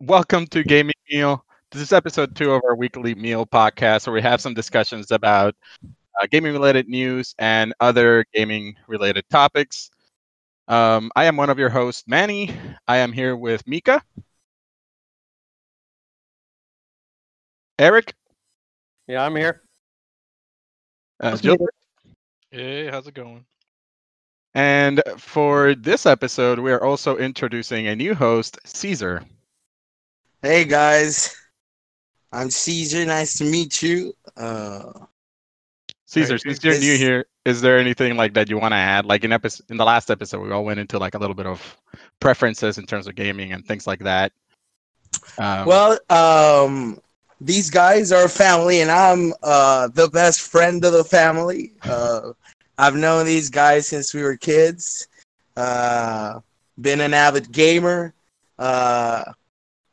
[0.00, 0.34] everybody.
[0.34, 1.44] Welcome to Gaming Meal.
[1.70, 5.54] This is episode two of our weekly meal podcast where we have some discussions about
[6.20, 9.90] uh, gaming related news and other gaming related topics.
[10.68, 12.50] Um, I am one of your hosts, Manny.
[12.88, 14.02] I am here with Mika,
[17.78, 18.14] Eric,
[19.06, 19.62] Yeah, I'm here.
[21.20, 21.74] uh, Gilbert,
[22.50, 23.46] Hey, how's it going?
[24.54, 29.22] and for this episode, we are also introducing a new host, Caesar.
[30.44, 31.34] Hey guys,
[32.30, 33.06] I'm Caesar.
[33.06, 34.12] Nice to meet you.
[34.36, 34.92] Uh,
[36.04, 39.06] Caesar, since you're new here, is there anything like that you want to add?
[39.06, 41.46] Like in episode in the last episode, we all went into like a little bit
[41.46, 41.78] of
[42.20, 44.32] preferences in terms of gaming and things like that.
[45.38, 47.00] Um, well, um,
[47.40, 51.72] these guys are family, and I'm uh, the best friend of the family.
[51.82, 52.32] Uh,
[52.76, 55.08] I've known these guys since we were kids.
[55.56, 56.40] Uh,
[56.78, 58.12] been an avid gamer,
[58.58, 59.24] uh,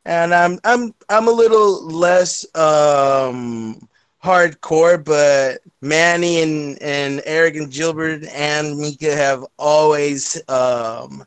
[0.05, 3.87] and I'm I'm I'm a little less um,
[4.23, 11.25] hardcore, but Manny and, and Eric and Gilbert and Mika have always um,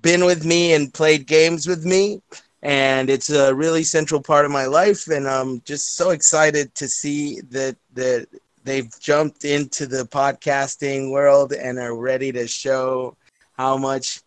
[0.00, 2.22] been with me and played games with me.
[2.62, 5.08] And it's a really central part of my life.
[5.08, 8.26] And I'm just so excited to see that, that
[8.64, 13.16] they've jumped into the podcasting world and are ready to show
[13.52, 14.20] how much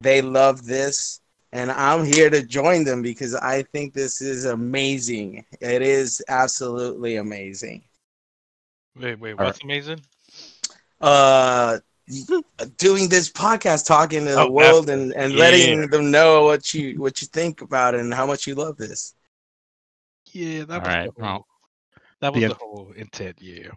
[0.00, 1.20] they love this.
[1.56, 5.46] And I'm here to join them because I think this is amazing.
[5.60, 7.84] It is absolutely amazing.
[8.94, 10.00] Wait, wait, All what's amazing?
[11.00, 11.78] uh
[12.78, 15.38] doing this podcast talking to the Oh, world and, and yeah.
[15.38, 18.76] letting them know what you what you think about it and how much you love
[18.76, 19.14] this
[20.32, 21.10] Yeah, that all was right.
[21.16, 21.46] the whole, Well,
[22.20, 23.36] that was the- the whole intent.
[23.40, 23.70] Yeah.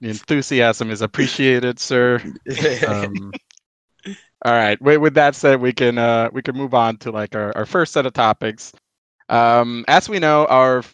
[0.00, 2.20] the enthusiasm is appreciated, sir.
[2.86, 3.32] Um,
[4.46, 4.80] all right.
[4.80, 7.66] With, with that said, we can uh, we can move on to like our, our
[7.66, 8.72] first set of topics.
[9.28, 10.84] Um, as we know, our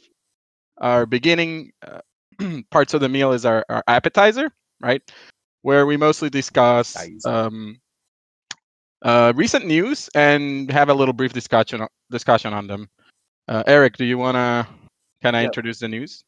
[0.79, 2.01] our beginning uh,
[2.71, 5.03] parts of the meal is our, our appetizer, right?
[5.61, 6.97] Where we mostly discuss
[7.27, 7.79] um,
[9.03, 12.89] uh, recent news and have a little brief discussion discussion on them.
[13.49, 14.67] Uh, Eric, do you want to
[15.23, 15.47] kind of Yeah.
[15.47, 16.25] introduce the news?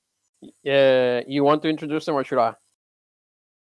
[0.63, 2.53] Yeah, you want to introduce them or should I?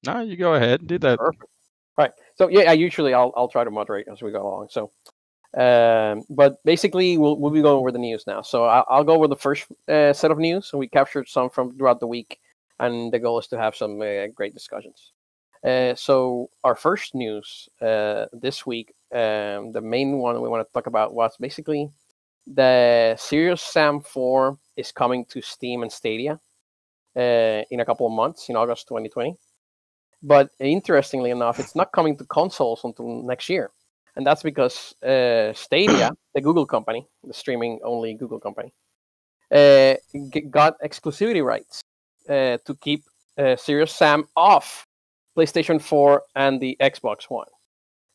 [0.06, 0.86] No, you go ahead.
[0.86, 1.18] Do that.
[1.18, 1.50] Perfect.
[1.96, 2.12] Right.
[2.38, 4.68] So yeah, I usually I'll I'll try to moderate as we go along.
[4.70, 4.90] So,
[5.56, 8.42] um, but basically we'll we'll be going over the news now.
[8.42, 10.66] So I'll, I'll go over the first uh, set of news.
[10.66, 12.38] So we captured some from throughout the week,
[12.78, 15.12] and the goal is to have some uh, great discussions.
[15.64, 20.72] Uh, so our first news uh, this week, um, the main one we want to
[20.72, 21.90] talk about was basically
[22.46, 26.38] the Serious Sam 4 is coming to Steam and Stadia
[27.16, 29.36] uh, in a couple of months in August 2020.
[30.22, 33.70] But interestingly enough, it's not coming to consoles until next year,
[34.16, 38.72] and that's because uh, Stadia, the Google company, the streaming-only Google company,
[39.52, 39.94] uh,
[40.50, 41.82] got exclusivity rights
[42.28, 43.04] uh, to keep
[43.38, 44.84] uh, Serious Sam off
[45.36, 47.46] PlayStation 4 and the Xbox One,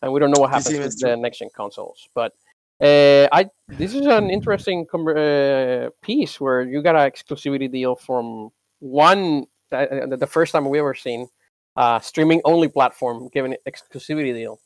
[0.02, 2.10] and we don't know what happens with the next-gen consoles.
[2.14, 2.34] But
[2.82, 7.96] uh, I this is an interesting com- uh, piece where you got an exclusivity deal
[7.96, 8.50] from
[8.80, 9.86] one uh,
[10.18, 11.30] the first time we ever seen
[11.76, 14.60] uh, streaming only platform given exclusivity deal.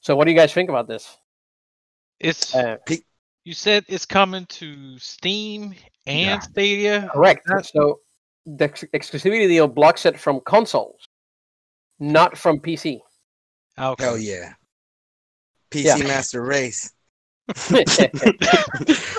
[0.00, 1.16] So what do you guys think about this?
[2.20, 2.76] It's Uh,
[3.44, 5.74] you said it's coming to Steam
[6.06, 6.38] and Yeah.
[6.40, 7.10] Stadia.
[7.12, 7.46] correct.
[7.72, 8.00] So
[8.46, 11.00] the ex- exclusivity deal blocks it from consoles,
[11.98, 13.00] not from PC.
[13.78, 14.04] Okay.
[14.04, 14.52] hell yeah
[15.72, 15.96] pc Yeah.
[16.06, 16.92] master race
[17.56, 18.38] So, the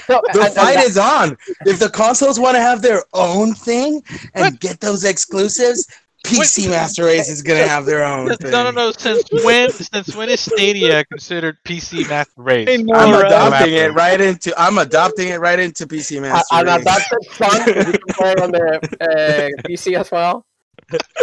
[0.08, 1.36] and- and fight is on
[1.66, 4.02] if the consoles want to have their own thing
[4.34, 5.88] and get those exclusives
[6.26, 8.52] pc master race is gonna have their own Yes, thing.
[8.52, 8.92] No, no, no.
[8.92, 9.70] Since when?
[9.72, 12.70] Since when is Stadia considered PC Master Race?
[12.70, 13.26] I know, i'm right?
[13.26, 17.20] adopting it right into i'm adopting it right into pc a- master an race adapted
[17.38, 20.46] son, you can play it on the uh, PC as well.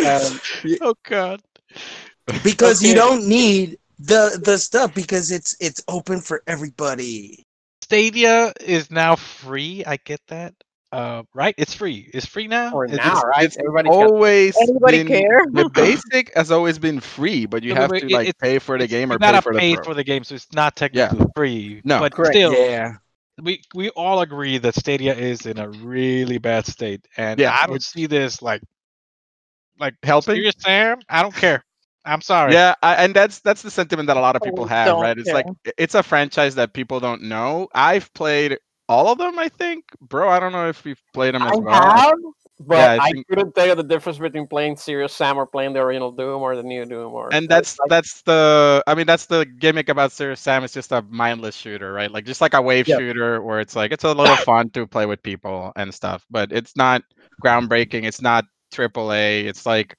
[0.05, 0.39] Um,
[0.81, 1.41] Oh God.
[2.43, 7.45] because you don't need the the stuff because it's it's open for everybody
[7.83, 9.85] Stadia is now free.
[9.87, 10.55] I get that.
[10.93, 11.55] Uh, right?
[11.57, 12.11] It's free.
[12.13, 12.73] It's free now.
[12.75, 13.45] or It's- now, right?
[13.47, 15.41] It's Everybody always Anybody been, care?
[15.51, 18.59] the basic has always been free, but you No, but have to like it's- pay
[18.59, 19.85] for the game you or pay gotta for the pay pro.
[19.85, 21.81] for the game, so it's not technically free.
[21.85, 21.99] No.
[21.99, 22.35] but Correct.
[22.35, 22.95] still, yeah
[23.43, 27.67] we we all agree that Stadia is in a really bad state, and Yeah, I
[27.67, 28.61] don't see this like
[29.81, 30.35] like Helping?
[30.35, 30.99] serious Sam.
[31.09, 31.65] I don't care.
[32.05, 32.53] I'm sorry.
[32.53, 35.01] Yeah, I, and that's that's the sentiment that a lot of Oh, people have, don't
[35.03, 35.17] right?
[35.17, 35.47] It's like
[35.79, 37.69] it's a franchise that people don't know.
[37.75, 38.59] I've played
[38.89, 40.29] all of them, I think, bro.
[40.29, 41.97] I don't know if you've played them as I well.
[41.97, 42.15] have,
[42.61, 45.47] but Yeah, I I, think- couldn't tell you the difference between playing Serious Sam or
[45.47, 47.13] playing the original Doom or the new Doom.
[47.13, 50.75] Or and that's I- that's the i mean that's the gimmick about serious sam it's
[50.75, 52.99] just a mindless shooter right like just like a wave Yeah.
[52.99, 56.53] shooter where it's like it's a little fun to play with people and stuff but
[56.53, 57.03] it's not
[57.45, 59.97] groundbreaking it's not triple a it's like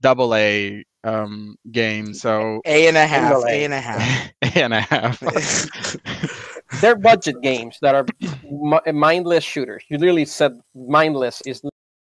[0.00, 3.42] double a um game so A and a half.
[3.44, 3.46] A.
[3.46, 4.30] A and a half.
[4.42, 5.22] A and a half
[6.80, 8.06] they're budget games that are
[8.50, 9.84] mi- mindless shooters.
[9.88, 11.62] You literally said mindless is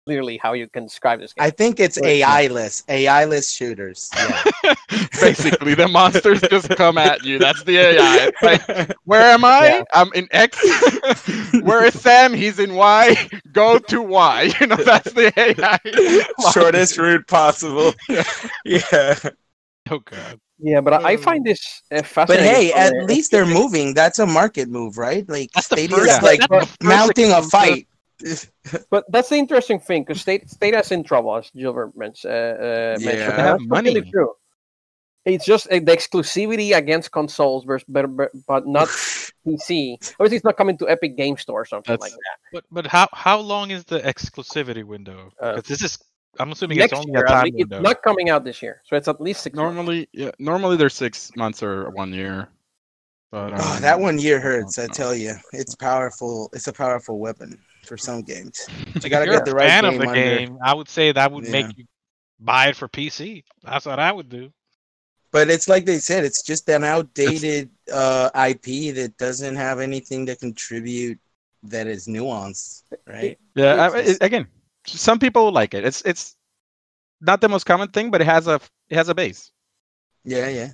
[0.07, 1.45] literally how you can describe this game.
[1.47, 2.83] I think it's AI less.
[2.89, 4.11] AI less shooters.
[4.15, 4.75] Yeah.
[5.21, 9.67] basically the monsters just come at you that's the ai It's like, where am i
[9.67, 9.83] Yeah.
[9.95, 10.59] i'm in x
[11.63, 13.17] where is sam he's in y
[13.53, 15.79] go to y you know that's the ai
[16.53, 17.95] Shortest route possible.
[18.65, 19.19] yeah.
[19.91, 20.39] Oh god.
[20.59, 22.47] Yeah, but I I find this uh, But fascinating.
[22.47, 23.93] hey, at a- least they're moving.
[23.95, 25.29] That's a market move, right?
[25.29, 27.89] Like That's the Stadia's first- like that's mounting a fight.
[28.91, 32.97] But that's the interesting thing because State Stadia's in trouble, as Gilbert men- uh, uh,
[33.01, 33.05] mentioned.
[33.05, 33.37] Yeah.
[33.37, 34.11] have that's completely money.
[34.11, 34.33] True.
[35.27, 38.89] It's just uh, the exclusivity against consoles, versus, but, but, but not
[39.47, 39.97] PC.
[40.21, 42.37] Obviously, it's not coming to Epic Game Store or something like that.
[42.53, 45.33] But but how how long is the exclusivity window?
[45.41, 45.99] Uh, 'Cause this is
[46.41, 48.83] I'm assuming Next it's only year, a time least- it's not coming out this year,
[48.85, 49.55] so it's at least six.
[49.57, 49.75] months.
[49.75, 52.49] normally yeah normally they're six months or one year
[53.31, 54.79] but Oh, um, that one year hurts.
[54.79, 54.93] I no.
[54.93, 56.51] tell you, it's powerful.
[56.53, 58.65] It's a powerful weapon for some games.
[59.03, 60.21] You gotta get the right fan game of the under.
[60.39, 60.59] game.
[60.63, 61.51] I would say that would Yeah.
[61.51, 61.85] make you
[62.39, 63.43] buy it for PC.
[63.65, 64.53] That's what I would do.
[65.33, 70.27] But it's like they said, it's just an outdated uh, IP that doesn't have anything
[70.27, 71.19] to contribute
[71.65, 73.37] that is nuanced, right?
[73.57, 74.47] yeah I- it- again
[74.87, 76.37] some people like it it's it's
[77.21, 79.51] not the most common thing but it has a it has a base
[80.25, 80.73] Yeah, yeah.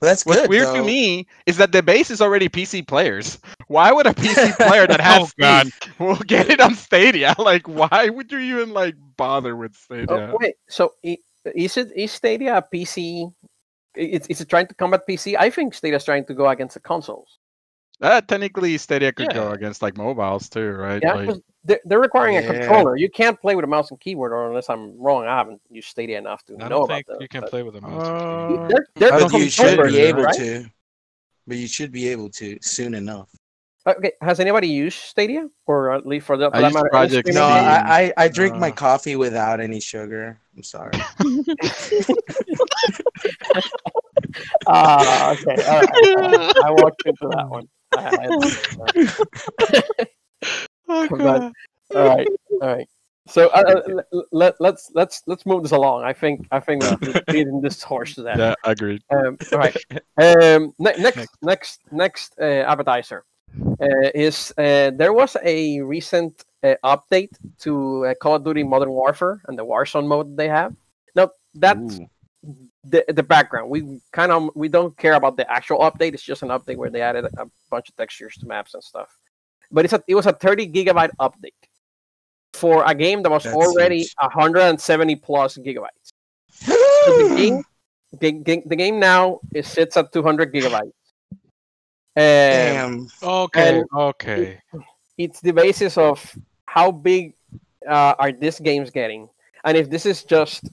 [0.00, 0.50] But that's what's good.
[0.50, 4.56] weird to me is that the base is already pc players why would a pc
[4.66, 5.66] player that has Oh, God.
[5.66, 10.30] Steam will get it on stadia like why would you even like bother with stadia
[10.32, 10.94] Oh, wait, so
[11.54, 13.32] is it is Stadia a PC?
[13.94, 15.36] It's is it trying to combat PC?
[15.38, 17.38] I think Stadia's trying to go against the consoles.
[18.00, 21.02] Uh, technically, Stadia could go against like mobiles too, right?
[21.02, 22.46] Yeah, Like, 'cause they're, they're requiring a Yeah.
[22.58, 22.96] controller.
[22.96, 25.88] You can't play with a mouse and keyboard, or unless I'm wrong, I haven't used
[25.88, 27.20] Stadia enough to I know don't about that.
[27.20, 28.08] you can but play with a mouse.
[28.08, 28.60] and keyboard.
[28.60, 30.34] uh, They're, they're I But you should be able right?
[30.36, 30.66] to.
[31.48, 33.30] But you should be able to soon enough.
[33.86, 37.28] Okay, has anybody used Stadia, or at least for the for I that matter, Project
[37.32, 37.82] No, I,
[38.18, 38.74] I, I drink my Uh.
[38.74, 40.38] coffee without any sugar.
[40.56, 40.98] I'm sorry.
[44.66, 45.88] Ah, okay, all right.
[46.18, 47.68] Uh, I walked into that one.
[47.96, 48.28] I-
[50.90, 51.52] Oh, God.
[51.94, 52.26] all right,
[52.62, 52.88] all right.
[53.28, 56.04] So uh, uh, let, let, let's let's let's move this along.
[56.04, 58.38] I think I think we're beating this horse to death.
[58.38, 59.02] yeah, agreed.
[59.10, 59.76] Um, all right.
[60.16, 61.36] Um, ne- next, Next.
[61.42, 63.24] next, next uh, appetizer
[63.82, 68.90] uh, is uh, there was a recent uh, update to uh, Call of Duty Modern
[68.90, 70.74] Warfare and the Warzone mode they have.
[71.14, 72.67] Now that's Ooh.
[72.84, 73.70] The the background.
[73.70, 76.14] We kind of we don't care about the actual update.
[76.14, 79.16] It's just an update where they added a bunch of textures to maps and stuff.
[79.70, 81.52] But it's a, it was a 30 gigabyte update
[82.54, 84.14] for a game that was That's already huge.
[84.20, 86.12] 170 plus gigabytes.
[86.50, 86.72] So
[87.28, 87.62] the game,
[88.18, 90.92] the, the game now it sits at 200 gigabytes.
[91.30, 91.42] Um,
[92.16, 93.08] Damn.
[93.22, 94.60] Okay, and- okay.
[95.18, 97.34] it's the basis of how big
[97.88, 99.28] uh, are these games getting,
[99.64, 100.64] and if this is just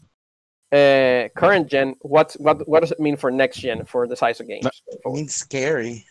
[0.76, 4.40] uh, current gen, what what what does it mean for next gen for the size
[4.40, 4.68] of games?
[5.06, 6.06] I mean, scary.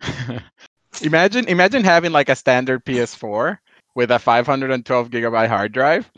[1.02, 3.58] imagine, imagine having like a standard PS4
[3.94, 6.10] with a 512 gigabyte hard drive,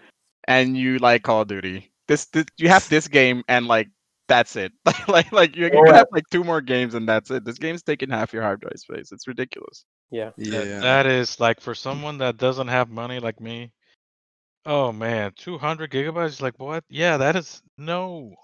[0.48, 1.90] and you like Call of Duty.
[2.08, 3.88] This, this you have this game, and like
[4.28, 4.72] that's it.
[5.08, 5.96] like, like you, you can yeah.
[5.96, 7.44] have like two more games, and that's it.
[7.44, 9.12] This game's taking half your hard drive space.
[9.12, 9.84] It's ridiculous.
[10.10, 10.30] Yeah.
[10.36, 13.72] That- that is like for someone that doesn't have money like me.
[14.64, 16.40] Oh man, 200 gigabytes.
[16.40, 16.84] Like what?
[16.88, 18.34] Yeah, that is no.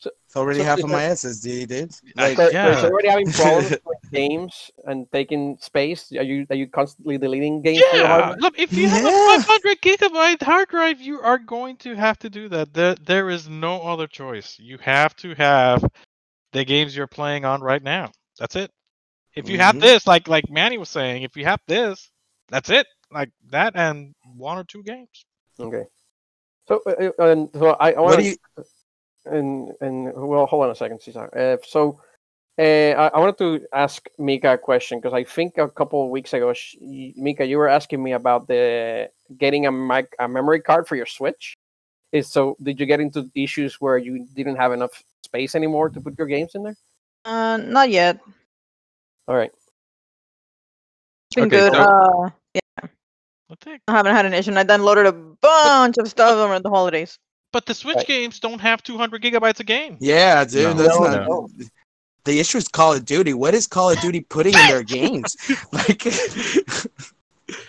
[0.00, 1.90] It's already So half is of that- my SSD, dude.
[2.16, 2.72] I- Like, So, so yeah.
[2.72, 6.12] it's already having problems with games and taking space.
[6.12, 7.82] Are you are you constantly deleting games?
[7.90, 9.36] from your hard Yeah, look, if you have Yeah.
[9.36, 12.72] a 500 gigabyte hard drive, you are going to have to do that.
[12.74, 14.56] There, there is no other choice.
[14.60, 15.82] You have to have
[16.52, 18.12] the games you're playing on right now.
[18.38, 18.70] That's it.
[19.34, 19.80] If you have Mhm.
[19.80, 22.10] this, like like Manny was saying, if you have this,
[22.48, 22.86] that's it.
[23.10, 25.24] Like that and one or two games.
[25.60, 25.84] Okay.
[26.68, 28.36] So uh, uh, and so I, I want do you?
[29.26, 31.28] and and well, hold on a second, Cesar.
[31.36, 32.00] Uh, so,
[32.58, 36.10] uh, I, I wanted to ask Mika a question because I think a couple of
[36.10, 40.28] weeks ago, sh y- Mika, you were asking me about the getting a mic a
[40.28, 41.56] memory card for your Switch.
[42.12, 42.56] Is so?
[42.62, 46.26] Did you get into issues where you didn't have enough space anymore to put your
[46.26, 46.76] games in there?
[47.24, 48.20] Uh, not yet.
[49.26, 49.50] All right.
[51.30, 51.72] It's been Okay, good.
[51.74, 52.30] so- Uh,
[53.48, 53.78] What the?
[53.88, 54.50] I haven't had an issue.
[54.50, 57.18] and I downloaded a bunch of stuff over the holidays.
[57.52, 58.06] But the Switch Right.
[58.06, 59.96] games don't have 200 gigabytes a game.
[60.00, 61.28] Yeah, dude, No, that's no, not.
[61.28, 61.48] no.
[62.24, 63.32] The issue is Call of Duty.
[63.32, 65.34] What is Call of Duty putting in their games?
[65.72, 66.04] Like,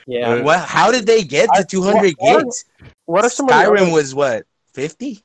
[0.05, 0.41] Yeah.
[0.47, 0.59] what?
[0.67, 2.65] How did they get to I- 200 what- gigs?
[3.05, 4.43] What are some of the Skyrim other- was what
[4.73, 5.23] 50?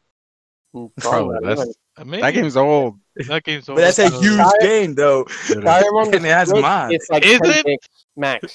[0.75, 1.59] Mm, Probably not less.
[1.61, 1.75] even.
[1.97, 2.23] Amazing.
[2.25, 2.99] That game's old.
[3.29, 3.77] That game's old.
[3.77, 5.25] But that's a huge Sky- game, though.
[5.25, 6.95] Skyrim on the And it has Switch, mods.
[6.95, 7.67] It's like Is 10 it?
[7.67, 8.55] gigs max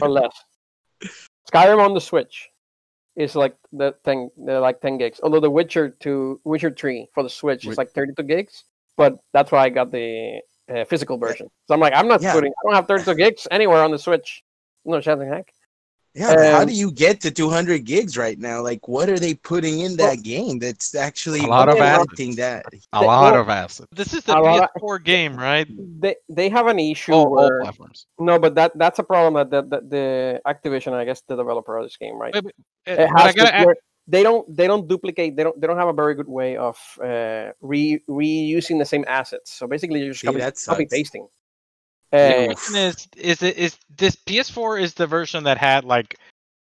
[0.00, 0.32] or less.
[1.52, 2.48] Skyrim on the Switch
[3.16, 5.20] is like the thing, they're like 10 gigs.
[5.22, 8.64] Although the Witcher 2, Witcher 3 for the Switch is like 32 gigs,
[8.96, 10.40] but that's why I got the
[10.74, 11.48] uh, physical version.
[11.66, 12.32] So I'm like, I'm not Yeah.
[12.32, 14.42] putting, I don't have 32 gigs anywhere on the Switch.
[14.84, 15.52] No chance in heck.
[16.16, 18.62] Yeah, but how do you get to 200 gigs right now?
[18.62, 22.64] Like, what are they putting in that game that's actually A lot of affecting that?
[22.94, 23.86] A lot well, of acid.
[23.92, 25.68] This is the A lot of- PS4 game, right?
[26.00, 28.06] They they have an issue All, all where platforms.
[28.18, 31.76] no, but that that's a problem that the, the, the Activision, I guess, the developer
[31.76, 32.32] of this game, right?
[32.32, 32.54] Wait, but,
[32.86, 33.68] it but has to, gotta ask-
[34.08, 36.78] they don't they don't duplicate they don't they don't have a very good way of
[37.02, 39.52] uh, re reusing the same assets.
[39.52, 41.28] So basically, you're just See, copy, that copy pasting.
[42.12, 46.16] The question is, is it is this PS4 is the version that had like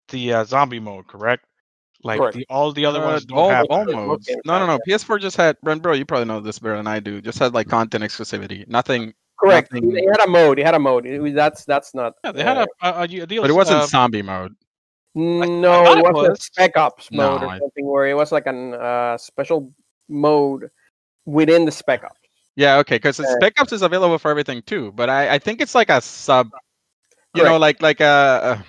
[0.08, 1.44] the uh, zombie mode, correct?
[2.04, 2.36] Like Correct.
[2.36, 3.66] the all the other Uh, ones don't all, have.
[3.70, 4.28] all modes.
[4.28, 4.78] Okay, No, no, no.
[4.88, 7.20] PS4 just had, Ren, bro, you probably know this better than I do.
[7.22, 8.66] Just had like content exclusivity.
[8.66, 9.72] Nothing, correct.
[9.72, 10.58] nothing- They had a mode.
[10.58, 11.06] They had a mode.
[11.06, 12.14] It was- that's that's not.
[12.24, 13.42] Yeah, they had uh, a, a, a, deal.
[13.42, 14.52] but it wasn't uh, zombie mode.
[15.14, 15.84] no.
[15.92, 16.44] It it was a was.
[16.44, 19.72] spec ops No, mode or I- something where it was like a uh, special
[20.08, 20.70] mode
[21.24, 22.18] within the spec ops.
[22.56, 24.92] Yeah, okay, because Uh, Spec Ops is available for everything too.
[24.92, 26.50] But I, I think it's like a sub,
[27.34, 28.64] you know, like like a, a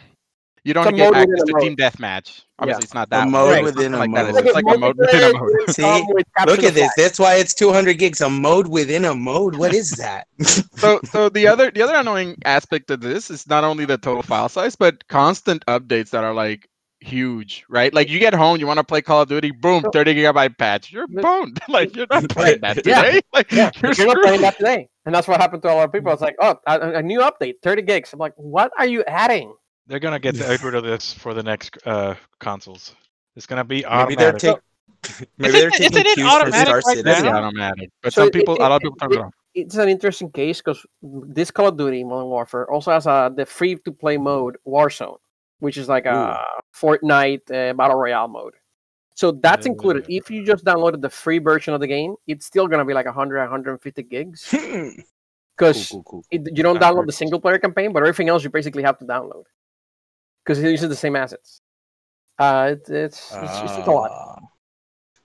[0.63, 1.61] you don't get access a to mode.
[1.61, 3.27] team deathmlike Obviously, it's not A that.
[3.27, 4.33] mode way, but within a like that.
[4.33, 4.45] mode.
[4.45, 5.69] It's like a mode within a mode.
[5.69, 6.05] See,
[6.45, 6.91] Look at this.
[6.95, 8.21] That's why it's 200 gigs.
[8.21, 9.55] A mode within a mode.
[9.55, 10.27] What is that?
[10.75, 14.23] so so the other the other annoying aspect of this is not only the total
[14.23, 16.67] file size but constant updates that are like
[17.03, 20.15] huge right like you get home you want to play call of duty boom 30
[20.15, 23.01] gigabyte patch you're boned like you're not playing that Yeah.
[23.03, 24.41] today like Yeah, you're you're not playing screwed.
[24.41, 26.11] that today, and that's what happened to a lot of people.
[26.13, 28.13] It's like, oh, a, a new update, 30 gigs.
[28.13, 29.53] I'm like, what are you adding?
[29.87, 32.95] They're gonna get the rid of this for the next uh, consoles.
[33.35, 34.61] It's gonna be Maybe they're, automatic.
[35.19, 37.27] take, maybe they're Isn't- taking isn't it cues from automatic Star right It's Citizen.
[37.27, 39.33] automatic but So some it- people it- a lot of people turn it- it off
[39.55, 43.45] It's an interesting case because this Call of Duty Modern Warfare also has a the
[43.45, 45.17] free to play mode Warzone,
[45.63, 48.55] which is like a Fortnite uh, battle royale mode.
[49.15, 50.05] So that's included.
[50.09, 53.05] If you just downloaded the free version of the game, it's still gonna be like
[53.05, 54.91] 100, 150 gigs cool,
[55.55, 56.25] because cool, cool.
[56.31, 58.97] it, you don't That download the single player campaign, but everything else you basically have
[58.99, 59.45] to download
[60.43, 61.61] because it uses the same assets.
[62.37, 64.11] Uh, it, it's it's, it's, it's a lot.
[64.11, 64.39] Ah.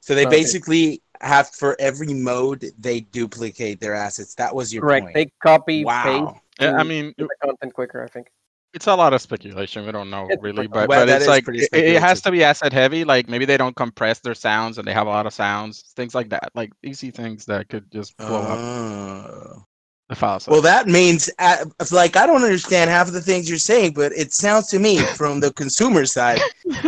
[0.00, 0.36] So they Okay.
[0.36, 4.36] basically have for every mode they duplicate their assets.
[4.36, 5.04] That was your Correct.
[5.04, 5.14] point.
[5.14, 6.04] They copy wow.
[6.04, 8.04] paste Yeah, I mean the content quicker.
[8.04, 8.28] I think.
[8.74, 11.48] It's a lot of speculation we don't know It's really but, Well, but it's like
[11.48, 14.86] it, it has to be asset heavy like maybe they don't compress their sounds and
[14.86, 18.16] they have a lot of sounds things like that like easy things that could just
[18.16, 19.64] blow up Oh.
[20.08, 23.48] the file size Well, that means, uh, like, I don't understand half of the things
[23.48, 26.40] you're saying, but it sounds to me from the consumer side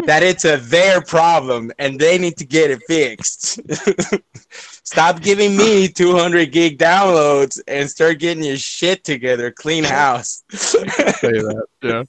[0.06, 3.60] that it's a their problem and they need to get it fixed.
[4.92, 9.52] Stop giving me 200 gig downloads and start getting your shit together.
[9.52, 10.42] Clean house.
[10.50, 12.02] say that yeah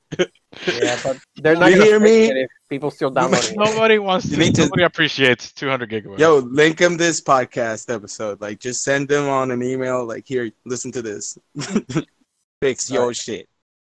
[0.65, 2.47] Yeah, but they're not You hear me?
[2.69, 3.51] people still downloading.
[3.51, 3.55] it.
[3.57, 4.35] Nobody wants to.
[4.37, 6.17] need to- Nobody appreciates 200 gigabytes.
[6.17, 8.41] Yo, link them this podcast episode.
[8.41, 10.03] Like, just send them on an email.
[10.03, 11.37] Like, here, listen to this.
[12.61, 13.47] Fix your shit.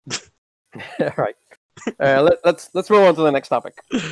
[0.99, 1.35] All right.
[1.99, 3.73] Uh, let, let's let's move on to the next topic.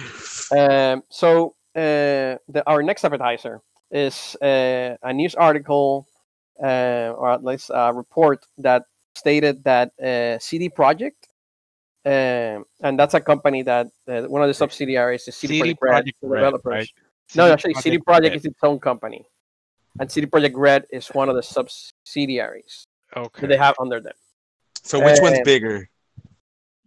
[0.52, 3.62] Um, so uh, the, our next appetizer
[3.94, 6.08] is uh, a news article,
[6.62, 8.84] uh, or at least a report that
[9.16, 11.30] stated that uh, CD Projekt,
[12.06, 15.78] um, and that's a company that uh, one of the subsidiaries is CD, CD Projekt
[15.82, 16.72] Red, Projekt the Red, developers.
[16.72, 16.90] right?
[17.36, 18.36] No, CD actually, CD Projekt Projekt Red.
[18.36, 19.26] is its own company,
[20.00, 22.86] and CD Projekt Red is one of the subsidiaries
[23.16, 23.42] Okay.
[23.42, 24.16] that they have under them.
[24.82, 25.88] So, which one's Um, bigger?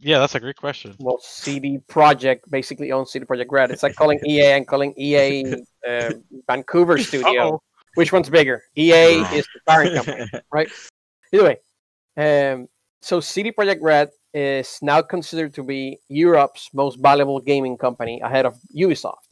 [0.07, 0.95] Yeah, that's a great question.
[1.01, 3.73] well, CD Projekt basically owns CD Projekt Red.
[3.73, 5.55] It's like calling EA and calling EA
[5.87, 6.11] uh,
[6.47, 7.55] Vancouver studio.
[7.55, 7.63] Uh-oh.
[7.97, 8.63] Which one's bigger?
[8.77, 10.31] EA is the parent company.
[10.53, 10.69] Right?
[11.33, 11.57] Either way,
[12.53, 12.69] um,
[13.03, 18.47] so CD Projekt Red is now considered to be Europe's most valuable gaming company ahead
[18.47, 19.27] of Ubisoft,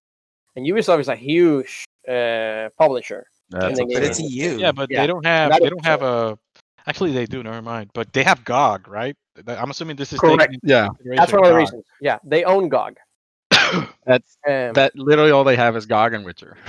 [0.57, 3.27] and Ubisoft is a huge uh, publisher.
[3.51, 4.31] That's And a then But it's fact.
[4.31, 4.59] you.
[4.59, 5.53] Yeah, but Yeah, they don't have.
[5.53, 6.37] They don't have a.
[6.87, 7.43] Actually, they do.
[7.43, 7.91] Never mind.
[7.95, 9.17] But they have GOG, right?
[9.47, 10.39] I'm assuming this is Correct.
[10.41, 11.85] taken into yeah That's one of the reasons.
[12.01, 12.97] Yeah, they own GOG.
[14.07, 16.57] that's Um, that literally all they have is GOG and Witcher.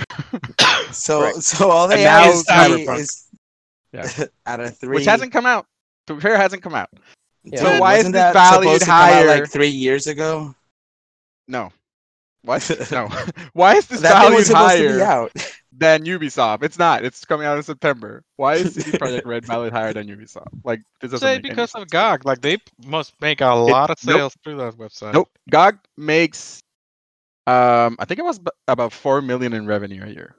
[0.92, 1.42] So, Correct.
[1.42, 2.98] so all they And have is Cyberpunk.
[3.00, 3.26] is
[3.92, 4.08] Yeah.
[4.46, 4.94] out of three.
[4.96, 5.66] Which hasn't come out.
[6.06, 6.88] To be fair, hasn't come out.
[7.42, 7.58] Yeah.
[7.60, 9.26] So why is Wasn't this that valued supposed to come out, higher?
[9.40, 10.54] like three years ago?
[11.48, 11.70] no.
[12.42, 12.62] What?
[12.92, 13.08] No.
[13.54, 15.32] Why is this that thing valued was supposed to be higher out.
[15.78, 16.62] Than Ubisoft?
[16.62, 17.04] It's not.
[17.04, 18.22] It's coming out in September.
[18.36, 20.48] Why is CD Projekt Red valued higher than Ubisoft?
[20.64, 22.24] Like this doesn't Say make any because of GOG.
[22.24, 24.16] Like they must make a lot of nope.
[24.16, 25.12] sales through that website.
[25.12, 25.28] Nope.
[25.50, 26.60] GOG makes
[27.46, 30.34] um I think it was b- about 4 million in revenue a year.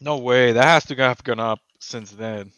[0.00, 0.52] No way.
[0.52, 2.52] That has to have gone up since then.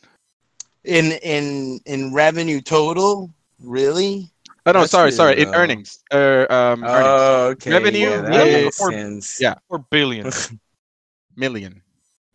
[0.84, 3.30] in in in revenue total.
[3.62, 4.30] Really?
[4.66, 5.40] Oh no, That's sorry, really sorry.
[5.40, 6.00] In earnings.
[6.12, 6.86] Uh, um earnings.
[6.86, 7.70] Oh, okay.
[7.72, 9.40] Revenue yeah, that is- makes sense.
[9.40, 9.54] yeah.
[9.68, 10.30] Four billion.
[11.36, 11.80] Million.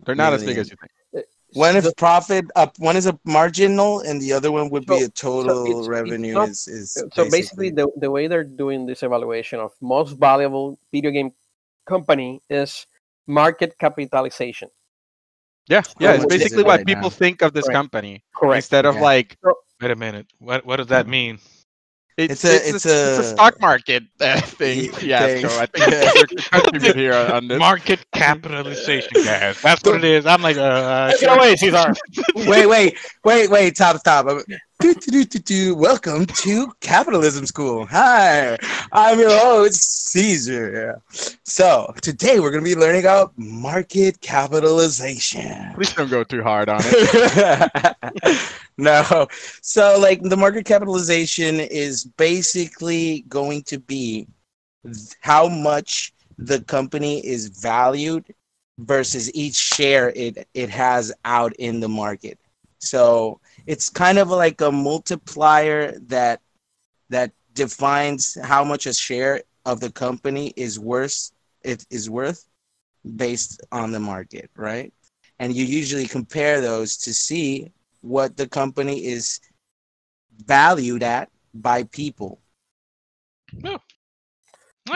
[0.03, 0.61] They're not as big Million.
[0.61, 0.91] as you think.
[1.15, 1.21] Uh,
[1.53, 2.77] one is The- profit up.
[2.79, 6.33] One is a marginal, and the other one would be a total it's- it's revenue.
[6.33, 10.77] not- is is so basically the, the way they're doing this evaluation of most valuable
[10.91, 11.31] video game
[11.85, 12.87] company is
[13.27, 14.69] market capitalization
[15.67, 16.13] Yeah, yeah.
[16.15, 17.21] It's basically it what right people now?
[17.23, 17.75] think of this Correct.
[17.75, 19.01] company correct instead of Yeah.
[19.01, 19.37] like
[19.81, 20.27] Wait a minute.
[20.39, 21.09] What what does that mm.
[21.17, 21.39] mean?
[22.17, 24.91] It's, It's a- it's, it's a, it's a a- stock market uh, thing.
[24.93, 25.45] Y- Yeah, thing.
[25.45, 27.59] I think it's a here on, on this.
[27.59, 29.61] Market capitalization, guys.
[29.61, 30.25] That's what it is.
[30.25, 31.93] I'm like, uh, Take it away, Cesar.
[32.47, 33.75] wait, wait, wait, wait.
[33.75, 34.27] Top, top.
[34.85, 37.87] Welcome to Capitalism School.
[37.87, 38.55] Hi,
[38.91, 41.01] I'm your host Caesar.
[41.43, 45.73] So today we're gonna be learning about market capitalization.
[45.73, 47.97] Please don't go too hard on it.
[48.77, 49.27] no.
[49.63, 54.27] So like the market capitalization is basically going to be
[55.21, 58.23] how much the company is valued
[58.77, 62.37] versus each share it it has out in the market.
[62.77, 66.41] So it's kind of like a multiplier that
[67.09, 71.31] that defines how much a share of the company is worth
[71.63, 72.47] it is worth
[73.15, 74.93] based on the market, right?
[75.39, 79.39] And you usually compare those to see what the company is
[80.45, 82.39] valued at by people.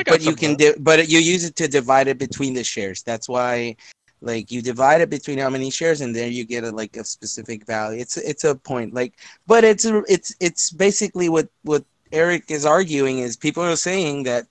[0.03, 3.03] Got But you can di- but you use it to divide it between the shares.
[3.03, 3.75] That's why
[4.21, 7.03] like you divide it between how many shares and there you get a like a
[7.03, 7.99] specific value.
[7.99, 9.13] It's it's a point like
[9.47, 14.23] but it's a, it's it's basically what what Eric is arguing is people are saying
[14.23, 14.47] that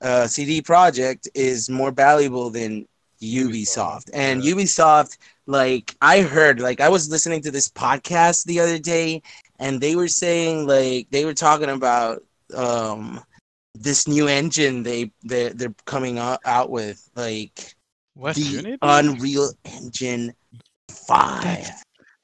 [0.00, 2.86] uh, CD Projekt is more valuable than
[3.22, 4.10] Ubisoft.
[4.12, 4.42] And.
[4.42, 9.22] Ubisoft, like I heard, like I was listening to this podcast the other day,
[9.58, 12.22] and they were saying like they were talking about
[12.54, 13.20] um
[13.74, 17.75] this new engine they they they're coming out with, like
[18.16, 18.78] West the Unity?
[18.82, 20.32] Unreal Engine
[20.90, 21.70] Five.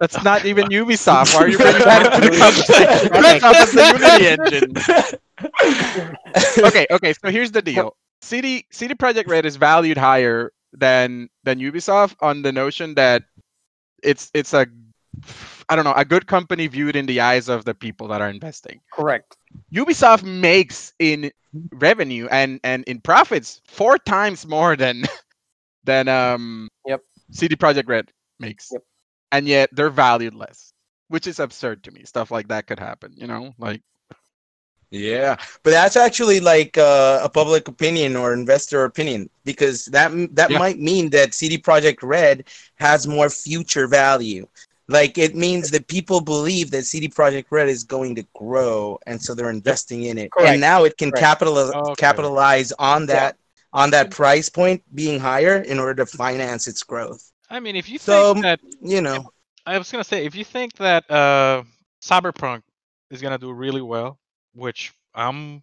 [0.01, 1.35] That's not even Ubisoft.
[1.35, 3.09] Why are you bringing that into the conversation?
[3.13, 5.07] Ubisoft is the Unity
[6.59, 6.65] engine.
[6.67, 7.13] okay, okay.
[7.13, 7.97] So here's the deal.
[8.21, 13.23] CD CD Projekt Red is valued higher than than Ubisoft on the notion that
[14.03, 14.67] it's it's a
[15.69, 18.31] I don't know a good company viewed in the eyes of the people that are
[18.31, 18.81] investing.
[18.93, 19.37] correct
[19.73, 21.31] Ubisoft makes in
[21.73, 25.05] revenue and and in profits four times more than
[25.85, 27.03] than um Yep.
[27.31, 28.71] CD Projekt Red makes.
[28.73, 28.83] Yep.
[29.33, 30.73] And yet they're valued less,
[31.09, 32.05] which is absurd to me.
[32.05, 33.55] Stuff like that could happen, you know?
[33.59, 33.83] Like
[34.91, 40.51] Yeah, but that's actually like uh, a public opinion or investor opinion because that that
[40.51, 40.59] Yeah.
[40.59, 42.45] might mean that CD Projekt Red
[42.77, 44.47] has more future value.
[44.89, 49.23] Like it means that people believe that CD Projekt Red is going to grow, and
[49.23, 50.31] so they're investing in it.
[50.31, 50.49] Correct.
[50.51, 51.23] And now it can Correct.
[51.23, 51.95] capitalize Okay.
[51.97, 53.31] capitalize on Yeah.
[53.31, 53.37] that
[53.73, 57.31] on that price point being higher in order to finance its growth.
[57.51, 59.31] I mean, if you So, think that, You know,
[59.67, 61.63] I was gonna say, if you think that uh,
[62.03, 62.63] Cyberpunk
[63.11, 64.19] is gonna do really well,
[64.55, 65.63] which I'm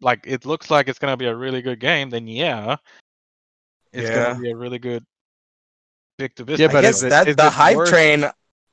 [0.00, 2.76] like, it looks like it's gonna be a really good game, then yeah,
[3.92, 4.14] it's Yeah.
[4.32, 5.04] gonna be a really good
[6.18, 6.70] pick to Yeah, visit.
[6.70, 8.24] I but guess is it- that is the it hype worth- train.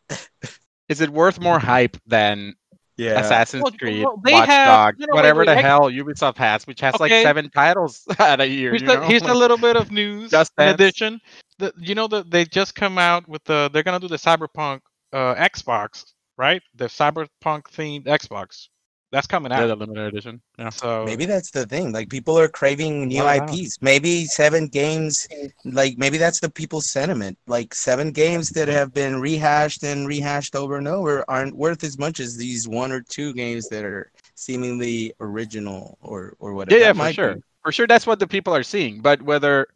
[0.90, 2.56] is it worth more hype than
[3.00, 5.58] Yeah, Assassin's Well, Creed, well, they Watch have- Dogs, no, no, wait, whatever wait, the
[5.58, 8.72] I- hell Ubisoft has, which has like seven titles at a year.
[8.72, 9.02] Here's, you the, know?
[9.04, 10.32] here's a little bit of news.
[10.32, 10.76] Just in Dance.
[10.76, 11.22] addition,
[11.60, 14.82] the, you know that they just come out with the they're gonna do the Cyberpunk
[15.14, 16.04] uh, Xbox,
[16.38, 16.62] right?
[16.76, 18.68] The Cyberpunk themed Xbox.
[19.12, 19.68] That's coming yeah, out.
[19.68, 20.40] the limited edition.
[20.60, 20.70] Yeah.
[20.70, 21.92] So Maybe that's the thing.
[21.92, 23.56] Like people are craving new What about?
[23.58, 23.78] IPs.
[23.82, 25.28] Maybe seven games.
[25.66, 27.38] Like maybe that's the people's sentiment.
[27.48, 31.98] Like seven games that have been rehashed and rehashed over and over aren't worth as
[31.98, 36.80] much as these one or two games that are seemingly original or or whatever.
[36.80, 37.36] Yeah, yeah, for sure.
[37.36, 37.42] be.
[37.64, 39.02] For sure, that's what the people are seeing.
[39.02, 39.68] But whether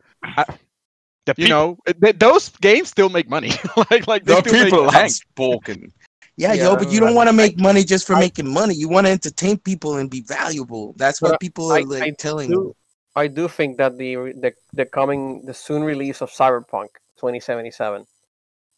[1.26, 3.52] the you peop- know, th- those games still make money.
[3.90, 5.12] like, like they The people make have bank.
[5.12, 5.92] spoken.
[6.36, 8.74] Yeah, Yeah, yo, but you don't want to make money just for I- making money.
[8.74, 10.94] You want to entertain people and be valuable.
[10.98, 12.76] That's what people are I- like I telling do- you.
[13.16, 18.08] I do think that the the the coming the soon release of Cyberpunk 2077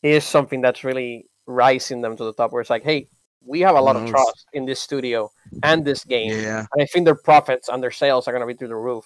[0.04, 2.52] is something that's really rising them to the top.
[2.52, 3.08] Where it's like, hey,
[3.46, 5.32] we have a lot of trust in this studio
[5.64, 6.66] and this game, Yeah.
[6.74, 9.06] and I think their profits and their sales are going to be through the roof.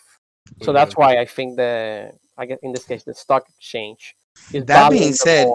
[0.64, 4.16] So that's why I think the I guess in this case the stock exchange
[4.52, 5.48] is That being said-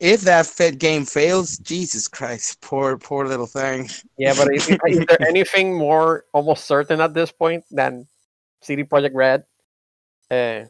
[0.00, 0.46] more than the organization.
[0.46, 3.88] If that Fed game fails, Jesus Christ, poor poor little thing.
[4.16, 8.06] Yeah, but is, is there anything more almost certain at this point than
[8.62, 9.44] CD Projekt Red
[10.30, 10.64] uh,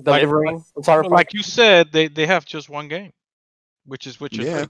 [0.00, 1.10] delivering on Cyberpunk?
[1.10, 3.12] Like you said, they, they have just one game,
[3.86, 4.66] which is which is Yeah.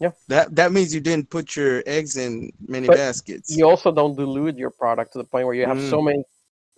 [0.00, 0.12] Yeah.
[0.28, 3.56] That that means you didn't put your eggs in many But baskets.
[3.56, 6.22] you also don't dilute your product to the point where you have so many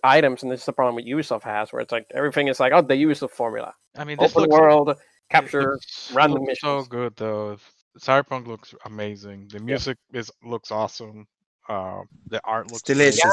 [0.03, 2.73] items, and this is the problem with Ubisoft has, where it's like everything is like,
[2.73, 4.97] oh, they use the Ubisoft formula, I mean, this open looks, world, it
[5.31, 5.71] capture.
[5.73, 6.87] looks- random looks so missions.
[6.89, 7.57] good though.
[7.99, 9.47] Cyberpunk looks amazing.
[9.51, 11.27] The music is looks awesome.
[11.69, 13.23] Uh, the art looks It's delicious.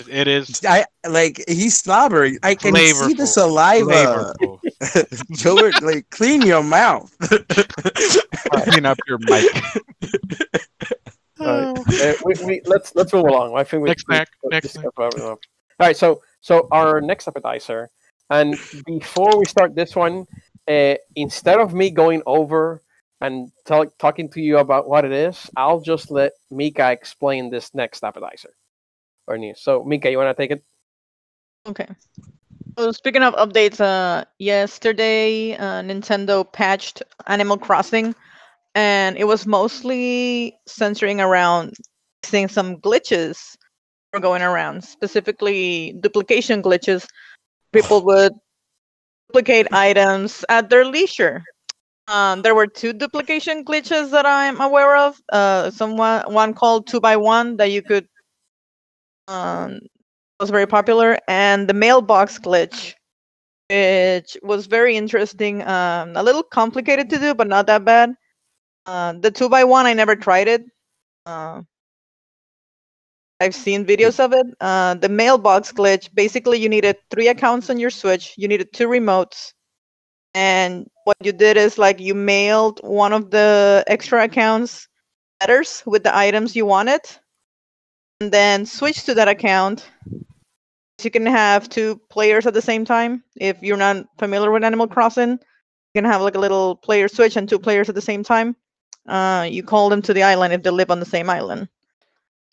[0.00, 2.38] It, it is I like he's slobbering.
[2.42, 3.26] I can see the Flavorful.
[3.26, 4.34] saliva.
[4.40, 5.36] flavorful.
[5.42, 7.10] Gilbert, like clean your mouth.
[8.64, 9.52] Clean up your mic.
[11.40, 11.78] Alright.
[12.00, 13.56] Uh, we, we, let's let's move along.
[13.56, 15.38] I think we Next we- snack, we next discussed about it enough.
[15.78, 17.90] All right, so so our next appetizer,
[18.30, 18.56] and
[18.86, 20.26] before we start this one,
[20.68, 22.82] uh, instead of me going over
[23.20, 27.74] and tell, talking to you about what it is, I'll just let Mika explain this
[27.74, 28.50] next appetizer
[29.26, 29.60] or news.
[29.62, 30.62] So Mika, you want to take it?
[31.66, 31.88] Okay.
[32.78, 38.14] So speaking of updates, uh, yesterday uh, Nintendo patched Animal Crossing,
[38.74, 41.74] and it was mostly centering around
[42.22, 43.56] seeing some glitches
[44.20, 47.06] going around, specifically duplication glitches.
[47.72, 48.32] People would
[49.28, 51.44] duplicate items at their leisure.
[52.08, 55.20] Um, there were two duplication glitches that I'm aware of.
[55.32, 58.06] Uh, someone one called two by one that you could
[59.26, 59.80] um,
[60.38, 62.94] was very popular, and the mailbox glitch,
[63.68, 65.62] which was very interesting.
[65.66, 68.14] Um, a little complicated to do, but not that bad.
[68.86, 70.62] Uh, the two by one, I never tried it.
[71.26, 71.62] Uh,
[73.40, 74.46] I've seen videos of it.
[74.60, 78.34] Uh, the mailbox glitch, basically, you needed three accounts on your Switch.
[78.36, 79.52] You needed two remotes,
[80.34, 84.88] and what you did is like you mailed one of the extra accounts
[85.40, 87.00] letters with the items you wanted
[88.20, 89.88] and then switch to that account.
[91.02, 93.22] You can have two players at the same time.
[93.36, 97.36] If you're not familiar with Animal Crossing, you can have like a little player switch
[97.36, 98.56] and two players at the same time.
[99.06, 101.68] Uh, you call them to the island if they live on the same island.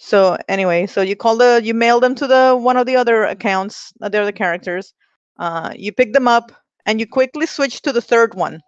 [0.04, 3.24] So anyway, so you call the you mail them to the one of the other
[3.24, 4.94] accounts, uh, they're the characters.
[5.40, 6.52] Uh, you pick them up
[6.86, 8.60] and you quickly switch to the third one,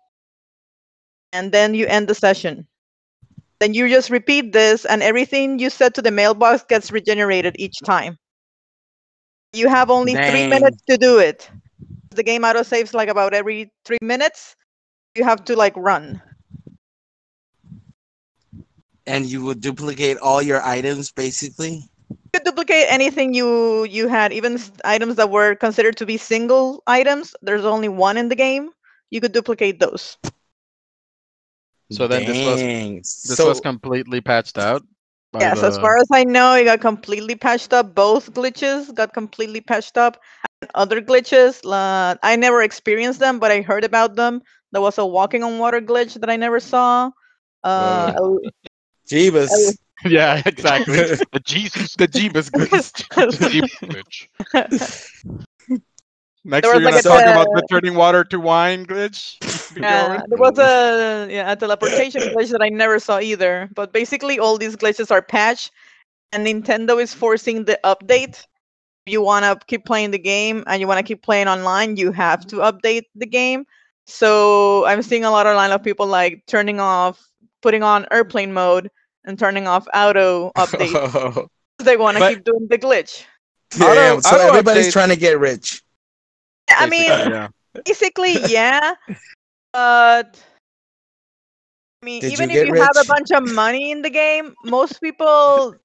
[1.33, 2.67] and then you end the session.
[3.59, 7.79] Then you just repeat this and everything you said to the mailbox gets regenerated each
[7.83, 8.17] time.
[9.53, 11.49] You have only three minutes to do it.
[12.11, 14.55] The game auto saves like about every three minutes.
[15.15, 16.21] You have to like run
[19.07, 21.83] and you would duplicate all your items basically.
[22.09, 26.83] you could duplicate anything you you had even items that were considered to be single
[26.87, 28.69] items there's only one in the game
[29.11, 30.17] you could duplicate those
[31.89, 32.65] So then this was
[33.25, 34.83] this so, was completely patched out.
[35.31, 39.13] by yes as far as i know it got completely patched up both glitches got
[39.13, 40.17] completely patched up
[40.61, 44.41] and other glitches uh, i never experienced them but i heard about them
[44.71, 47.11] there was a walking on water glitch that i never saw
[47.63, 48.49] uh, a-
[49.07, 49.77] Jeebus.
[50.05, 50.95] yeah, exactly.
[51.31, 53.07] the Jesus the Jeebus glitch.
[53.15, 54.27] the Jeebus glitch.
[56.47, 59.37] Next, There you're gonna like a talk about the turning water to wine glitch.
[59.81, 63.67] Yeah, there was a yeah a teleportation glitch that I never saw either.
[63.73, 65.71] But basically, all these glitches are patched,
[66.31, 68.45] and Nintendo is forcing the update.
[69.07, 71.97] If you want to keep playing the game and you want to keep playing online,
[71.97, 73.65] you have to update the game.
[74.05, 77.27] So I'm seeing a lot online of people like turning off,
[77.65, 78.91] putting on airplane mode,
[79.25, 81.47] and turning off auto update.
[81.79, 83.25] They want to keep doing the glitch.
[83.71, 84.21] damn.
[84.21, 85.81] So auto everybody's update- trying to get rich.
[86.69, 87.47] I mean, Basically, yeah.
[87.85, 88.93] basically yeah
[89.73, 90.39] but
[92.01, 94.09] i mean Did even you if get you have a bunch of money in the
[94.09, 95.75] game most people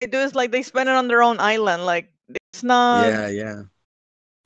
[0.00, 3.28] they do is like they spend it on their own island like it's not yeah,
[3.28, 3.62] yeah.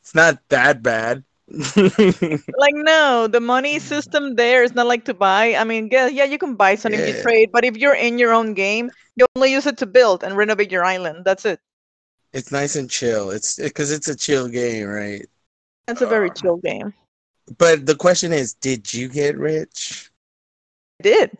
[0.02, 1.22] It's not that bad.
[2.56, 6.24] like no the money system there is not like to buy i mean yeah, yeah
[6.24, 9.26] you can buy something if you trade but if you're in your own game you
[9.36, 11.60] only use it to build and renovate your island that's it
[12.32, 13.30] it's nice and chill.
[13.30, 15.26] It's because it's a chill game, right?
[15.88, 16.94] it's a very uh, chill game
[17.58, 20.10] But the question is, did you get rich?
[21.00, 21.38] I did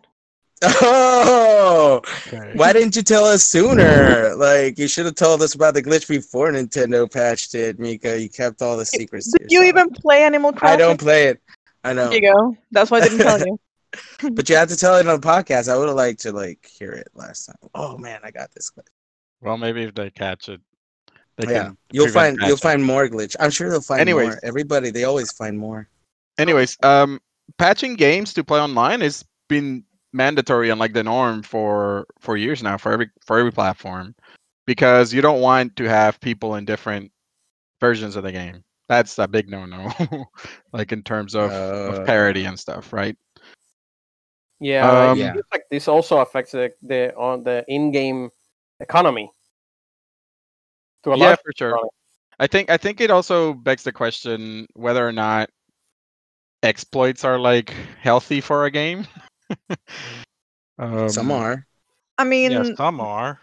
[0.81, 2.53] Oh, Okay.
[2.55, 4.35] why didn't you tell us sooner?
[4.37, 8.21] Like you should have told us about the glitch before Nintendo patched it, Mika.
[8.21, 9.31] You kept all the secrets.
[9.33, 11.41] to did you even play animal crossing I don't play it.
[11.85, 12.09] I know.
[12.11, 13.59] there you go that's why i didn't tell you
[14.33, 15.69] but you had to tell it on the podcast.
[15.71, 17.57] I would have liked to like hear it last time.
[17.75, 18.87] Oh man, I got this glitch.
[19.41, 20.61] Well, maybe if they catch it,
[21.37, 21.77] they yeah, can.
[21.91, 22.57] you'll find you'll patching.
[22.59, 23.37] find more glitch.
[23.41, 24.29] I'm sure they'll find Anyways.
[24.29, 24.41] more.
[24.45, 25.89] Everybody, they always find more.
[26.39, 27.21] Anyways, um,
[27.59, 32.63] patching games to play online has been mandatory and like the norm for for years
[32.63, 34.15] now for every for every platform,
[34.67, 37.11] because you don't want to have people in different
[37.81, 38.63] versions of the game.
[38.89, 39.91] That's a big no-no,
[40.73, 43.17] like in terms of, Uh, of parity and stuff, right?
[44.61, 45.35] Yeah, Um, Yeah.
[45.51, 48.31] like this also affects the, the on the in-game
[48.81, 49.33] economy.
[51.05, 51.71] To a yeah, large for sure.
[51.75, 51.93] extent.
[52.39, 55.51] I think I think it also begs the question whether or not
[56.63, 57.71] exploits are like
[58.01, 59.07] healthy for a game.
[60.79, 61.67] um, Some are.
[62.19, 63.41] I mean, yeah, some are.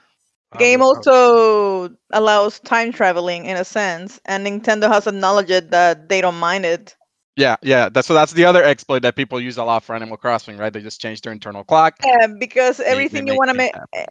[0.51, 6.09] I game would- also allows time traveling in a sense, and Nintendo has acknowledged that
[6.09, 6.95] they don't mind it.
[7.35, 7.89] Yeah, yeah.
[7.89, 10.73] That's so that's the other exploit that people use a lot for Animal Crossing, right?
[10.73, 11.95] They just change their internal clock.
[12.05, 14.05] Yeah, because they everything you want to things make,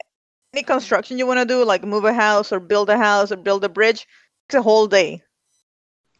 [0.54, 3.36] any construction you want to do, like move a house or build a house or
[3.36, 4.06] build a bridge,
[4.48, 5.22] it's a whole day.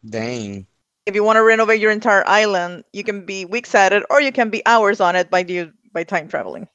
[0.03, 0.67] Dang.
[1.05, 4.21] If you want to renovate your entire island, you can be weeks at it, or
[4.21, 6.67] you can be hours on it by the by time traveling.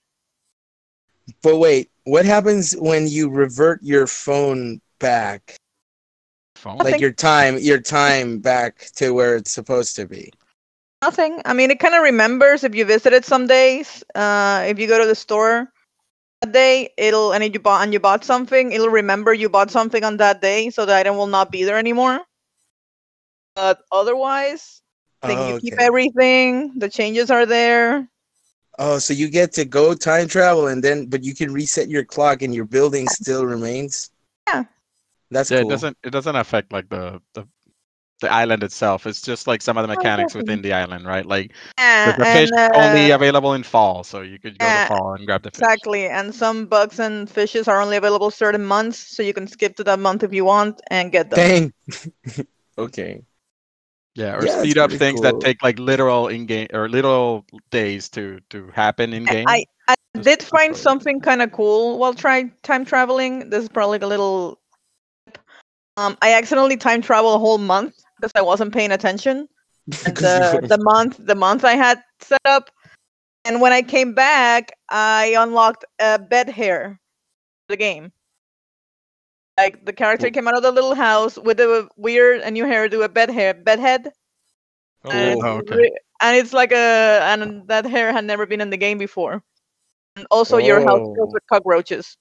[1.42, 5.56] But wait, what happens when you revert your phone back?
[6.56, 6.78] Phone.
[6.78, 10.32] Like your time, your time back to where it's supposed to be.
[11.02, 11.42] Nothing.
[11.44, 14.02] I mean, it kind of remembers if you visited some days.
[14.14, 15.70] Uh, if you go to the store
[16.40, 19.70] that day, it'll and if you bought and you bought something, it'll remember you bought
[19.70, 22.20] something on that day, so the item will not be there anymore.
[23.54, 24.82] But otherwise,
[25.22, 26.78] like Oh, you keep everything.
[26.78, 28.08] The changes are there.
[28.78, 32.04] Oh, so you get to go time travel and then, but you can reset your
[32.04, 34.10] clock and your building still remains.
[34.48, 34.64] Yeah.
[35.30, 35.66] That's yeah, cool.
[35.66, 37.46] it doesn't it doesn't affect like the the
[38.20, 39.06] the island itself.
[39.06, 41.26] It's just like some of the mechanics within the island, right?
[41.26, 44.66] Like Yeah, the, the fish and, only uh, available in fall, so you could go
[44.66, 45.62] yeah, to fall and grab the fish.
[45.62, 49.76] Exactly, and some bugs and fishes are only available certain months, so you can skip
[49.76, 51.38] to that month if you want and get them.
[51.38, 51.72] Dang.
[52.78, 53.22] okay.
[54.14, 55.22] Yeah, or Yeah, speed up things cool.
[55.22, 59.48] that take like literal in game or literal days to to happen in game.
[59.48, 63.50] I, I did find something kind of cool while trying time traveling.
[63.50, 64.60] This is probably a little.
[65.96, 69.48] Um, I accidentally time traveled a whole month because I wasn't paying attention.
[70.06, 72.70] And 'Cause the, the month the month I had set up,
[73.44, 76.98] and when I came back, I unlocked a bed hair,
[77.68, 78.12] the game.
[79.56, 83.04] Like the character came out of the little house with a weird a new hairdo,
[83.04, 84.12] a bed hair, bed head,
[85.04, 85.92] Oh, and, Oh, okay.
[86.20, 89.42] and it's like a and that hair had never been in the game before.
[90.16, 91.14] And also, your house Oh.
[91.14, 92.16] fills with cockroaches.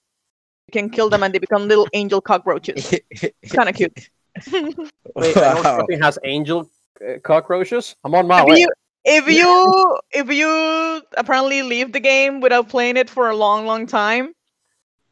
[0.68, 2.92] You can kill them, and they become little angel cockroaches.
[3.10, 4.10] It's kind of cute.
[5.14, 5.76] Wait, Animal Wow.
[5.76, 6.70] Crossing has angel
[7.00, 7.96] uh, cockroaches.
[8.04, 8.56] I'm on my if way.
[8.60, 8.68] you
[9.04, 13.86] if you if you apparently leave the game without playing it for a long, long
[13.86, 14.32] time,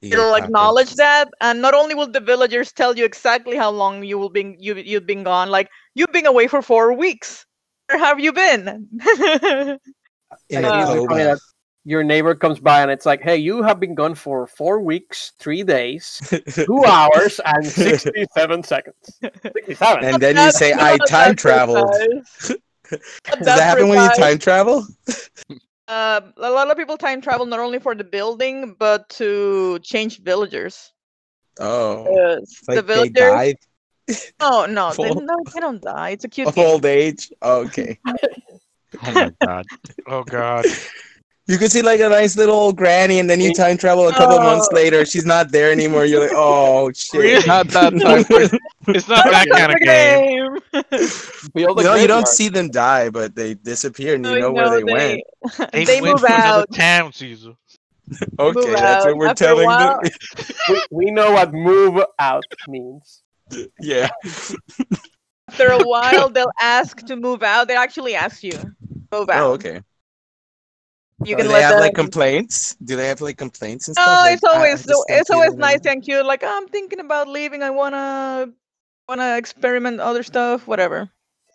[0.02, 4.18] it'll acknowledge that, and not only will the villagers tell you exactly how long you
[4.18, 7.46] will be you you've been gone, like you've been away for four weeks.
[7.88, 8.88] Where have you been?
[10.48, 11.24] In Like, a it's Uh, funny coma.
[11.24, 11.38] that
[11.84, 15.32] your neighbor comes by and it's like, "Hey, you have been gone for four weeks,
[15.38, 16.20] three days,
[16.54, 20.04] two hours, and sixty-seven seconds." Sixty-seven.
[20.04, 21.90] and then you say, "I time that traveled."
[22.90, 24.86] Does that happen when you time travel?
[25.92, 30.20] Uh, a lot of people time travel not only for the building but to change
[30.20, 30.92] villagers.
[31.60, 33.12] Oh, Yes, like the they villagers.
[33.12, 33.56] died
[34.40, 36.10] Oh no, they, no, they don't die.
[36.10, 36.66] It's a cute of game.
[36.66, 37.30] old age.
[37.42, 37.98] Okay,
[39.06, 39.66] Oh my god.
[40.06, 40.64] oh god.
[41.46, 44.38] You can see like a nice little granny, and then you time travel a couple
[44.38, 44.74] months Oh.
[44.76, 45.04] later.
[45.04, 46.04] She's not there anymore.
[46.04, 47.20] You're like, oh shit.
[47.20, 47.46] Really?
[47.46, 48.58] Not that time.
[48.88, 51.52] It's not that kind of the game.
[51.54, 52.28] No, you don't graveyard.
[52.28, 55.22] see them die, but they disappear, and you No, know where they, went.
[55.72, 56.72] They, They went move to another out.
[56.74, 57.52] town, Caesar.
[58.38, 60.12] Okay, move that's what we're After telling while- them.
[60.68, 63.22] we, we know what move out means.
[63.80, 64.08] yeah.
[65.48, 67.68] After a while, they'll ask to move out.
[67.68, 68.52] They actually ask you
[69.12, 69.40] move oh, out.
[69.42, 69.80] Oh, okay.
[71.24, 71.80] You Do can they let have them.
[71.80, 72.74] like complaints?
[72.84, 74.16] Do they have like complaints and no, stuff?
[74.24, 76.26] Like, it's "I- I always so, it's always it nice anymore." and cute.
[76.26, 77.62] Like oh, I'm thinking about leaving.
[77.62, 78.48] I wanna
[79.08, 80.66] wanna experiment other stuff.
[80.66, 81.10] Whatever.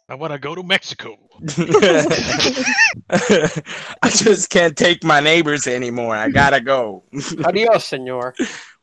[0.10, 1.18] I want to go to Mexico.
[3.10, 6.16] I just can't take my neighbors anymore.
[6.16, 7.04] I gotta go.
[7.44, 8.34] Adios, senor.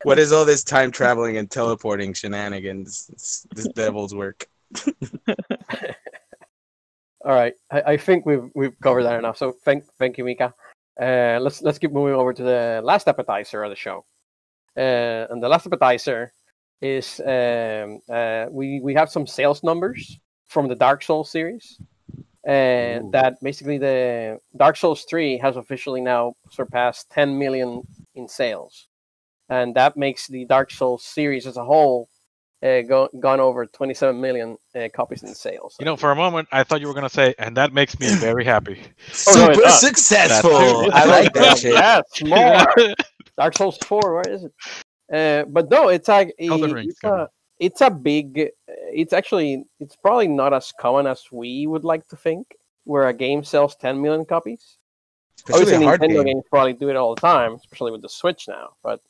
[0.02, 3.08] what is all this time traveling and teleporting shenanigans?
[3.10, 4.46] It's this devil's work.
[7.24, 9.38] All right, I, I think we've we've covered that enough.
[9.38, 10.52] So thank thank you, Mika.
[11.00, 14.04] Uh, let's let's keep moving over to the last appetizer of the show.
[14.76, 16.32] Uh, and the last appetizer
[16.80, 21.78] is um, uh, we we have some sales numbers from the Dark Souls series.
[22.44, 23.10] and Ooh.
[23.12, 27.82] that basically the Dark Souls 3 has officially now surpassed 10 million
[28.14, 28.88] in sales,
[29.48, 32.08] and that makes the Dark Souls series as a whole
[32.64, 35.76] uh, go, gone over 27 million uh, copies in sales.
[35.78, 38.08] You know, for a moment, I thought you were gonna say, and that makes me
[38.16, 38.80] very happy.
[39.28, 40.90] Oh, no, Super successful.
[40.92, 41.72] I like that shit.
[41.74, 42.94] Yes, more.
[43.38, 44.52] Dark Souls 4, where is it?
[45.12, 48.38] Uh, but no, it's like Elden i- it's a, it's a big.
[48.40, 53.08] uh, It's actually it's probably not as common as we would like to think, where
[53.08, 54.78] a game sells 10 million copies.
[55.38, 56.24] Especially Obviously, a hard Nintendo game.
[56.24, 58.70] games probably do it all the time, especially with the Switch now.
[58.82, 59.00] But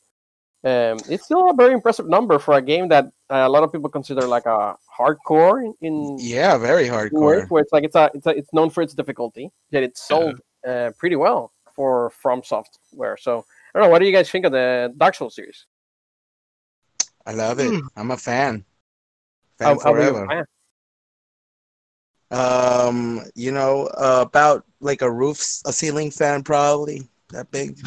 [0.64, 3.72] um, it's still a very impressive number for a game that uh, a lot of
[3.72, 7.50] people consider like a hardcore in, in Yeah, very in ways, hardcore.
[7.50, 10.40] where it's like it's a, it's a, it's known for its difficulty, yet it's sold
[10.66, 13.16] uh, pretty well for From Software.
[13.16, 13.90] So I don't know.
[13.90, 15.66] What do you guys think of the Dark Souls series?
[17.26, 17.74] I love it.
[17.96, 18.64] I'm a fan.
[19.58, 20.26] Fan how big of forever.
[20.28, 20.44] fan?
[22.30, 27.78] Um, you know, uh, about like a roof, a ceiling fan, probably that big.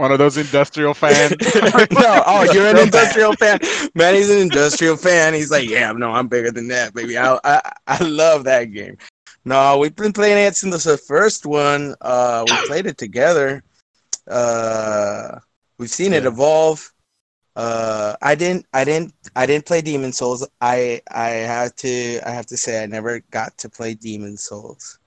[0.00, 1.32] One of those industrial fans.
[1.90, 3.58] no, oh, you're an industrial fan.
[3.94, 5.34] Man, he's an industrial fan.
[5.34, 7.18] He's like, yeah, no, I'm bigger than that, baby.
[7.18, 8.96] I, I, I love that game.
[9.44, 11.94] No, we've been playing it since the first one.
[12.00, 13.62] Uh, we played it together.
[14.26, 15.38] Uh,
[15.76, 16.94] we've seen it evolve.
[17.54, 20.48] Uh, I didn't, I didn't, I didn't play Demon Souls.
[20.62, 24.98] I, I have to, I have to say, I never got to play Demon Souls.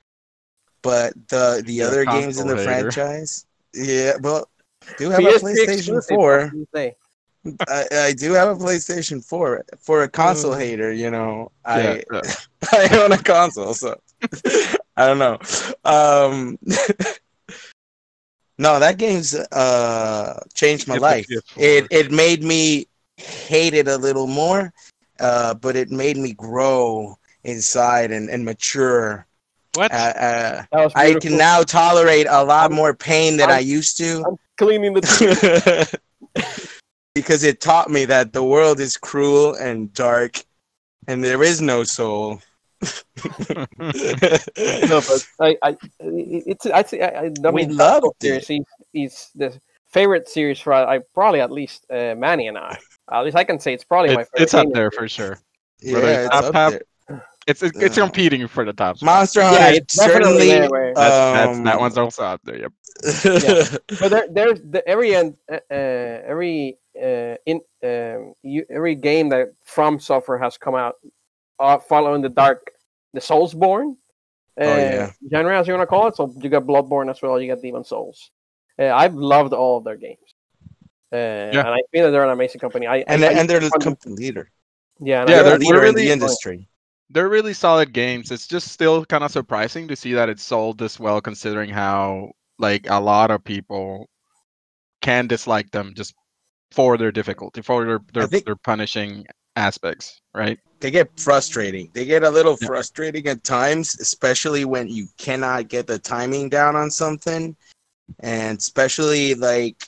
[0.83, 2.91] But the the You're other games in the hater.
[2.91, 4.49] franchise, yeah, well,
[4.97, 6.37] do have a PS3 PlayStation exclusive, Four.
[6.41, 6.95] what do you say?
[7.67, 10.59] I, I do have a PlayStation 4 for a console Mm.
[10.59, 11.51] hater, you know.
[11.65, 12.21] Yeah, I yeah.
[12.71, 13.99] I own a console, so
[14.95, 15.39] I don't know.
[15.83, 16.57] Um
[18.57, 21.25] No, that game's uh changed my life.
[21.57, 24.71] It it made me hate it a little more,
[25.19, 29.25] uh, but it made me grow inside and, and mature.
[29.73, 29.91] What?
[29.91, 33.97] Uh, uh, I can now tolerate a lot I'm- more pain than I I'm- used
[33.97, 34.23] to.
[34.25, 35.01] I'm cleaning the
[36.35, 36.43] teeth.
[37.15, 40.43] because it taught me that the world is cruel and dark
[41.07, 42.39] and there is no soul.
[43.53, 48.49] no, but I, I, it's, I, I, I, I We mean, loved Dark Souls series
[48.49, 52.77] is, is the favorite series for I probably at least uh, Manny and I.
[53.11, 54.43] At least I can say it's probably my It's, favorite.
[54.43, 55.39] it's up there for sure.
[55.81, 56.81] yeah, Whether it's it's top, up top, there.
[57.45, 58.03] It's it's, it's Yeah.
[58.05, 58.97] competing for the top.
[58.97, 59.05] spot.
[59.05, 60.47] Monster Yeah, it's definitely certainly.
[60.49, 62.57] there where- That's, that's, um, that one's also up there.
[62.57, 62.71] Yep.
[63.01, 69.29] But there, there's the, every end, uh, uh, every uh, in um, you, every game
[69.29, 70.95] that From Software has come out
[71.59, 72.71] uh, following the dark,
[73.13, 73.95] the Soulsborne
[74.59, 75.11] uh, Oh, yeah.
[75.31, 76.15] genre, as you want to call it.
[76.15, 77.39] So you got Bloodborne as well.
[77.41, 78.31] You got Demon Souls.
[78.79, 80.17] Uh, I've loved all of their games,
[81.11, 82.87] uh, and I feel that they're an amazing company.
[82.87, 84.49] I and I, and they're the company leader.
[84.99, 86.67] yeah, and Yeah, I they're they're- really- leader in the industry.
[87.09, 88.31] They're really solid games.
[88.31, 92.31] It's just still kind of surprising to see that it's sold this well, considering how
[92.63, 94.09] like a lot of people
[95.01, 96.15] can dislike them just
[96.71, 100.57] for their difficulty, for their their, their punishing aspects, right?
[100.79, 101.91] They get frustrating.
[101.93, 102.67] They get a little Yeah.
[102.67, 107.55] frustrating at times, especially when you cannot get the timing down on something.
[108.19, 109.87] And especially like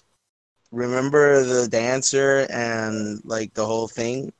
[0.71, 4.31] remember the dancer and like the whole thing.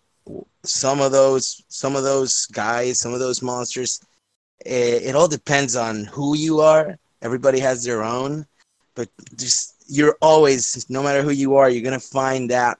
[0.63, 3.99] Some of those some of those guys, some of those monsters,
[4.65, 6.97] it, it all depends on who you are.
[7.25, 8.45] Everybody has their own,
[8.93, 12.77] but just you're always no matter who you are, you're gonna find that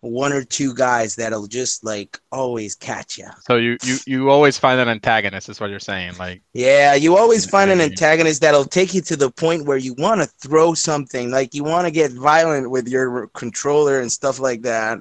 [0.00, 3.28] one or two guys that'll just like always catch you.
[3.46, 6.18] So you you you always find an antagonist, is what you're saying.
[6.18, 9.94] Like Yeah, you always find an antagonist that'll take you to the point where you
[9.94, 14.40] want to throw something, like you want to get violent with your controller and stuff
[14.40, 14.98] like that.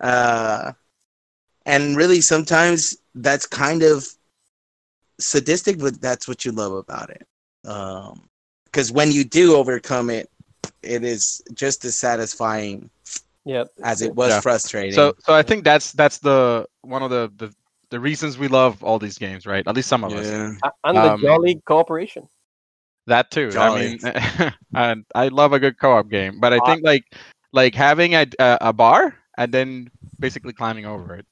[0.00, 0.72] Uh,
[1.66, 4.06] and really, sometimes that's kind of
[5.18, 7.26] sadistic, but that's what you love about it.
[7.64, 10.28] Because when you do overcome it,
[10.82, 12.90] it is just as satisfying
[13.44, 14.42] yeah, as it was Yeah.
[14.42, 14.94] frustrating.
[14.94, 17.54] so so I think that's that's the one of the the,
[17.90, 19.66] the reasons we love all these games, right?
[19.66, 20.34] At least some of us.
[20.34, 20.52] yeah.
[20.64, 22.28] A- and the Um, Jolly cooperation.
[23.06, 23.56] That too.
[23.56, 23.58] Jolly.
[23.58, 23.98] I mean,
[24.74, 27.04] and I love a good co-op game, but I Uh, think like
[27.52, 31.26] like having a a, a bar and then basically climbing over it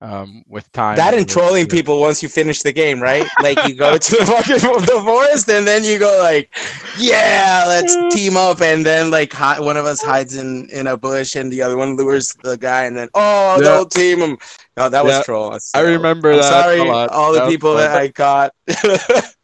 [0.00, 0.96] um, with time.
[0.96, 3.26] That and trolling people once you finish the game, right?
[3.42, 6.54] Like you go to the fucking the forest and then you go like,
[6.98, 10.96] yeah, let's team up, and then like hi- one of us hides in in a
[10.96, 13.62] bush and the other one lures the guy, and then oh, Yeah.
[13.68, 14.38] don't team him.
[14.76, 15.22] No, that was Yeah.
[15.22, 15.58] troll.
[15.74, 16.44] I remember I'm that.
[16.50, 17.10] sorry, a lot.
[17.10, 18.52] all the That people that I caught.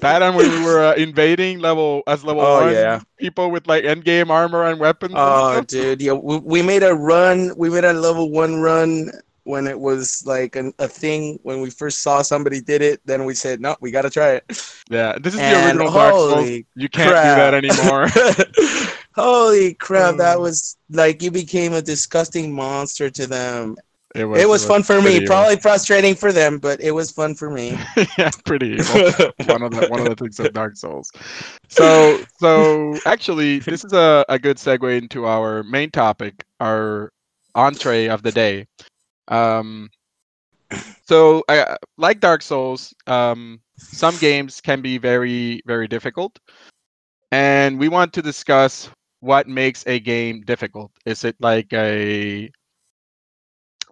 [0.00, 3.00] That and when we were uh, invading level as level Oh, one yeah.
[3.18, 5.12] people with like end game armor and weapons.
[5.14, 5.66] Oh, stuff.
[5.66, 7.52] dude, yeah, we, we made a run.
[7.54, 9.10] We made a level one run
[9.50, 13.00] when it was like an, a thing when we first saw somebody did it.
[13.04, 14.44] Then we said, no, we got to try it.
[14.90, 16.30] Yeah, this is the And original Dark Souls.
[16.30, 18.06] holy You can't do that anymore.
[19.14, 20.16] Holy crap!
[20.16, 20.40] That Mm.
[20.40, 23.76] was like you became a disgusting monster to them.
[24.14, 25.16] It was, it was fun for me.
[25.16, 25.26] evil.
[25.26, 27.76] Probably frustrating for them, but it was fun for me.
[28.18, 28.96] yeah, pretty evil.
[29.46, 31.10] one of the one of the things of Dark Souls.
[31.68, 37.12] So so actually, this is a, a good segue into our main topic, our
[37.54, 38.66] entree of the day.
[39.28, 39.90] Um,
[41.02, 43.60] so uh, like Dark Souls, um,
[43.90, 46.38] some games can be very very difficult,
[47.30, 48.90] and we want to discuss
[49.20, 50.92] what makes a game difficult.
[51.06, 52.50] Is it like a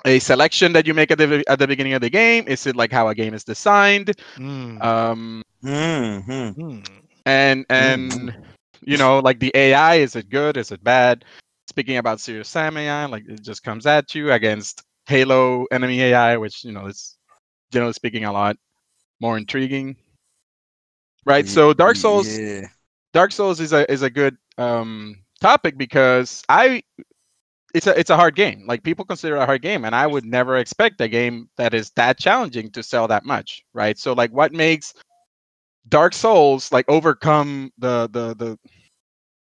[0.05, 2.45] a selection that you make at the at the beginning of the game?
[2.47, 4.13] Is it like how a game is designed?
[4.39, 4.81] Mm.
[4.81, 6.83] Um, hmm Mm.
[7.27, 8.35] and and
[8.83, 11.25] you know like the ai is it good is it bad
[11.69, 16.37] speaking about serious sam ai like it just comes at you against halo enemy ai
[16.37, 17.19] which you know is
[17.73, 18.57] generally speaking a lot
[19.21, 19.97] more intriguing.
[21.27, 22.69] Right so dark souls Yeah.
[23.13, 26.83] dark souls is a is a good um topic because i
[27.75, 28.65] it's a it's a hard game.
[28.67, 31.75] Like people consider it a hard game and i would never expect a game that
[31.75, 33.99] is that challenging to sell that much right?
[33.99, 34.95] So like what makes
[35.89, 38.59] Dark Souls like overcome the the the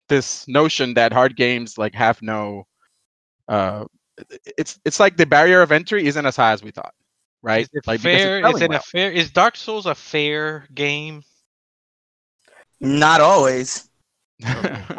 [0.10, 2.66] this notion that hard games like have no
[3.48, 3.86] uh
[4.58, 6.94] it's it's like the barrier of entry isn't as high as we thought
[7.42, 8.48] right Is it like because it's fair?
[8.48, 8.80] Is it well.
[8.80, 9.12] a fair?
[9.12, 11.24] Is Dark Souls a fair game?
[12.80, 13.86] Not always.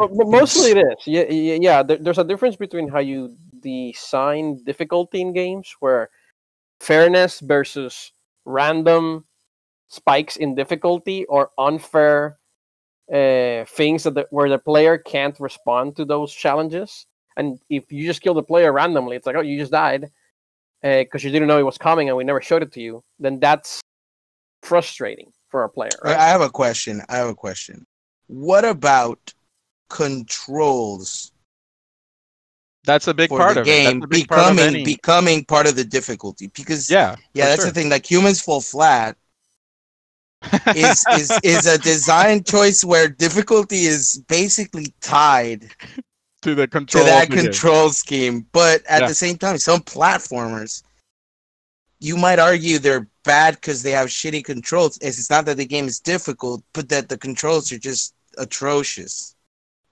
[0.00, 1.06] But, but mostly it is.
[1.06, 1.58] Yeah, yeah.
[1.60, 1.82] yeah.
[1.82, 6.10] There, there's a difference between how you design difficulty in games, where
[6.78, 8.12] fairness versus
[8.44, 9.24] random
[9.88, 12.38] spikes in difficulty or unfair
[13.12, 17.06] uh, things that the, where the player can't respond to those challenges.
[17.36, 20.10] And if you just kill the player randomly, it's like, oh, you just died
[20.82, 23.02] eh, because you didn't know it was coming and we never showed it to you.
[23.18, 23.80] Then that's
[24.62, 25.90] frustrating for a player.
[26.04, 26.16] I Right?
[26.16, 27.02] I have a question.
[27.08, 27.86] I have a question.
[28.26, 29.34] What about
[29.88, 31.32] controls
[32.84, 34.84] that's a big part the of it game That's a big part of becoming any-
[34.84, 36.48] becoming part of the difficulty?
[36.48, 37.70] Because yeah yeah, that's sure.
[37.70, 37.90] the thing.
[37.90, 39.16] Like humans fall flat
[40.74, 45.68] is is is a design choice where difficulty is basically tied
[46.42, 47.44] to the to that of the game.
[47.46, 48.46] control scheme.
[48.52, 49.08] But at Yeah.
[49.08, 50.82] the same time, some platformers,
[51.98, 54.98] you might argue they're bad because they have shitty controls.
[55.02, 59.34] It's not that the game is difficult, but that the controls are just atrocious.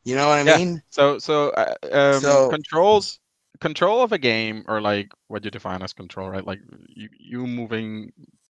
[0.05, 0.57] You know what I Yeah.
[0.57, 0.82] mean?
[0.90, 3.20] so so uh, um, So- controls
[3.61, 7.44] control of a game or like what you define as control right like you you
[7.44, 8.12] moving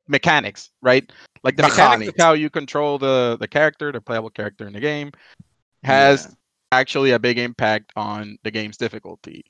[0.08, 4.66] mechanics right like the mechanics of how you control the the character the playable character
[4.66, 5.12] in the game
[5.82, 6.34] has Yeah.
[6.80, 9.44] Actually a big impact on the game's difficulty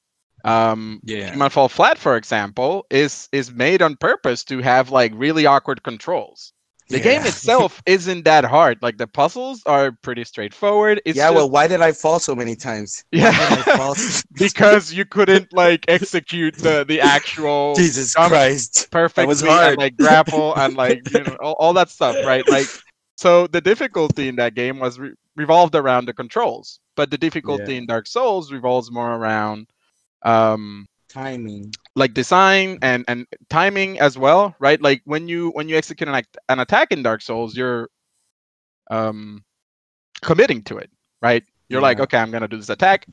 [0.45, 1.31] um Yeah.
[1.31, 5.83] Human Fall Flat, for example, is is made on purpose to have like really awkward
[5.83, 6.53] controls.
[6.91, 8.77] The game itself isn't that hard.
[8.83, 11.01] Like the puzzles are pretty straightforward.
[11.07, 13.03] It's yeah, just- well, why did I fall so many times?
[13.11, 18.89] Yeah, did I fall so- because you couldn't like execute the the actual Jesus Christ.
[18.91, 22.47] perfectly was and like grapple and like you know all, all that stuff, right?
[22.47, 22.69] Like
[23.17, 27.73] so the difficulty in that game was re- revolved around the controls, but the difficulty
[27.73, 27.79] Yeah.
[27.79, 29.67] in Dark Souls revolves more around
[30.25, 31.73] um Timing.
[31.95, 36.15] like design and and timing as well right like when you when you execute an,
[36.15, 37.89] act- an attack in dark souls you're
[38.91, 39.45] um
[40.23, 40.91] committing to it
[41.23, 43.07] right you're like okay i'm gonna do this attack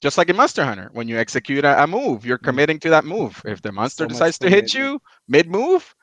[0.00, 3.04] just like in monster hunter when you execute a, a move you're committing to that
[3.04, 4.08] move if the monster Mm.
[4.08, 5.94] much decides to hit you mid move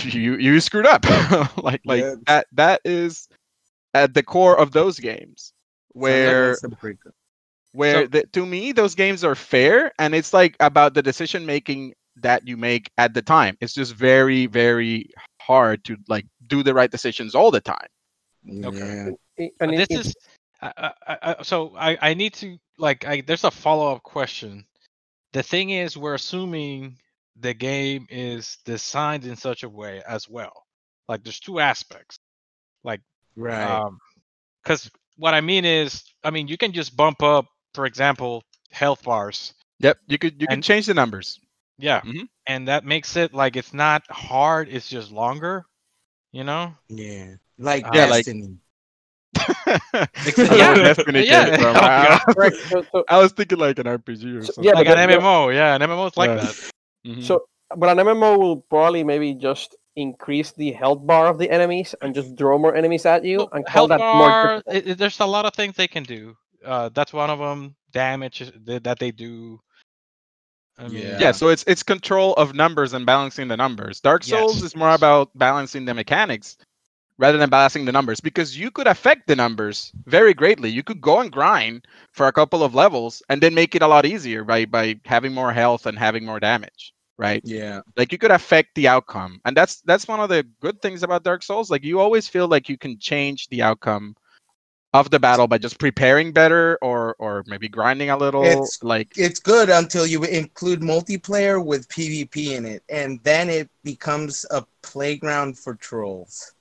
[0.00, 1.04] you you screwed up
[1.62, 2.14] like like Yeah.
[2.26, 3.28] that that is
[3.94, 5.52] at the core of those games
[5.90, 7.14] where Sounds like that's a breakup.
[7.72, 11.44] where So- the, to me those games are fair and it's like about the decision
[11.46, 15.08] making that you make at the time it's just very very
[15.40, 17.86] hard to like do the right decisions all the time
[18.64, 18.78] Okay.
[18.78, 19.10] Yeah.
[19.38, 20.14] I- But and this it- it- is
[20.60, 24.64] I, I, I, so I, I need to like I, there's a follow up question.
[25.32, 26.98] The thing is, we're assuming
[27.40, 30.52] the game is designed in such a way as well.
[31.08, 32.18] Like there's two aspects.
[32.84, 33.00] Like
[33.36, 33.62] Right.
[33.62, 33.98] um,
[34.62, 39.02] because what I mean is, I mean you can just bump up, for example, health
[39.02, 39.54] bars.
[39.80, 41.40] yep you could you can change the numbers
[41.78, 42.28] Yeah, Mhm.
[42.46, 44.68] and that makes it like it's not hard.
[44.68, 45.64] It's just longer.
[46.32, 46.74] You know.
[46.88, 47.34] yeah.
[47.58, 48.58] Like Yeah, like- Destiny.
[49.36, 51.56] I Yeah, don't know where Destiny yeah.
[51.56, 51.76] from.
[51.76, 52.20] Oh, I, God.
[52.36, 54.64] right, so, so, I was thinking like an RPG or something.
[54.64, 55.52] yeah, like an MMO.
[55.54, 56.36] Yeah, an MMO is like Yeah.
[56.36, 56.71] that.
[57.06, 57.22] Mhm.
[57.22, 57.46] So,
[57.76, 62.14] but an MMO will probably maybe just increase the health bar of the enemies and
[62.14, 64.74] just throw more enemies at you Well, and call health that bar, more.
[64.74, 66.36] it- it- there's a lot of things they can do.
[66.64, 67.74] Uh, that's one of them.
[67.92, 69.60] Damage that they do.
[70.78, 71.18] I mean, Yeah.
[71.20, 74.00] Yeah, so it's it's control of numbers and balancing the numbers.
[74.00, 74.64] Dark Souls Yes.
[74.64, 76.56] is more about balancing the mechanics
[77.22, 80.68] rather than balancing the numbers because you could affect the numbers very greatly.
[80.68, 83.86] You could go and grind for a couple of levels and then make it a
[83.86, 87.40] lot easier by by having more health and having more damage, right?
[87.44, 87.82] Yeah.
[87.96, 89.40] Like you could affect the outcome.
[89.44, 91.70] And that's that's one of the good things about Dark Souls.
[91.70, 94.16] Like you always feel like you can change the outcome
[94.92, 99.12] of the battle by just preparing better or or maybe grinding a little It's- like
[99.16, 104.66] It's good until you include multiplayer with PvP in it, and then it becomes a
[104.82, 106.52] playground for trolls.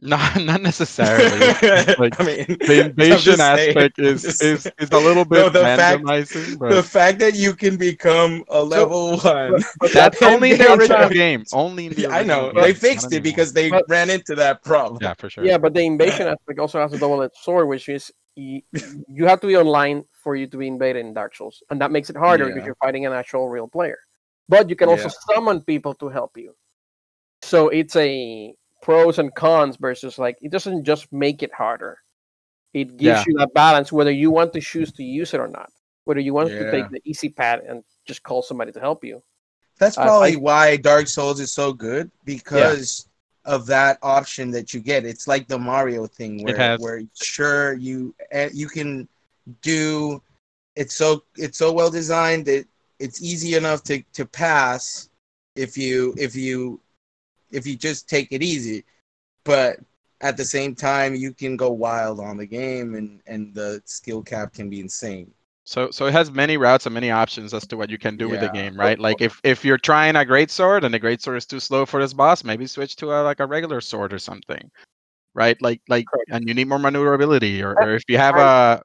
[0.00, 1.38] Not not necessarily.
[1.98, 3.76] Like, I mean, the invasion just saying.
[3.76, 7.54] aspect is, is is a little bit No, the fact- randomizing, the fact that you
[7.54, 9.62] can become a level one.
[9.92, 11.12] that's only in the original right.
[11.12, 11.44] game.
[11.52, 14.34] Only in the Yeah, I know original they fixed it because they But- ran into
[14.36, 14.98] that problem.
[15.02, 15.44] yeah, for sure.
[15.44, 18.62] Yeah, but the invasion aspect also has a double-edged sword, which is you,
[19.08, 21.90] you have to be online for you to be invaded in Dark Souls, and that
[21.90, 23.98] makes it harder because you're fighting an actual real player.
[24.48, 26.54] But you can also summon people to help you.
[27.42, 31.98] So it's a pros and cons versus like it doesn't just make it harder.
[32.72, 33.24] It gives Yeah.
[33.26, 35.72] you that balance whether you want to choose to use it or not.
[36.04, 39.22] Whether you want to take the easy pad and just call somebody to help you.
[39.78, 43.08] That's I- probably I- why Dark Souls is so good because
[43.44, 45.04] of that option that you get.
[45.06, 49.08] It's like the Mario thing where where sure you eh, you can
[49.62, 50.22] do
[50.76, 52.66] it's so it's so well designed that
[52.98, 55.08] it's easy enough to to pass
[55.56, 56.80] if you if you
[57.50, 58.84] if you just take it easy.
[59.44, 59.78] But
[60.20, 64.22] at the same time you can go wild on the game and and the skill
[64.22, 65.32] cap can be insane.
[65.64, 68.28] So so it has many routes and many options as to what you can do
[68.28, 68.98] with the game, right?
[68.98, 71.84] Like if if you're trying a great sword and the great sword is too slow
[71.84, 74.70] for this boss, maybe switch to a, like a regular sword or something,
[75.34, 75.60] right?
[75.60, 78.82] Like like and you need more maneuverability, or, or if you have a,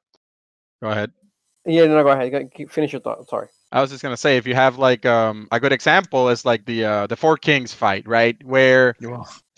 [0.82, 1.10] go ahead.
[1.66, 2.30] Yeah, no, go ahead.
[2.30, 3.28] Go- keep- Finish your thought.
[3.28, 3.48] Sorry.
[3.72, 6.64] I was just gonna say if you have like um a good example is like
[6.64, 8.36] the uh the four kings fight, right?
[8.44, 8.94] Where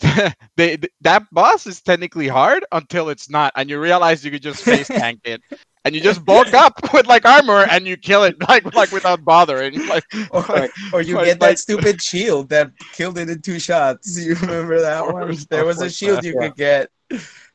[0.55, 4.41] they, th- that boss is technically hard until it's not, and you realize you could
[4.41, 5.41] just face tank it,
[5.85, 9.23] and you just bulk up with like armor and you kill it like like without
[9.23, 9.85] bothering.
[9.87, 14.17] Like or, or you get like- that stupid shield that killed it in two shots.
[14.19, 15.35] You remember that one?
[15.49, 16.47] There was a shield you yeah.
[16.47, 16.89] could get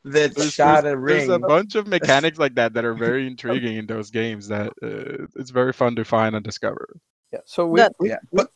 [0.04, 3.26] that there's, shot there's- a there's a bunch of mechanics like that that are very
[3.26, 6.88] intriguing in those games that uh, it's very fun to find and discover.
[7.32, 7.40] Yeah.
[7.46, 8.48] So we, That- we, Yeah, but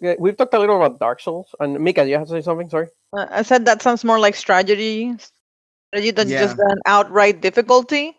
[0.00, 1.48] yeah, we've talked a little about Dark Souls.
[1.60, 2.68] And Mika, you have to say something?
[2.68, 2.88] Sorry.
[3.16, 5.14] Uh, I said that sounds more like strategy,
[5.90, 8.16] strategy than just an outright difficulty.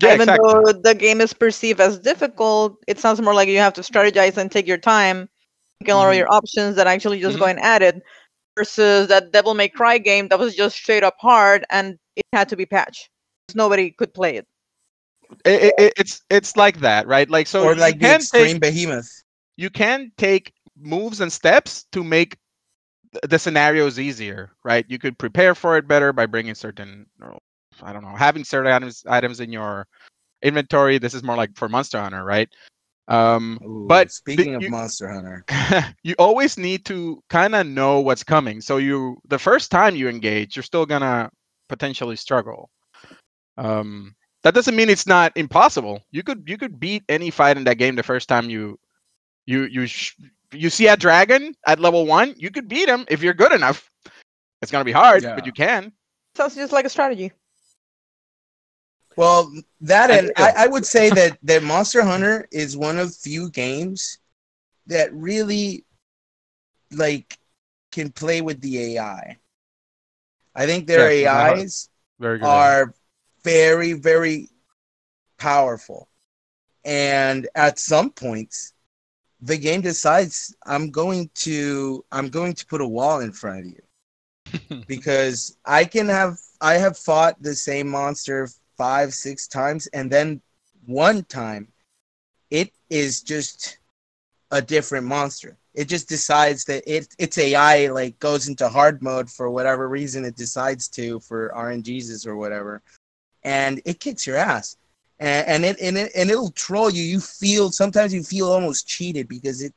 [0.00, 0.52] Yeah, Even exactly.
[0.52, 4.38] though the game is perceived as difficult, it sounds more like you have to strategize
[4.38, 5.28] and take your time,
[5.78, 6.12] thinking all Mm-hmm.
[6.12, 6.16] Mhm.
[6.18, 7.40] your options that actually just Mhm.
[7.40, 8.02] going at it,
[8.56, 12.48] versus that Devil May Cry game that was just straight up hard and it had
[12.50, 13.08] to be patched.
[13.48, 14.46] 'cause Nobody could play it.
[15.44, 17.28] It, it- it- it's it's like that, right?
[17.28, 19.22] Like so, or you like the can extreme take behemoth.
[19.56, 22.36] you can take moves and steps to make
[23.12, 24.84] th- the scenarios easier, right?
[24.88, 27.06] You could prepare for it better by bringing certain,
[27.82, 29.86] I don't know, having certain items items in your
[30.42, 30.98] inventory.
[30.98, 32.48] This is more like for Monster Hunter, right?
[33.08, 35.44] Um, Ooh, but speaking of you- Monster Hunter,
[36.02, 38.60] you always need to kind of know what's coming.
[38.60, 41.30] So you, the first time you engage, you're still gonna
[41.68, 42.70] potentially struggle.
[43.58, 46.02] Um, that doesn't mean it's not impossible.
[46.10, 48.78] You could you could beat any fight in that game the first time you
[49.46, 50.14] you you sh-
[50.52, 52.34] you see a dragon at level one.
[52.36, 53.88] You could beat him if you're good enough.
[54.62, 55.34] It's gonna be hard, Yeah.
[55.34, 55.92] but you can.
[56.34, 57.32] Sounds just like a strategy.
[59.16, 60.64] Well, that and I.
[60.64, 64.18] I would say that that Monster Hunter is one of few games
[64.86, 65.84] that really
[66.92, 67.38] like
[67.92, 69.38] can play with the AI.
[70.54, 71.30] I think their know.
[71.30, 71.88] AIs
[72.18, 72.46] Very good.
[72.46, 72.94] are
[73.44, 74.48] very very
[75.38, 76.08] powerful
[76.84, 78.74] and at some points
[79.40, 83.66] the game decides i'm going to i'm going to put a wall in front of
[83.66, 88.48] you because i can have i have fought the same monster
[88.82, 90.40] five six times and then
[90.86, 91.68] one time
[92.50, 93.78] it is just
[94.50, 95.56] a different monster.
[95.74, 100.24] It just decides that it its ai like goes into hard mode for whatever reason
[100.24, 102.82] it decides to for rngs or whatever
[103.44, 104.76] and it kicks your ass.
[105.20, 107.04] And, and it and it and it'll troll you.
[107.04, 109.72] You feel sometimes you feel almost cheated because it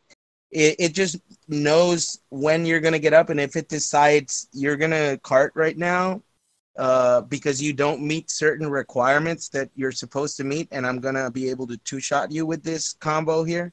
[0.51, 5.18] it, it just knows when you're gonna get up and if it decides you're gonna
[5.20, 6.22] cart right now
[6.78, 11.32] uh, because you don't meet certain requirements that you're supposed to meet and i'm gonna
[11.32, 13.71] be able to two shot you with this combo here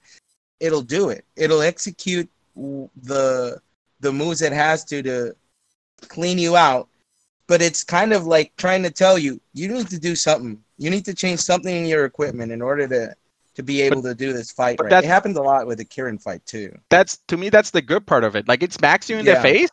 [0.60, 3.60] it'll do it it'll execute the
[4.00, 5.34] the moves it has to to
[6.08, 6.88] clean you out
[7.46, 10.90] but it's kind of like trying to tell you you need to do something you
[10.90, 13.14] need to change something in your equipment in order to
[13.54, 15.04] to be able to do this fight but right.
[15.04, 16.76] It happens a lot with the Kirin fight too.
[16.88, 18.48] That's to me, that's the good part of it.
[18.48, 19.68] Like it smacks you in the face,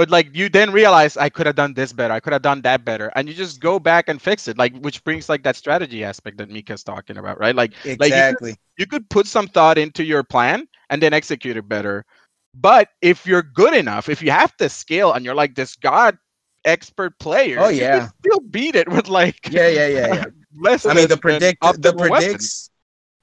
[0.00, 2.14] but like you then realize I could have done this better.
[2.14, 4.56] I could have done that better, and you just go back and fix it.
[4.56, 7.54] Like which brings like that strategy aspect that Mika's talking about, right?
[7.54, 8.56] Like you could- Exactly.
[8.78, 12.06] you could put some thought into your plan and then execute it better.
[12.54, 16.16] But if you're good enough, if you have the skill and you're like this god
[16.64, 18.08] expert player, Oh, you yeah.
[18.24, 20.24] still beat it with like yeah, yeah, yeah, yeah.
[20.58, 20.86] less.
[20.86, 22.69] I mean, the predict, the predicts.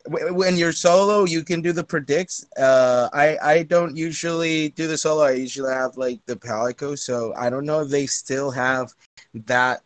[0.08, 2.46] Wh- When you're solo, you can do the predicts.
[2.58, 5.24] Uh, I I don't usually do the solo.
[5.24, 6.98] I usually have like the Palico.
[6.98, 8.94] So I don't know if they still have
[9.46, 9.82] that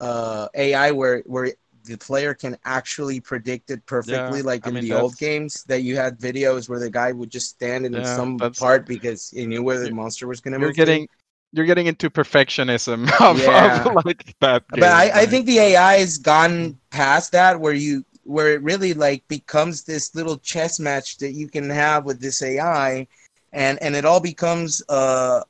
[0.00, 1.52] uh AI where where
[1.84, 5.80] the player can actually predict it perfectly, like I in mean, the old games that
[5.82, 9.30] you had videos where the guy would just stand in Yeah, some that's- part because
[9.30, 10.76] he knew where the You're- monster was gonna You're move.
[10.76, 10.84] to.
[10.84, 11.08] getting
[11.52, 13.82] you're getting into perfectionism of, Yeah.
[13.82, 14.62] of like that.
[14.70, 18.62] but I, game, I think the AI has gone past that where you where it
[18.62, 23.06] really like becomes this little chess match that you can have with this AI
[23.52, 25.42] and and it all becomes uh,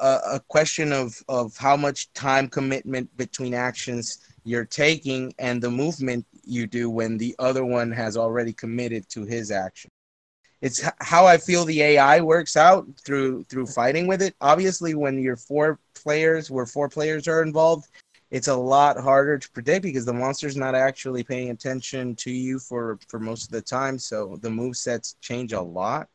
[0.00, 5.70] a a question of of how much time commitment between actions you're taking and the
[5.70, 9.90] movement you do when the other one has already committed to his action
[10.62, 14.34] it's how I feel the AI works out through through fighting with it.
[14.40, 17.88] Obviously, when you're four players, where four players are involved,
[18.30, 22.58] it's a lot harder to predict because the monster's not actually paying attention to you
[22.58, 23.98] for for most of the time.
[23.98, 26.08] So the move sets change a lot.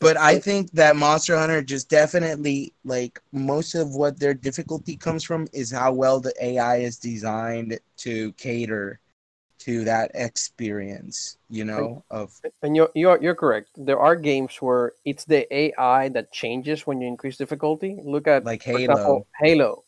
[0.00, 5.22] But I think that Monster Hunter just definitely like most of what their difficulty comes
[5.22, 8.98] from is how well the AI is designed to cater
[9.60, 13.70] to that experience, you know, of And you're, you're you're correct.
[13.76, 17.98] There are games where it's the AI that changes when you increase difficulty.
[18.02, 18.94] Look at like Halo.
[18.94, 19.84] example, Halo,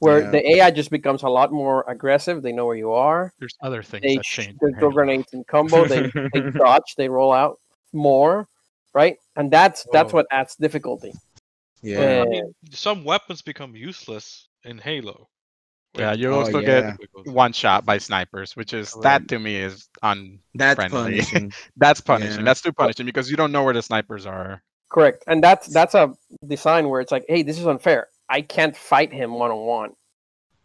[0.00, 0.30] where Yeah.
[0.30, 2.42] the AI just becomes a lot more aggressive.
[2.42, 3.32] They know where you are.
[3.38, 4.58] There's other things They that sh- change.
[4.60, 5.84] they in throw grenades in combo.
[5.86, 6.94] They they dodge.
[6.96, 7.58] They roll out
[7.92, 8.46] more,
[8.94, 9.16] right?
[9.36, 11.12] And that's that's what adds difficulty.
[11.82, 11.98] Yeah.
[12.20, 15.28] Uh, I mean, some weapons become useless in Halo.
[15.94, 16.96] Yeah, you Oh, also yeah.
[16.96, 20.40] get one shot by snipers, which is that to me is unfriendly.
[20.54, 21.52] That's punishing.
[21.76, 22.38] that's punishing.
[22.40, 22.44] Yeah.
[22.44, 24.62] That's too punishing because you don't know where the snipers are.
[24.90, 26.14] Correct, and that's that's a
[26.46, 28.08] design where it's like, hey, this is unfair.
[28.28, 29.92] I can't fight him one on one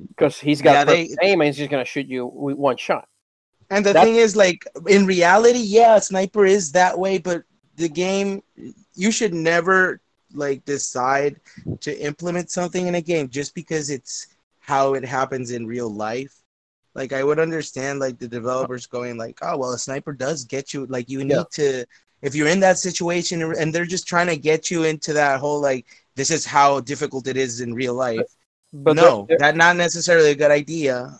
[0.09, 3.07] because he's got Yeah, they- aim and he's just gonna shoot you with one shot.
[3.69, 7.43] And the thing is, like in reality, yeah, a sniper is that way, but
[7.75, 8.43] the game,
[8.93, 9.99] you should never
[10.33, 11.39] like decide
[11.81, 14.27] to implement something in a game just because it's
[14.59, 16.35] how it happens in real life.
[16.95, 20.73] Like I would understand like the developers going like, oh well, a sniper does get
[20.73, 20.85] you.
[20.87, 21.43] Like you need Yeah.
[21.53, 21.85] to,
[22.21, 25.59] if you're in that situation and they're just trying to get you into that whole
[25.61, 28.21] like, this is how difficult it is in real life.
[28.71, 31.19] But no, there- that's not necessarily a good idea.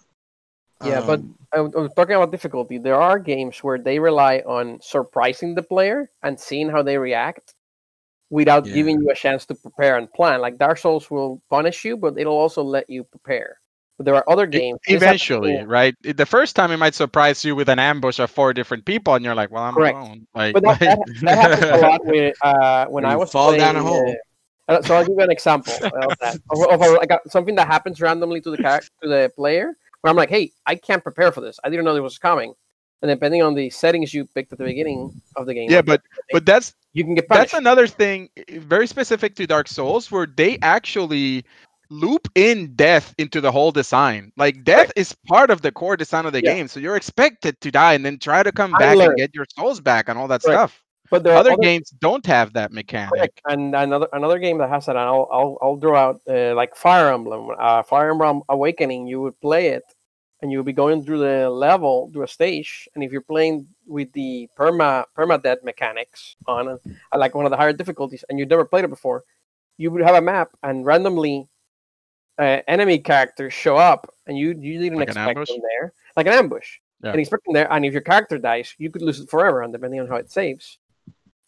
[0.83, 2.77] Yeah, but Um, I was I was talking about difficulty.
[2.77, 7.53] There are games where they rely on surprising the player and seeing how they react
[8.29, 8.73] without Yeah.
[8.73, 10.41] giving you a chance to prepare and plan.
[10.41, 13.59] Like Dark Souls will punish you, but it'll also let you prepare.
[13.97, 14.79] But there are other games.
[14.87, 15.95] this happens Eventually, to- right?
[16.03, 19.23] The first time it might surprise you with an ambush of four different people, and
[19.23, 19.95] you're like, "Well, I'm Correct.
[19.95, 23.31] alone." Like, But that, that, that happens a lot with, uh, when I You was
[23.31, 24.09] fall down a hole.
[24.09, 24.15] uh,
[24.69, 26.37] so I'll give you an example of that.
[26.49, 29.75] Of, of a, like a, something that happens randomly to the character, to the player,
[30.01, 31.59] where I'm like, "Hey, I can't prepare for this.
[31.63, 32.53] I didn't know this was coming."
[33.01, 35.85] And depending on the settings you picked at the beginning of the game, yeah, like,
[35.85, 36.01] but
[36.31, 40.25] but that's you can get that's another thing eh, very specific to Dark Souls where
[40.25, 41.43] they actually
[41.89, 44.31] loop in death into the whole design.
[44.37, 46.53] Like death is part of the core design of the Yeah.
[46.53, 49.35] game, so you're expected to die and then try to come I back and get
[49.35, 50.59] your souls back and all that Correct.
[50.59, 50.82] stuff.
[51.13, 53.39] But there Other other games don't have that mechanic.
[53.45, 56.75] And another another game that has that, and I'll I'll, I'll draw out uh, like
[56.75, 57.51] Fire Emblem.
[57.57, 59.05] Uh, Fire Emblem Awakening.
[59.05, 59.83] You would play it,
[60.41, 63.67] and you would be going through the level, through a stage, and if you're playing
[63.85, 66.77] with the perma permadeath mechanics on, uh,
[67.15, 69.23] like one of the higher difficulties, and you've never played it before,
[69.77, 71.47] you would have a map, and randomly,
[72.39, 76.25] uh, enemy characters show up, and you you didn't Like an expect them there, like
[76.25, 76.79] an ambush.
[77.03, 77.11] Yeah.
[77.11, 79.71] And expect them there, and if your character dies, you could lose it forever, and
[79.71, 80.79] depending on how it saves.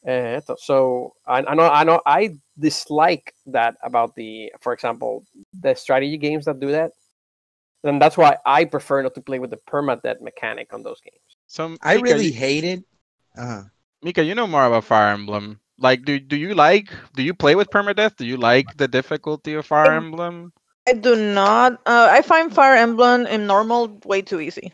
[0.07, 5.25] Uh, so- so I, I know I know I dislike that about the, for example,
[5.59, 6.91] the strategy games that do that,
[7.83, 11.21] and that's why I prefer not to play with the permadeath mechanic on those games.
[11.47, 12.83] Some I Mika, really you- hated.
[13.37, 13.63] Uh,
[14.03, 15.59] Mika, you know more about Fire Emblem.
[15.79, 16.93] Like, do do you like?
[17.15, 18.15] Do you play with permadeath?
[18.15, 20.53] Do you like the difficulty of Fire I- Emblem?
[20.87, 21.73] I do not.
[21.87, 24.71] Uh, I find Fire Emblem in normal way too easy.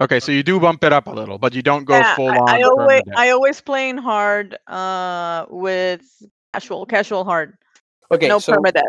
[0.00, 2.30] Okay, so you do bump it up a little, but you don't go Yeah, full
[2.30, 2.48] I, on.
[2.48, 3.16] I always permadeath.
[3.16, 6.02] I always playing hard uh with
[6.52, 7.56] casual casual hard.
[8.10, 8.82] Okay, no so permadeath.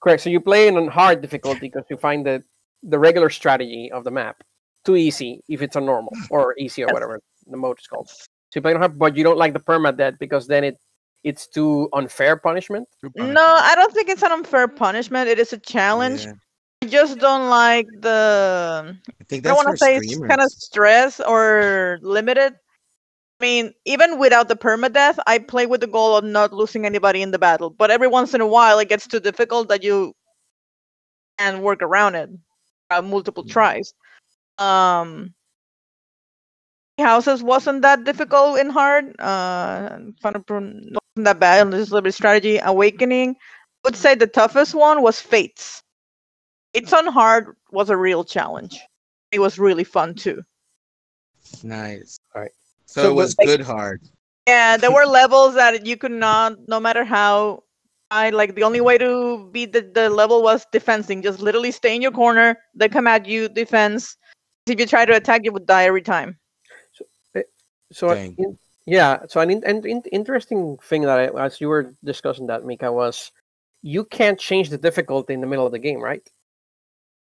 [0.00, 0.22] correct.
[0.22, 2.42] So you play in on hard difficulty because you find the
[2.82, 4.42] the regular strategy of the map
[4.84, 8.08] too easy if it's a normal or easy or whatever the mode is called.
[8.08, 10.78] So you play on hard, but you don't like the permadeath because then it
[11.22, 12.88] it's too unfair punishment.
[13.00, 13.44] Two No.
[13.44, 15.28] I don't think it's an unfair punishment.
[15.28, 16.24] It is a challenge.
[16.24, 16.32] Yeah.
[16.82, 18.96] I just don't like the.
[19.20, 22.54] I think I don't that's want to say it's kind of stress or limited.
[23.40, 27.22] I mean, even without the permadeath, I play with the goal of not losing anybody
[27.22, 27.70] in the battle.
[27.70, 30.14] But every once in a while, it gets too difficult that you
[31.38, 32.30] can work around it.
[32.90, 33.48] Uh, multiple Mm.
[33.48, 33.94] tries.
[34.58, 35.34] Um,
[36.98, 39.14] houses wasn't that difficult in hard.
[39.20, 41.70] Uh, wasn't that bad.
[41.70, 42.58] This is a little bit strategy.
[42.62, 43.36] Awakening, I
[43.84, 45.82] would say the toughest one was Fates.
[46.76, 48.78] It's on hard was a real challenge.
[49.32, 50.42] It was really fun too.
[51.62, 52.18] Nice.
[52.34, 52.50] Alright.
[52.86, 54.02] So, So it was like- good hard.
[54.46, 57.64] Yeah, there were levels that you could not, no matter how.
[58.12, 61.22] I like the only way to beat the, the level was defending.
[61.22, 62.56] Just literally stay in your corner.
[62.72, 64.16] They come at you, defense.
[64.68, 66.38] If you try to attack, you would die every time.
[67.92, 71.60] So eh, I- in- yeah, so an in, an in, interesting thing that I, as
[71.60, 73.32] you were discussing that, Mika, was
[73.82, 76.22] you can't change the difficulty in the middle of the game, right?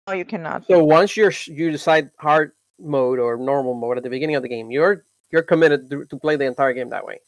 [0.09, 0.67] No, you cannot.
[0.67, 4.49] So once you're you decide hard mode or normal mode at the beginning of the
[4.49, 7.21] game, you're you're committed to, to play the entire game that way.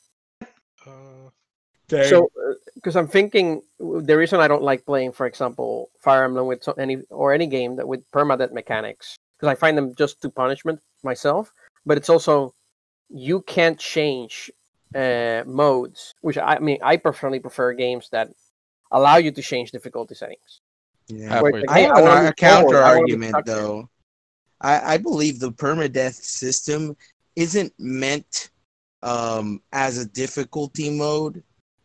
[0.87, 1.29] Uh,
[2.09, 2.31] So,
[2.75, 6.73] because I'm thinking the reason I don't like playing, for example, Fire Emblem with so,
[6.73, 10.81] any or any game that with permadeath mechanics, because I find them just too punishment
[11.03, 11.53] myself.
[11.85, 12.55] But it's also
[13.11, 14.51] you can't change
[14.95, 18.31] uh, modes, which I, I mean I personally prefer games that
[18.91, 20.63] allow you to change difficulty settings.
[21.11, 21.29] Yeah.
[21.29, 21.77] Halfway Where it's through.
[21.77, 23.91] I have an, wanna ar- move a counter forward, I wanna be argument though.
[24.61, 26.97] I, I believe the permadeath system
[27.37, 28.51] isn't meant
[29.03, 31.43] um, as a difficulty mode.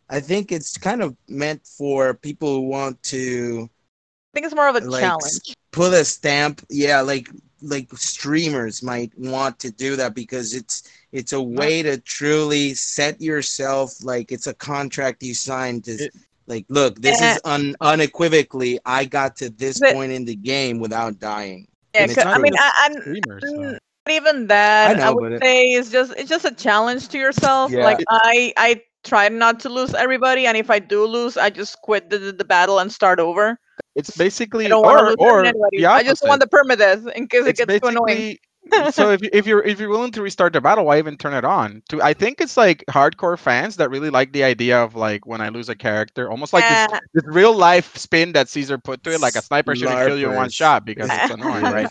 [0.08, 4.68] I think it's kind of meant for people who want to I think it's more
[4.68, 5.54] of a like challenge.
[5.72, 6.64] put a stamp.
[6.68, 7.30] Yeah, like
[7.62, 13.20] like streamers might want to do that because it's it's a way to truly set
[13.20, 16.14] yourself like it's a contract you signed to It-
[16.46, 17.32] like look this Eh.
[17.34, 21.66] is un, unequivocally I got to this But- point in the game without dying.
[21.94, 22.60] Yeah, and it's 'cause- I mean, true.
[22.62, 23.58] I, I'm Streamers, though.
[23.58, 25.00] Mm, not even that.
[25.00, 27.70] I I, would but it- say it's just it's just a challenge to yourself.
[27.72, 27.84] Yeah.
[27.84, 31.80] Like I I try not to lose everybody, and if I do lose, I just
[31.82, 33.58] quit the, the, the battle and start over.
[33.94, 35.86] It's basically I don't or lose or anybody.
[35.86, 38.36] I just want the permadeath in case it's it gets too annoying.
[38.70, 41.16] Basically so if you, if you're if you're willing to restart the battle, why even
[41.16, 41.82] turn it on?
[41.90, 45.40] To I think it's like hardcore fans that really like the idea of like when
[45.40, 47.00] I lose a character, almost like this, Yeah.
[47.14, 50.28] this real life spin that Caesar put to it, like a sniper shouldn't kill you
[50.28, 51.90] in one shot because it's annoying, right?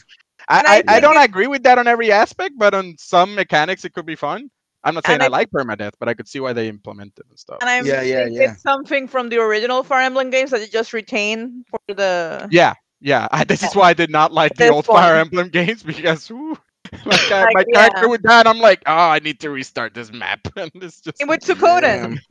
[0.49, 3.86] I, I I, I don't agree with that on every aspect, but on some mechanics
[3.86, 4.49] it could be fun.
[4.84, 7.39] I'm not saying I, I- like permadeath, but I could see why they implemented and
[7.39, 7.59] stuff.
[7.61, 8.53] And I Yeah, yeah, think yeah.
[8.53, 12.49] it's something from the original Fire Emblem games that you just retain for the.
[12.51, 12.73] Yeah,
[13.06, 13.28] yeah.
[13.32, 15.16] I, this is why I did not like the This old Fire.
[15.18, 16.58] Emblem games because ooh,
[17.06, 18.10] my, ca- Like, my character yeah.
[18.10, 20.41] would die, and I'm like, oh, I need to restart this map.
[20.58, 22.22] and it's just With Suikoden, Damn.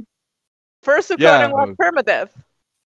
[0.83, 1.53] first Suikoden Yeah.
[1.53, 2.31] was permadeath.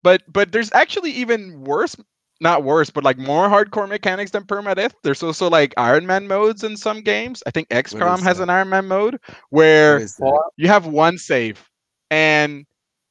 [0.03, 1.97] but but there's actually even worse
[2.41, 6.65] not worse but like more hardcore mechanics than permadeath there's also like iron man modes
[6.65, 8.43] in some games i think xcom has that?
[8.43, 9.19] an iron man mode
[9.51, 10.51] where What is that?
[10.57, 11.69] you have one save
[12.11, 12.67] and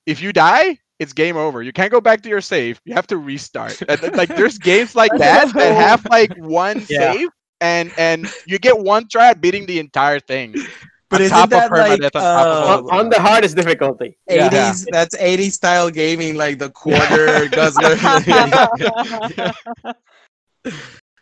[0.05, 3.07] if you die it's game over you can't go back to your save you have
[3.07, 3.81] to restart
[4.15, 7.13] like there's games like that that have like one Yeah.
[7.13, 7.29] save
[7.61, 10.55] and and you get one try at beating the entire thing
[11.09, 14.17] But on isn't that like on uh, on, on the hardest difficulty.
[14.29, 14.51] 80s?
[14.51, 14.73] Yeah.
[14.91, 17.95] That's 80s style gaming, like the quarter guzzler.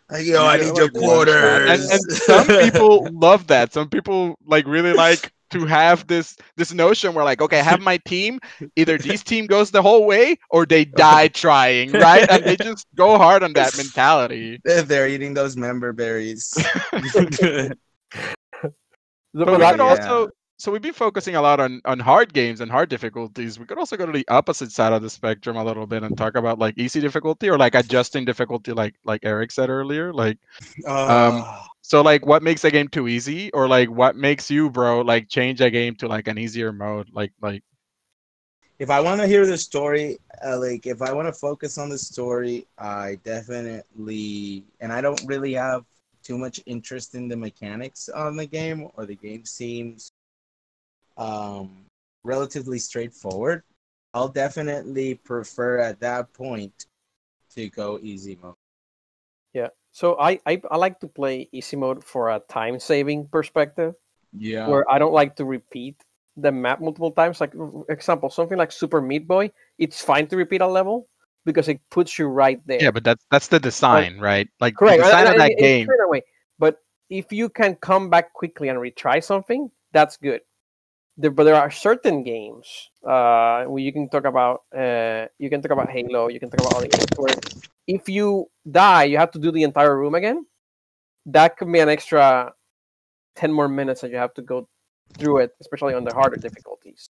[0.10, 1.68] like, yo, I need your like one shot.
[1.68, 1.92] and, quarters.
[1.92, 7.14] and some people love that some people like really like to have this this notion
[7.14, 8.40] where like okay i have my team
[8.76, 12.86] either this team goes the whole way or they die trying right and they just
[12.96, 16.54] go hard on that mentality They're- They're eating those member berries.
[16.92, 17.74] but
[19.34, 19.84] But we that- could yeah.
[19.90, 23.66] also so we've been focusing a lot on on hard games and hard difficulties we
[23.66, 26.36] could also go to the opposite side of the spectrum a little bit and talk
[26.36, 30.38] about like easy difficulty or like adjusting difficulty like like eric said earlier like
[30.86, 34.70] Um, Oh, So like what makes a game too easy or like what makes you
[34.70, 37.64] bro like change a game to like an easier mode like like
[38.80, 41.90] if I want to hear the story, uh, like if I want to focus on
[41.90, 45.84] the story, I definitely, and I don't really have
[46.24, 50.12] too much interest in the mechanics on the game, or the game seems
[51.18, 51.86] um,
[52.24, 53.64] relatively straightforward.
[54.14, 56.86] I'll definitely prefer at that point
[57.56, 58.59] to go easy mode.
[59.92, 63.94] So I, I I like to play easy mode for a time saving perspective,
[64.34, 64.68] Yeah.
[64.68, 65.98] where I don't like to repeat
[66.38, 67.42] the map multiple times.
[67.42, 67.54] Like
[67.90, 71.08] example, something like Super Meat Boy, it's fine to repeat a level
[71.46, 72.82] because it puts you right there.
[72.82, 75.00] yeah but that's that's the design right like Correct.
[75.00, 76.22] the design and- of that it's game true that way.
[76.60, 76.78] But
[77.10, 80.42] if you can come back quickly and retry something, that's good.
[81.20, 85.62] There, but there are certain games uh, where you can talk about uh, you can
[85.62, 87.36] talk about Halo, you can talk about other games where
[87.88, 90.46] if you die, you have to do the entire room again.
[91.26, 92.54] That could be an extra
[93.36, 94.70] ten more minutes that you have to go
[95.18, 97.10] through it, especially on the harder difficulties.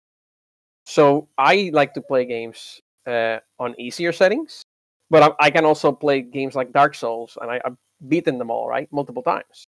[0.88, 4.64] So I like to play games uh, on easier settings,
[5.12, 7.78] but I, I, can also play games like Dark Souls, and I, I've
[8.08, 9.66] beaten them all right multiple times.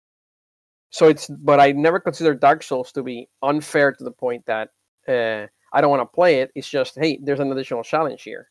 [0.89, 4.69] So it's, but I never consider Dark Souls to be unfair to the point that
[5.07, 6.51] uh, I don't want to play it.
[6.55, 8.49] It's just, hey, there's an additional challenge here.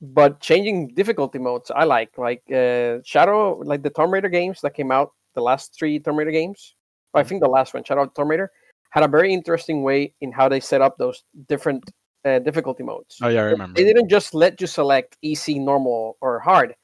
[0.00, 4.74] But changing difficulty modes, I like, like uh, Shadow, like the Tomb Raider games that
[4.74, 6.74] came out, the last three Tomb Raider games.
[7.12, 8.50] I think the last one, Shadow of Tomb Raider,
[8.90, 11.90] had a very interesting way in how they set up those different
[12.24, 13.18] uh, difficulty modes.
[13.22, 13.80] Oh yeah, I remember.
[13.80, 16.74] They didn't just let you select easy, normal, or hard.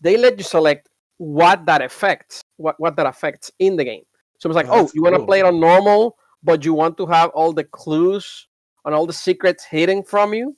[0.00, 4.04] They let you select what that affects, what what that affects in the game.
[4.38, 6.96] So it's like, oh, oh you want to play it on normal, but you want
[6.98, 8.46] to have all the clues
[8.84, 10.56] and all the secrets hidden from you.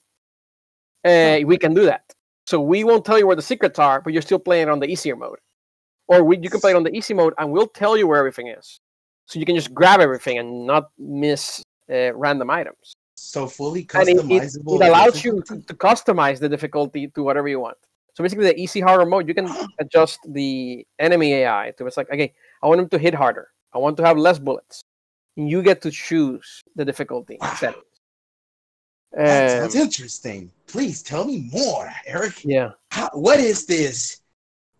[1.04, 2.12] Uh, we can do that.
[2.46, 4.80] So we won't tell you where the secrets are, but you're still playing it on
[4.80, 5.38] the easier mode.
[6.08, 8.18] Or we, you can play it on the easy mode, and we'll tell you where
[8.18, 8.80] everything is.
[9.26, 12.94] So you can just grab everything and not miss uh, random items.
[13.16, 14.30] So fully customizable.
[14.30, 17.76] It, it, it, allows you to, to customize the difficulty to whatever you want.
[18.14, 19.48] So basically, the easy harder mode, you can
[19.80, 23.48] adjust the enemy AI to it's like, okay, I want him to hit harder.
[23.72, 24.82] I want to have less bullets.
[25.36, 27.54] And you get to choose the difficulty wow.
[27.54, 27.84] settings.
[29.12, 30.50] That sounds interesting.
[30.66, 32.44] Please tell me more, Eric.
[32.44, 32.70] Yeah.
[32.90, 34.20] How, what is this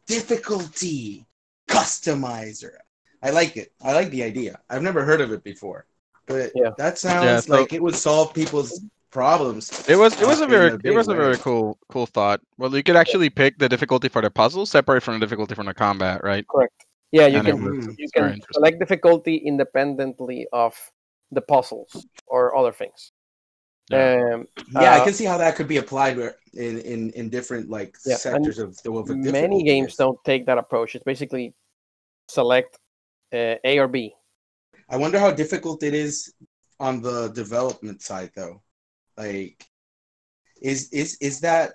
[0.06, 1.26] difficulty
[1.68, 2.76] customizer?
[3.22, 3.72] I like it.
[3.82, 4.60] I like the idea.
[4.68, 5.86] I've never heard of it before,
[6.26, 6.70] but yeah.
[6.76, 8.80] that sounds yeah, so, like it would solve people's
[9.10, 9.88] problems.
[9.88, 11.14] It was it was a very a it was way.
[11.14, 12.40] a very cool cool thought.
[12.58, 15.66] Well, you could actually pick the difficulty for the puzzle separate from the difficulty from
[15.66, 16.46] the combat, right?
[16.46, 16.84] Correct.
[17.12, 20.74] Yeah, you and can you can select difficulty independently of
[21.30, 23.12] the puzzles or other things.
[23.90, 27.30] Yeah, um, yeah uh, I can see how that could be applied in in, in
[27.30, 29.08] different like yeah, sectors of the world.
[29.08, 30.94] Many games don't take that approach.
[30.94, 31.54] It's basically
[32.28, 32.78] select
[33.32, 34.14] uh, A or B.
[34.90, 36.34] I wonder how difficult it is
[36.80, 38.62] on the development side, though.
[39.16, 39.64] Like,
[40.60, 41.74] is is is that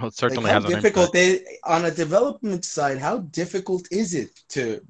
[0.00, 2.98] well, certainly like how difficult it, on a development side?
[2.98, 4.80] How difficult is it to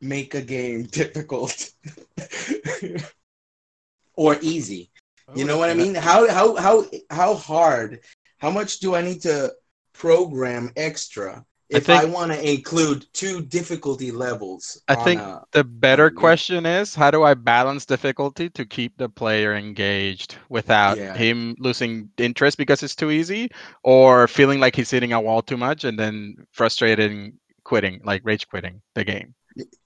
[0.00, 1.70] make a game difficult
[4.14, 4.90] or easy?
[5.34, 5.94] You know what I mean?
[5.94, 8.00] How how how how hard?
[8.38, 9.52] How much do I need to
[9.92, 14.80] program extra if I, I want to include two difficulty levels.
[14.88, 19.08] I think a, the better question is how do I balance difficulty to keep the
[19.08, 21.14] player engaged without yeah.
[21.14, 23.50] him losing interest because it's too easy
[23.82, 27.32] or feeling like he's hitting a wall too much and then frustrated and
[27.64, 29.34] quitting, like rage quitting the game.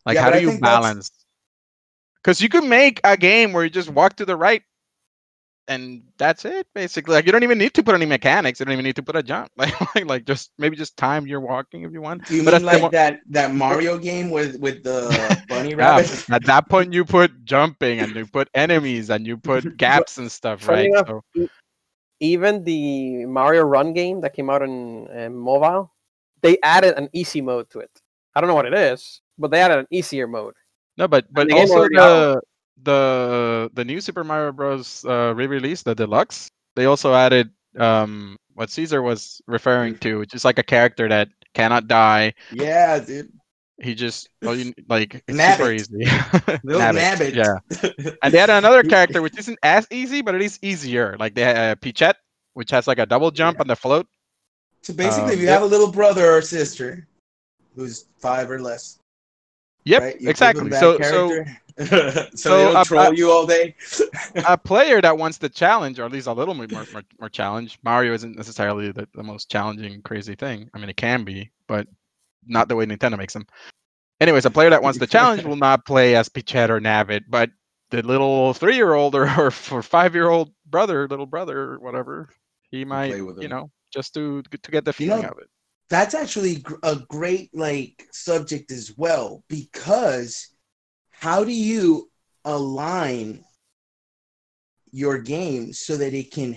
[0.05, 1.11] Like yeah, how do you balance?
[2.23, 4.63] Because you could make a game where you just walk to the right
[5.69, 7.15] and that's it basically.
[7.15, 8.61] Like you don't even need to put any mechanics.
[8.61, 9.51] You don't even need to put a jump.
[9.57, 12.25] Like like, just maybe just time your walking if you want.
[12.27, 16.25] Do you but mean like mo- that that Mario game with with the bunny rabbit?
[16.29, 20.19] Yeah, at that point, you put jumping and you put enemies and you put gaps
[20.19, 20.87] and stuff, right?
[20.87, 21.49] Enough, so,
[22.21, 25.93] even the Mario Run game that came out on uh, mobile,
[26.43, 27.91] they added an easy mode to it.
[28.35, 30.55] I don't know what it is, but they added an easier mode.
[30.97, 32.41] No, but but also the
[32.83, 35.05] the the new Super Mario Bros.
[35.05, 40.45] Uh, re-release, the deluxe, they also added um, what Caesar was referring to, which is
[40.45, 42.35] like a character that cannot die.
[42.53, 43.33] Yeah, dude.
[43.83, 45.57] He just well, you, like Nabbit.
[45.57, 46.05] super easy.
[46.65, 47.35] Little Nabbit.
[47.35, 47.57] Yeah.
[48.23, 51.17] and they had another character which isn't as easy, but it is easier.
[51.19, 52.17] Like they had uh, Peachette,
[52.53, 53.63] which has like a double jump yeah.
[53.63, 54.07] on the float.
[54.83, 55.55] So basically, um, if you yep.
[55.55, 57.07] have a little brother or sister
[57.75, 58.99] who's five or less.
[59.85, 60.17] Yep, right?
[60.21, 60.71] exactly.
[60.73, 61.45] So, so
[61.87, 63.75] so, so they don't a, troll a, you all day.
[64.47, 66.85] a player that wants the challenge, or at least a little more more,
[67.19, 67.79] more challenge.
[67.83, 70.69] Mario isn't necessarily the, the most challenging, crazy thing.
[70.75, 71.87] I mean, it can be, but
[72.47, 73.47] not the way Nintendo makes them.
[74.21, 77.51] Anyways, a player that wants the challenge will not play as Peachette or Nabbit, but
[77.91, 82.29] the little three-year-old or, or for five-year-old brother, little brother, whatever,
[82.71, 85.49] he might, you know, just to to get the feeling you know, of it.
[85.91, 90.49] That's actually a great like subject as well because
[91.11, 92.09] how do you
[92.45, 93.45] align
[94.93, 96.57] your game so that it can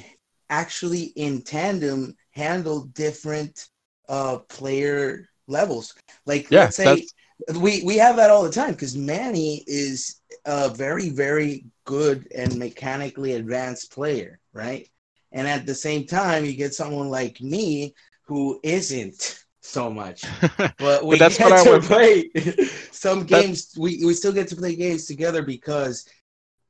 [0.49, 3.67] actually in tandem handle different
[4.07, 5.95] uh player levels?
[6.27, 7.07] Like yeah, let's say
[7.47, 7.59] that's...
[7.59, 12.55] we we have that all the time because manny is a very very good and
[12.55, 14.88] mechanically advanced player right?
[15.31, 17.95] And at the same time you get someone like me
[18.26, 20.24] who isn't so much.
[20.80, 22.30] But we But that's get what I to play
[22.91, 23.76] some games.
[23.78, 26.07] We we still get to play games together because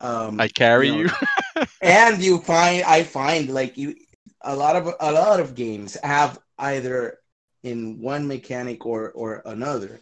[0.01, 1.10] um I carry you you.
[1.82, 3.95] and you find I find like you
[4.41, 7.20] a lot of a lot of games have either
[7.64, 9.99] in one mechanic or or another.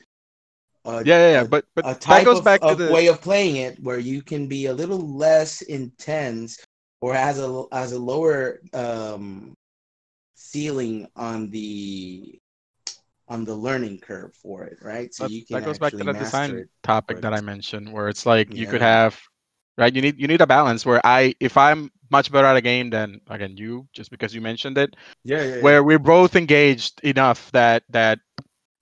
[0.86, 1.44] Uh, yeah, yeah, yeah.
[1.44, 4.00] But but a that type goes of, back to the way of playing it where
[4.00, 6.58] you can be a little less intense
[7.02, 9.54] or has a has a lower um
[10.52, 12.40] ceiling on the
[13.28, 15.14] on the learning curve for it, right?
[15.14, 18.10] So that, you can that goes back to the design topic that I mentioned, where
[18.10, 19.20] it's like you could have,
[19.78, 19.94] right?
[19.94, 22.90] You need you need a balance where I, if I'm much better at a game
[22.90, 25.62] than again you, just because you mentioned it, Yeah, yeah, yeah.
[25.62, 28.20] where we're both engaged enough that that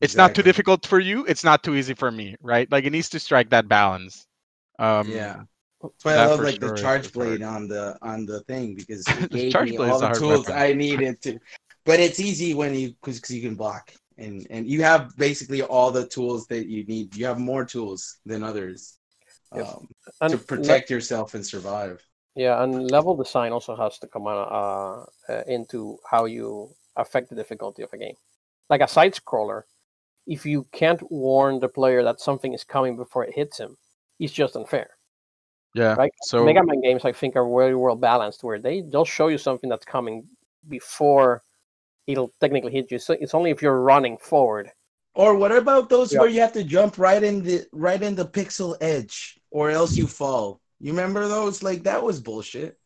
[0.01, 2.71] it's not too difficult for you, it's not too easy for me, right?
[2.71, 4.27] Like it needs to strike that balance.
[4.79, 5.43] Um, yeah.
[5.81, 7.27] That's why I love like sure the charge is hard.
[7.29, 9.99] blade on the on the thing because The it gave charge me blade is all
[9.99, 10.61] the tools weapon.
[10.61, 11.39] I needed to.
[11.85, 15.91] But it's easy when you because you can block and and you have basically all
[15.91, 17.15] the tools that you need.
[17.15, 18.97] You have more tools than others
[19.55, 19.67] Yep.
[19.67, 19.87] um,
[20.21, 22.05] And to le- protect yourself and survive.
[22.35, 27.29] yeah, and level design also has to come on, uh, uh, into how you affect
[27.29, 28.15] the difficulty of a game.
[28.69, 29.63] Like a side scroller,
[30.27, 33.77] if you can't warn the player that something is coming before it hits him,
[34.19, 34.91] it's just unfair.
[35.73, 35.93] Yeah.
[35.93, 36.11] Right?
[36.23, 39.37] So Mega Man games, I think, are very well balanced, where they they'll show you
[39.37, 40.25] something that's coming
[40.67, 41.41] before
[42.07, 42.97] it'll technically hit you.
[42.99, 44.71] So it's only if you're running forward.
[45.13, 46.19] Or what about those Yeah.
[46.21, 49.95] where you have to jump right in the right in the pixel edge, or else
[49.95, 50.59] you fall?
[50.79, 51.61] You remember those?
[51.61, 52.77] Like that was bullshit.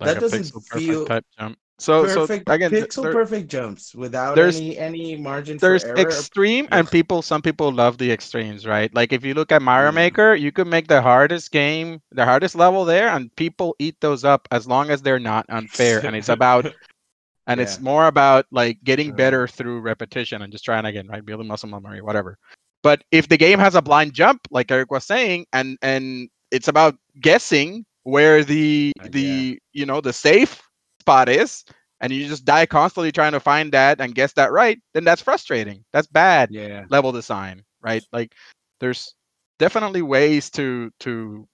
[0.00, 1.58] like that a doesn't pixel feel type jump.
[1.82, 5.88] So perfect so again, pixel there- perfect jumps without there's- any any margin there's for
[5.98, 5.98] error.
[6.06, 9.90] extreme and people some people love the extremes right like if you look at mario
[9.90, 9.94] Mm.
[10.06, 14.22] maker you could make the hardest game the hardest level there and people eat those
[14.24, 16.64] up as long as they're not unfair and it's about
[17.48, 21.48] and it's more about like getting better through repetition and just trying again right building
[21.48, 22.38] muscle memory whatever
[22.82, 26.68] but if the game has a blind jump like eric was saying and and it's
[26.68, 29.10] about guessing where the Uh, yeah.
[29.10, 30.62] the you know the safe
[31.02, 31.64] spot is
[32.00, 35.22] and you just die constantly trying to find that and guess that right then that's
[35.22, 36.84] frustrating that's bad yeah.
[36.90, 38.32] level design right like
[38.80, 39.14] there's
[39.58, 41.46] definitely ways to to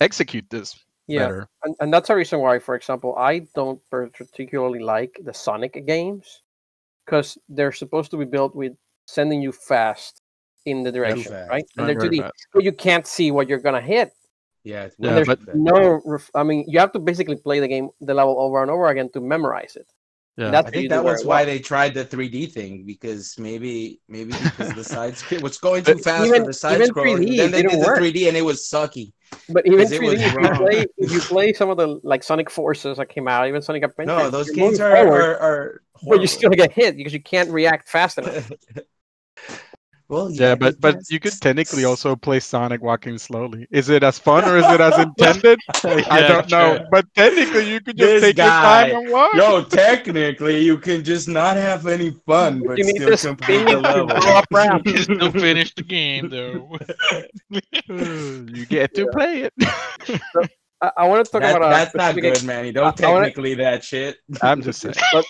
[0.00, 0.78] execute this
[1.08, 5.34] Yeah, better and, and that's a reason why, for example, I don't particularly like the
[5.34, 6.42] Sonic games
[7.04, 8.74] because they're supposed to be built with
[9.06, 10.22] sending you fast
[10.64, 11.66] in the direction, right?
[11.76, 14.12] And they're very 2D, but you can't see what you're gonna hit.
[14.66, 17.58] Yeah, it's Yeah, and there's but- no, ref- I mean, you have to basically play
[17.60, 19.88] the game, the level over and over again to memorize it.
[20.36, 21.46] yeah That's I think that was why well.
[21.50, 25.96] they tried the 3D thing because maybe maybe because the side scroll was going too
[26.08, 27.16] fast even- for the side even scroll.
[27.16, 29.06] Then they did didn't the 3D and it was sucky.
[29.56, 31.88] But even 'Cause it 3D, was if you play, if you play some of the
[32.12, 35.34] like Sonic Forces that came out, even Sonic Adventure, No, those games are forward, are,
[35.48, 38.50] are but you still get hit because you can't react fast enough.
[40.08, 44.02] well, yeah I but but you could technically also play sonic walking slowly is it
[44.02, 45.58] as fun or is it as intended
[46.10, 46.86] i don't know true.
[46.90, 50.78] but technically you could just This take guy- your time and walk Yo, technically, you
[50.78, 54.06] can just not have any fun, but You need still to complete the level.
[54.06, 54.82] go up ramp.
[54.86, 56.76] You still finish the game though.
[57.88, 59.52] you get to play it
[60.82, 62.70] I, I want to talk That- about a that's not specific- good, Manny.
[62.72, 64.16] Don't I- I wanna- technically that shit.
[64.42, 65.22] i'm just saying T-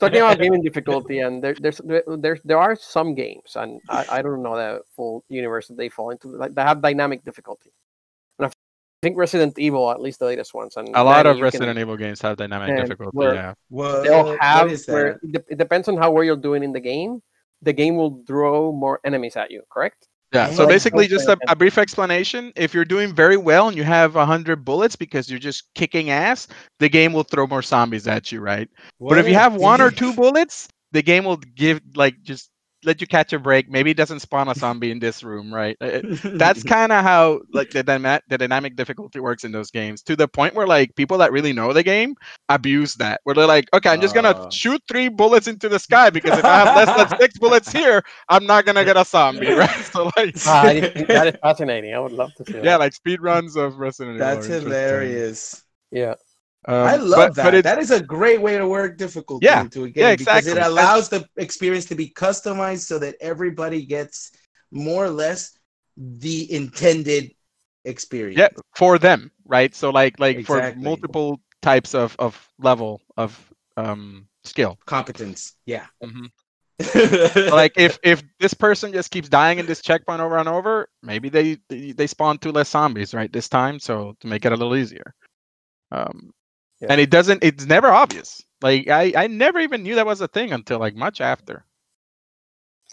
[0.00, 4.06] talking about gaming difficulty, and there, there's there, there's there are some games, and I,
[4.10, 7.70] I don't know the full universe that they fall into, like they have dynamic difficulty.
[8.38, 8.50] And I
[9.02, 11.78] think Resident Evil, at least the latest ones, and a lot of you can- Resident
[11.78, 15.34] Evil games have dynamic difficulty where- yeah What, they'll have is where that?
[15.40, 17.20] it, it depends on how well you're doing in the game.
[17.60, 19.62] The game will throw more enemies at you.
[19.70, 20.08] Correct?
[20.34, 20.48] Yeah.
[20.48, 22.52] Yeah, So basically, just a, a brief explanation.
[22.56, 26.48] If you're doing very well and you have hundred bullets because you're just kicking ass,
[26.80, 28.68] the game will throw more zombies at you, right?
[29.08, 32.50] but if you have one or two bullets, the game will give like just
[32.84, 33.70] let you catch a break.
[33.70, 35.76] Maybe it doesn't spawn a zombie in this room, right?
[35.80, 37.82] Uh, That's kind of how like the,
[38.28, 40.02] the dynamic difficulty works in those games.
[40.04, 42.14] To the point where like people that really know the game
[42.48, 44.50] abuse that, where they're like, okay, I'm just gonna Uh.
[44.50, 48.02] shoot three bullets into the sky because if I have less than six bullets here,
[48.28, 49.84] I'm not gonna get a zombie, right?
[49.84, 50.36] So like.
[50.46, 50.64] Ah,
[51.08, 51.94] that is fascinating.
[51.94, 52.58] I would love to see.
[52.62, 52.80] yeah, that.
[52.80, 54.34] like speed runs of Resident Evil.
[54.34, 55.62] That's hilarious.
[55.90, 56.14] yeah.
[56.66, 57.54] Um, I love but that.
[57.54, 59.60] it's- That is a great way to work difficulty Yeah.
[59.62, 63.84] into a game Yeah, because it allows the experience to be customized so that everybody
[63.84, 64.32] gets
[64.70, 65.58] more or less
[65.96, 67.32] the intended
[67.84, 68.38] experience.
[68.38, 69.74] yeah, for them, right?
[69.74, 70.72] So like like Exactly.
[70.72, 73.38] for multiple types of of level of
[73.76, 74.78] um skill.
[74.86, 75.52] Competence.
[75.66, 75.86] Yeah.
[76.02, 76.30] Mhm.
[77.52, 81.28] Like if if this person just keeps dying in this checkpoint over and over, maybe
[81.28, 83.32] they they, they spawn two less zombies, right?
[83.32, 85.14] This time, so to make it a little easier.
[85.92, 86.32] Um,
[86.84, 86.92] Yeah.
[86.92, 87.42] and it doesn't.
[87.44, 88.42] It's never obvious.
[88.62, 91.64] Like I I never even knew that was a thing until like much after.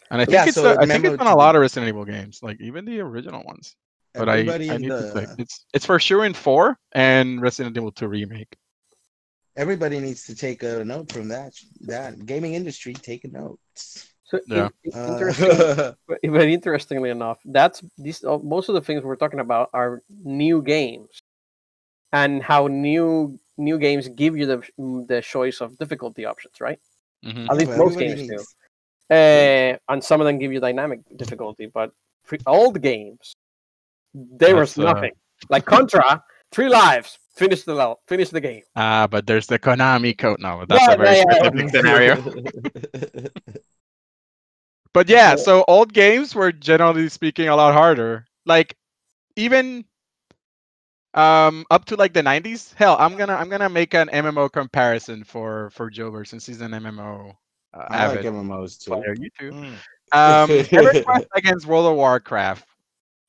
[0.09, 2.05] And I think Yeah, it's so I think it's been a lot of Resident Evil
[2.05, 3.75] games, like even the original ones.
[4.15, 4.33] But I,
[4.67, 8.07] I in need to say it's it's for sure in four and Resident Evil 2
[8.07, 8.57] remake.
[9.55, 11.53] everybody needs to take a note from that.
[11.81, 13.59] That gaming industry, take a note.
[13.75, 14.69] So Yeah.
[14.83, 15.49] in- in- Uh, interesting,
[16.07, 20.61] but, but interestingly enough, that's these most of the things we're talking about are new
[20.61, 21.21] games,
[22.11, 24.59] and how new new games give you the
[25.07, 26.79] the choice of difficulty options, right?
[27.25, 27.49] Mhm.
[27.49, 28.39] At least but most everybody games do.
[29.11, 31.91] Uh, and some of them give you dynamic difficulty, but
[32.23, 33.35] for old games,
[34.13, 35.11] there was That's, uh, nothing.
[35.49, 38.63] Like Contra, three lives, finish the level, finish the game.
[38.75, 40.39] Ah, but there's the Konami code.
[40.39, 41.49] No, that's Yeah, a very yeah, yeah.
[41.49, 42.15] specific scenario.
[44.93, 45.35] But yeah, Yeah.
[45.35, 48.25] so old games were generally speaking a lot harder.
[48.45, 48.75] Like
[49.35, 49.85] even
[51.13, 52.73] um up to like the 90s.
[52.73, 56.71] Hell, I'm gonna I'm gonna make an MMO comparison for for Jover since he's an
[56.71, 57.35] MMO
[57.73, 58.91] uh, I like MMOs too.
[58.91, 59.15] player.
[59.17, 59.51] You too.
[59.51, 59.73] Mm.
[60.13, 62.67] Um, EverQuest against World of Warcraft.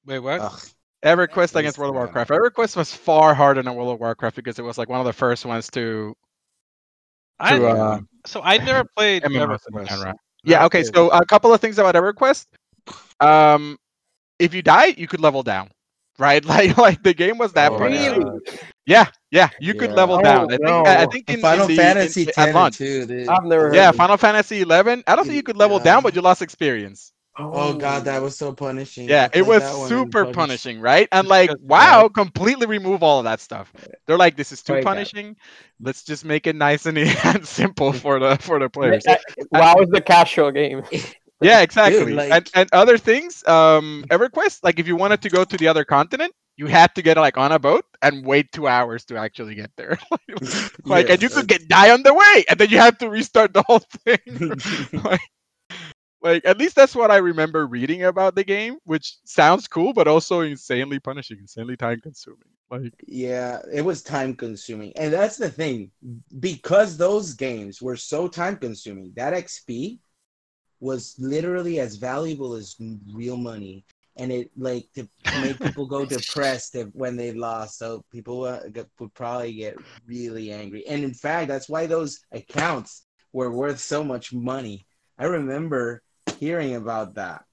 [0.07, 0.41] Wait, what?
[0.41, 0.61] Ugh,
[1.05, 2.01] EverQuest Yes, against World of yeah.
[2.01, 2.31] Warcraft.
[2.31, 5.13] EverQuest was far harder than World of Warcraft because it was like one of the
[5.13, 6.15] first ones to
[7.39, 9.89] I, uh, so I never played MMOs EverQuest.
[9.89, 10.15] genre.
[10.45, 12.47] Yeah, okay, so a couple of things about EverQuest.
[13.21, 13.79] Um
[14.39, 15.71] if you die, you could level down.
[16.19, 16.45] Right?
[16.53, 18.23] Like like the game was that Oh, punishing.
[18.23, 18.41] Really?
[18.87, 19.97] Yeah, yeah, you could Yeah.
[19.97, 20.53] level Oh, down.
[20.53, 22.79] I think I, I think in, Final in the, Fantasy in, at X launch.
[22.79, 23.07] too.
[23.07, 23.29] dude.
[23.29, 25.05] I've never Yeah, heard of Final Fantasy 11.
[25.07, 25.85] I don't think you could level Yeah.
[25.85, 27.13] down, but you lost experience.
[27.39, 29.09] Oh god, that was so punishing.
[29.09, 31.09] Yeah, it was that one and super punished- punishing, right?
[31.13, 33.73] And like, wow, completely remove all of that stuff.
[34.07, 34.89] They're like, this is too Played that.
[34.89, 35.37] punishing.
[35.81, 39.05] Let's just make it nice and, and simple for the for the players.
[39.51, 40.83] WoW is the casual game.
[41.43, 42.13] Yeah, exactly.
[42.13, 45.69] like- and and other things, um, EverQuest, like if you wanted to go to the
[45.69, 49.17] other continent, you had to get like on a boat and wait two hours to
[49.17, 49.99] actually get there.
[50.85, 53.09] like, Yeah, and you could get die on the way, and then you have to
[53.11, 54.19] restart the whole thing.
[55.05, 55.21] like,
[56.23, 60.07] like, at least that's what I remember reading about the game, which sounds cool, but
[60.09, 62.51] also insanely punishing, insanely time consuming.
[62.71, 64.93] Like, Yeah, it was time consuming.
[64.97, 65.91] And that's the thing.
[66.39, 70.01] Because those games were so time consuming, that XP
[70.83, 72.77] was literally as valuable as
[73.15, 73.85] real money.
[74.17, 75.09] And it like to
[75.41, 77.79] make people go depressed if, when they lost.
[77.79, 79.77] So people uh, get- would probably get
[80.07, 80.87] really angry.
[80.87, 84.87] And in fact, that's why those accounts were worth so much money.
[85.19, 86.03] I remember
[86.39, 87.45] hearing about that.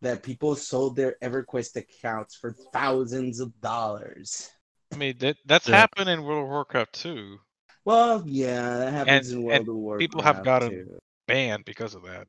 [0.00, 4.48] That people sold their EverQuest accounts for thousands of dollars.
[4.92, 5.76] I mean, that, that's Yeah.
[5.76, 7.38] happened in World of Warcraft too.
[7.84, 10.00] Well, yeah, that happens And- in World and of Warcraft.
[10.00, 10.98] people have gotten- too.
[11.26, 12.26] Banned because of that.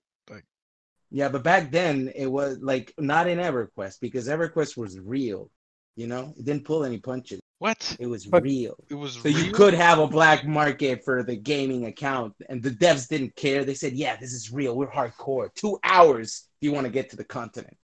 [1.12, 5.50] Yeah, but back then it was like not in EverQuest because EverQuest was real.
[5.96, 7.40] You know, it didn't pull any punches.
[7.58, 7.98] What?
[8.00, 8.76] It was But- real.
[8.90, 12.70] It was So you could have a black market for the gaming account, and the
[12.70, 13.66] devs didn't care.
[13.66, 14.78] They said, "Yeah, this is real.
[14.78, 15.54] We're hardcore.
[15.56, 17.76] Two hours if you want to get to the continent.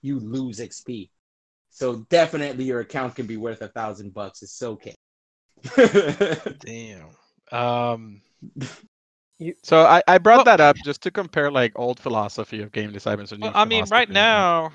[0.00, 1.10] You lose XP.
[1.70, 4.42] So definitely your account can be worth a thousand bucks.
[4.42, 4.94] It's okay."
[6.60, 7.10] Damn.
[7.52, 8.22] Um.
[9.62, 12.92] So I, I brought Well- that up just to compare like old philosophy of game
[12.92, 14.72] design with new Well, I mean, right now,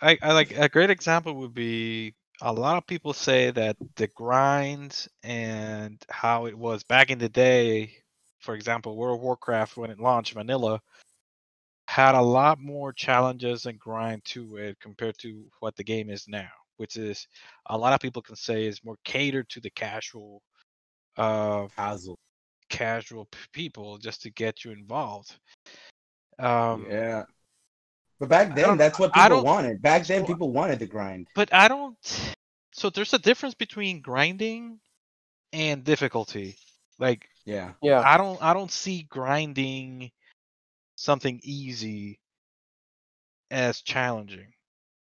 [0.00, 4.08] I, I like a great example would be a lot of people say that the
[4.08, 7.92] grind and how it was back in the day,
[8.38, 10.80] for example, World of Warcraft when it launched vanilla
[11.88, 16.28] had a lot more challenges and grind to it compared to what the game is
[16.28, 17.26] now, which is
[17.66, 20.42] a lot of people can say is more catered to the casual
[21.16, 22.18] uh Hazel.
[22.68, 25.34] Casual p- people just to get you involved.
[26.38, 27.24] Um yeah.
[28.20, 29.80] But back then, that's what I people don't- wanted.
[29.80, 31.28] Back then, people wanted to grind.
[31.34, 31.96] but I don't.
[32.72, 34.80] So there's a difference between grinding
[35.52, 36.56] and difficulty.
[36.98, 37.72] Like Yeah.
[37.80, 38.00] Yeah.
[38.04, 40.10] I don't, I don't see grinding
[40.96, 42.18] something easy
[43.50, 44.52] as challenging.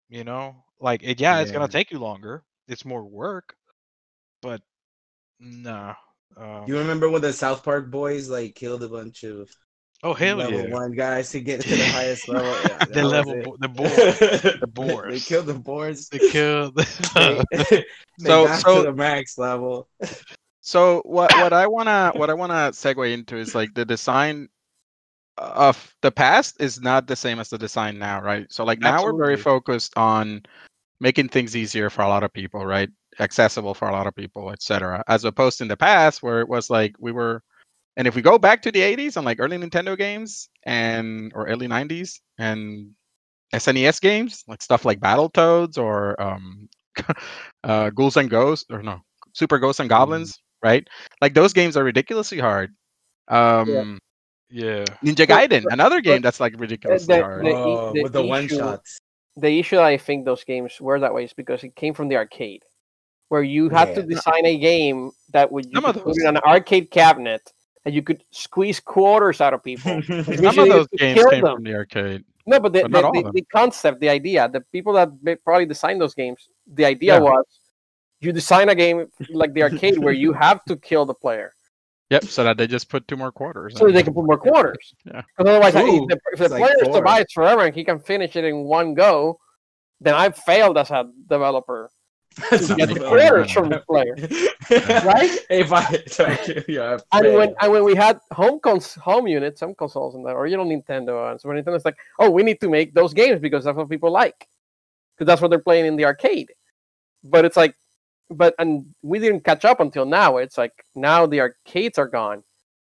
[0.09, 2.43] You know, like it, yeah, it's gonna take you longer.
[2.67, 3.55] It's more work,
[4.41, 4.61] but
[5.39, 5.95] nah.
[6.37, 9.49] Um, You remember when the South Park boys like killed a bunch of
[10.03, 12.51] oh hell level yeah, one guys to get to the highest level?
[12.69, 13.45] Yeah, the level, it.
[13.45, 13.67] bo- the
[14.71, 16.09] board, the they killed the boars.
[16.09, 16.75] they killed.
[16.75, 17.83] They, they
[18.19, 19.87] So- so- to the max level.
[20.61, 24.49] So what what I wanna what I wanna segue into is like the design
[25.37, 28.51] of the past is not the same as the design now, right?
[28.51, 30.41] So like now we're very focused on
[30.99, 32.89] making things easier for a lot of people, right?
[33.19, 35.03] Accessible for a lot of people, etc.
[35.07, 37.41] As opposed to in the past where it was like we were
[37.97, 41.47] and if we go back to the 80s and like early Nintendo games and or
[41.47, 42.89] early 90s and
[43.53, 46.67] SNES games, like stuff like Battletoads or um
[47.63, 48.99] uh Ghouls and Ghosts or no,
[49.33, 50.85] Super Ghosts and Goblins, right?
[51.21, 52.71] Like those games are ridiculously hard.
[53.29, 53.97] Um
[54.49, 54.83] Yeah.
[55.03, 57.45] Ninja Gaiden, another game that's like ridiculously the- hard.
[57.45, 58.99] the- Oh, the with the one shots.
[59.37, 62.15] the issue I think those games were that way is because it came from the
[62.17, 62.63] arcade,
[63.30, 66.19] where you had to design a game that would you Some of could put those-
[66.23, 67.52] in an arcade cabinet
[67.85, 70.02] and you could squeeze quarters out of people.
[70.03, 71.56] Some of those games came them.
[71.56, 72.23] from the arcade.
[72.47, 75.10] No, but the, But the, the, the concept, the idea, the people that
[75.43, 77.19] probably designed those games, the idea Yeah.
[77.22, 77.45] was
[78.22, 81.52] you design a game like the arcade where you have to kill the player
[82.11, 83.76] Yep, so that they just put two more quarters.
[83.77, 84.93] so they can put more quarters.
[85.06, 85.23] Yeah.
[85.38, 87.97] Because otherwise, Ooh, if the, if the it's like player survives forever and he can
[87.99, 89.39] finish it in one go,
[90.02, 91.89] then I've failed as a developer
[92.49, 94.15] to get the quarters from the player.
[95.05, 95.29] Right?
[95.49, 95.83] If I,
[96.67, 100.31] yeah, And when and when we had home cons- home units, some consoles and the
[100.31, 103.63] original Nintendo and Super Nintendo, it's like, oh, we need to make those games because
[103.63, 104.47] that's what people like,
[105.15, 106.51] because that's what they're playing in the arcade.
[107.23, 107.75] But it's like,
[108.31, 110.37] but and we didn't catch up until now.
[110.37, 112.43] It's like now the arcades are gone,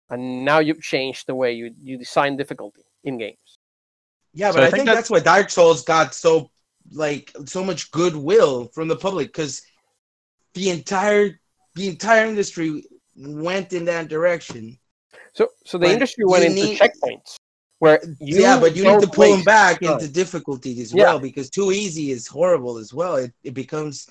[0.08, 3.58] and now you've changed the way you you design difficulty in games.
[4.32, 6.50] Yeah, So but I I, think think that's- that's why Dark Souls got so
[6.92, 9.62] like so much goodwill from the public because
[10.54, 11.38] the entire
[11.74, 12.84] the entire industry
[13.16, 14.78] went in that direction.
[15.34, 17.36] So so the But industry went into need- checkpoints
[17.78, 19.92] where you yeah, but you need to pull them back time.
[19.94, 21.04] into difficulty as Yeah.
[21.04, 23.16] well because too easy is horrible as well.
[23.16, 24.08] It, it becomes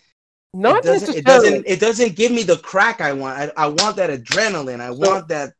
[0.54, 3.40] Not it doesn't it doesn't it doesn't give me the crack I want.
[3.40, 4.82] I, I want that adrenaline.
[4.82, 5.54] I So- want that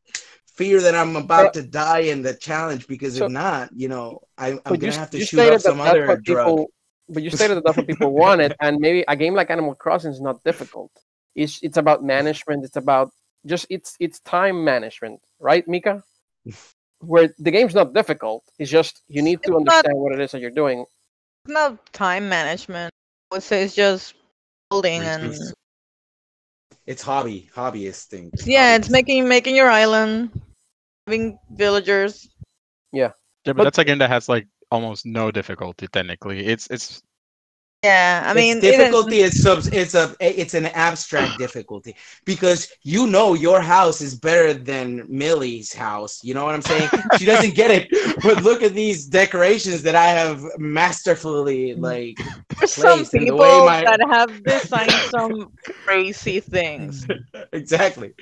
[0.56, 4.22] fear that I'm about to die in the challenge because So- if not, you know,
[4.38, 6.24] I, I'm gonna you, have to shoot up some other drug.
[6.46, 6.72] people.
[7.08, 10.12] But you stated that that's what people wanted, and maybe a game like Animal Crossing
[10.12, 10.92] is not difficult.
[11.36, 12.66] It's it's about management.
[12.66, 13.12] It's about
[13.46, 16.04] just it's it's time management, right, Mika?
[17.00, 18.44] Where the game's not difficult.
[18.58, 20.86] It's just you need to It's not- understand what it is that you're doing.
[21.46, 22.92] It's not time management.
[23.32, 24.16] I would say it's just
[24.72, 25.54] building and It's,
[26.88, 28.32] it's hobby, hobbyist thing.
[28.46, 30.32] yeah, it's making making your island,
[31.06, 32.28] having villagers.
[32.92, 33.12] Yeah,
[33.44, 36.46] but, But- that's a game that has like almost no difficulty technically.
[36.46, 37.02] It's it's
[37.84, 39.68] Yeah, I mean, even- difficulty is subs.
[39.68, 45.72] It's a it's an abstract difficulty because you know your house is better than Millie's
[45.74, 46.24] house.
[46.24, 46.90] You know what I'm saying?
[47.20, 47.84] she doesn't get it,
[48.24, 52.18] but look at these decorations that I have masterfully like.
[52.58, 55.52] There's some place and the people way my- that have designed some
[55.86, 57.06] crazy things.
[57.54, 58.14] exactly.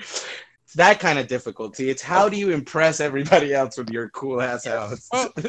[0.74, 1.92] It's that kind of difficulty.
[1.92, 5.08] It's how do you impress everybody else with your cool ass house?
[5.14, 5.32] Well,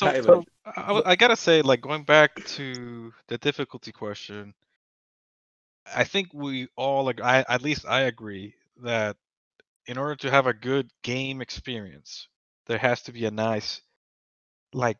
[0.00, 4.54] So, so I, I gotta say, like going back to the difficulty question,
[5.92, 7.20] I think we all like.
[7.20, 9.16] I at least I agree that
[9.88, 12.28] in order to have a good game experience,
[12.66, 13.80] there has to be a nice,
[14.72, 14.98] like,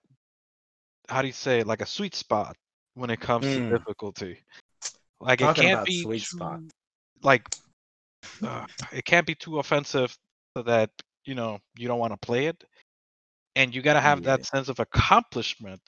[1.09, 2.57] how do you say, like a sweet spot
[2.95, 3.71] when it comes Mm.
[3.71, 4.39] to difficulty.
[5.21, 6.61] Like Talking it can't be sweet too, spot.
[7.23, 7.49] like
[8.43, 10.17] uh, it can't be too offensive
[10.57, 10.91] so that
[11.25, 12.65] you know you don't want to play it
[13.57, 14.37] and you got to have Yeah.
[14.37, 15.83] that sense of accomplishment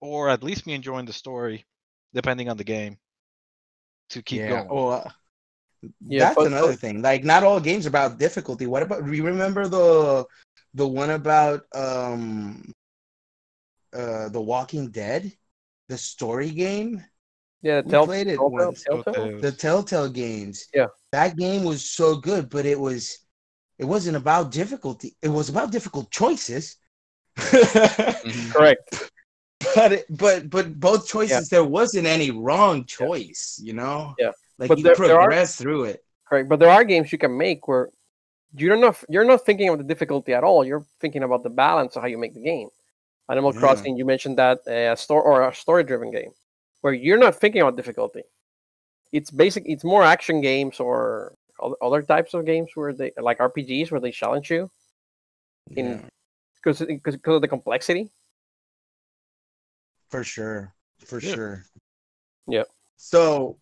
[0.00, 1.64] or at least me enjoying the story
[2.14, 2.98] depending on the game
[4.10, 4.48] to keep yeah.
[4.48, 5.10] going Oh, uh,
[6.00, 7.02] Yeah, that's but- another thing.
[7.02, 8.66] Like, not all games are about difficulty.
[8.66, 9.04] What about?
[9.04, 10.24] Do you remember the
[10.74, 12.72] the one about um
[13.92, 15.32] uh The Walking Dead,
[15.88, 17.04] the story game,
[17.68, 18.82] yeah, We tell, played it Telltale- once.
[18.84, 19.14] Telltale?
[19.14, 19.40] Telltale.
[19.46, 20.56] the Telltale games?
[20.78, 20.88] Yeah.
[21.18, 23.02] that game was so good, but it was
[23.82, 25.10] it wasn't about difficulty.
[25.26, 26.64] It was about difficult choices.
[27.38, 28.52] Mhm.
[28.54, 28.84] Correct.
[29.74, 34.32] but it, but but both choices there wasn't any wrong choice you know Yeah.
[34.58, 35.98] like But you there- there are- progress through it
[36.28, 36.48] Correct.
[36.50, 37.84] But there are games you can make where
[38.60, 40.60] you're not know you're not thinking of the difficulty at all.
[40.68, 42.68] You're thinking about the balance of how you make the game.
[43.34, 43.60] Animal Yeah.
[43.60, 46.32] Crossing, you mentioned that uh, a store or a story-driven game
[46.80, 48.22] where you're not thinking about difficulty.
[49.12, 49.64] It's basic.
[49.66, 51.34] It's more action games or
[51.80, 54.70] other types of games where they like RPGs where they challenge you
[55.76, 56.00] in Yeah,
[56.56, 58.10] because because of the complexity.
[60.10, 60.72] for sure
[61.04, 61.34] for Yeah.
[61.34, 61.64] sure
[62.46, 62.64] Yeah.
[62.96, 63.58] so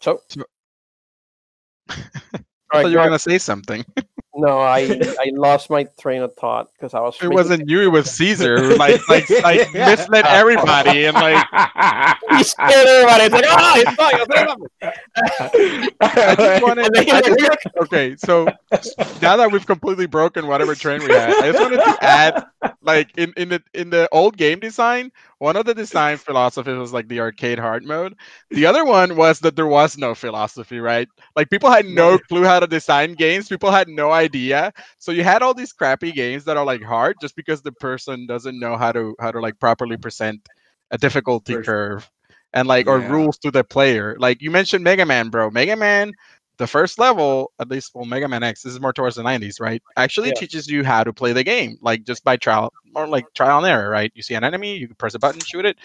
[0.00, 0.42] So, So-
[1.90, 1.96] all
[2.72, 3.84] I thought you were gonna say something.
[4.34, 4.80] no, I
[5.20, 7.16] I lost my train of thought because I was.
[7.22, 11.46] It wasn't you, it was Caesar who like like like misled everybody and like
[12.30, 13.24] He scared everybody.
[13.24, 14.18] It's like, oh, he's talking.
[14.20, 18.46] I'll say something." I just wanted I just- like, okay, so
[19.20, 22.44] now that we've completely broken whatever train we had, I just wanted to add
[22.82, 26.92] like in, in the in the old game design, one of the design philosophies was
[26.92, 28.14] like the arcade hard mode.
[28.50, 31.08] The other one was that there was no philosophy, right?
[31.36, 33.48] Like people had no clue how to design games.
[33.48, 34.72] People had no idea.
[34.98, 38.26] So you had all these crappy games that are like hard just because the person
[38.26, 40.48] doesn't know how to how to like properly present
[40.90, 42.10] a difficulty curve
[42.52, 43.00] and like or Yeah.
[43.00, 44.16] rules to the player.
[44.18, 45.50] Like you mentioned Mega Man, bro.
[45.50, 46.12] Mega Man
[46.58, 49.60] the first level, at least for Mega Man X, this is more towards the 90s,
[49.60, 49.82] right?
[49.96, 50.34] Actually Yeah.
[50.38, 53.66] teaches you how to play the game, like just by trial or like trial and
[53.66, 54.12] error, right?
[54.14, 55.78] You see an enemy, you can press a button, shoot it,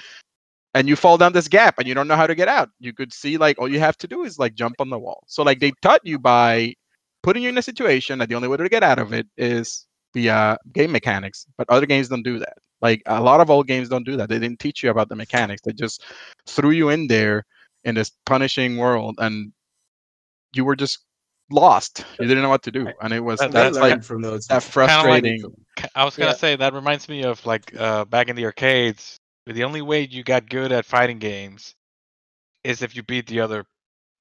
[0.74, 2.70] and you fall down this gap and you don't know how to get out.
[2.80, 5.24] You could see like all you have to do is like jump on the wall.
[5.28, 6.76] So like they taught you by
[7.24, 9.88] putting you in a situation that the only way to get out of it is
[10.14, 12.58] via game mechanics, but other games don't do that.
[12.82, 14.30] Like a lot of old games don't do that.
[14.30, 15.62] They didn't teach you about the mechanics.
[15.64, 16.04] They just
[16.46, 17.44] threw you in there
[17.84, 19.52] in this punishing world and
[20.58, 21.00] you were just
[21.50, 22.04] lost.
[22.20, 22.92] You didn't know what to do.
[23.02, 24.48] And it was That- that's They like from those.
[24.48, 25.42] that like- frustrating.
[25.78, 26.36] K- I was gonna Yeah.
[26.38, 29.16] say that reminds me of like uh, back in the arcades.
[29.46, 31.74] The only way you got good at fighting games
[32.66, 33.64] is if you beat the other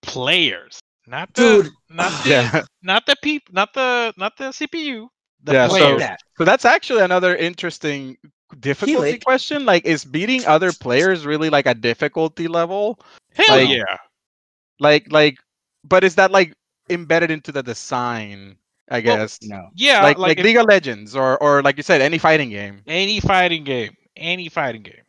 [0.02, 2.62] players, not the Dude, not the Yeah.
[2.82, 5.08] not the peop, not the not the CPU.
[5.42, 5.98] The Yeah, so- players.
[6.00, 6.20] that.
[6.38, 8.16] So that's actually another interesting
[8.60, 9.24] difficulty Helix.
[9.24, 9.64] question.
[9.66, 13.00] Like, is beating other players really like a difficulty level?
[13.34, 13.96] Hell like- yeah!
[14.78, 15.36] Like, like,
[15.88, 16.54] but is that like
[16.90, 18.56] embedded into the design?
[18.90, 19.38] I Well, guess.
[19.42, 19.68] No.
[19.74, 22.50] Yeah, like, like, like if- League of Legends, or, or like you said, any fighting
[22.50, 22.82] game.
[22.86, 25.02] any fighting game, any fighting game.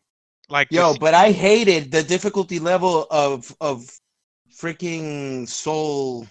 [0.49, 3.89] Like Yo, C- but I hated the difficulty level of of
[4.51, 6.27] freaking Soul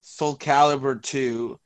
[0.00, 1.58] Soul Calibur 2.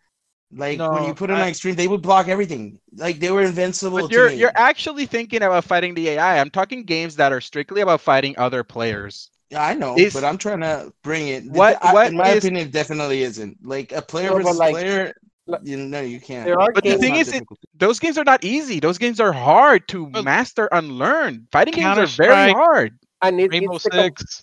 [0.53, 2.79] Like when you put it on I- extreme, they would block everything.
[2.95, 4.37] Like they were invincible But you're me.
[4.37, 6.39] you're actually thinking about fighting the AI.
[6.41, 9.31] I'm talking games that are strictly about fighting other players.
[9.51, 11.45] Yeah, I know, is- but I'm trying to bring it.
[11.47, 13.59] What- I- what in my is- opinion, definitely isn't.
[13.65, 15.13] Like a player No, versus like- player.
[15.47, 16.53] like- You know, you can't.
[16.75, 17.45] But the thing is, it-
[17.75, 18.81] Those games are not easy.
[18.81, 21.47] Those games are hard to Well, master and learn.
[21.53, 22.99] Fighting games are very hard.
[23.23, 24.43] and it, Rainbow it's, the com- Six.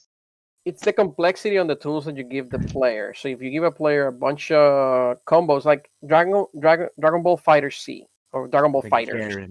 [0.66, 3.14] it's the complexity on the tools that you give the player.
[3.14, 7.38] So if you give a player a bunch of combos like Dragon Dragon Dragon Ball
[7.38, 9.48] FighterZ or Dragon Ball Like Fighters,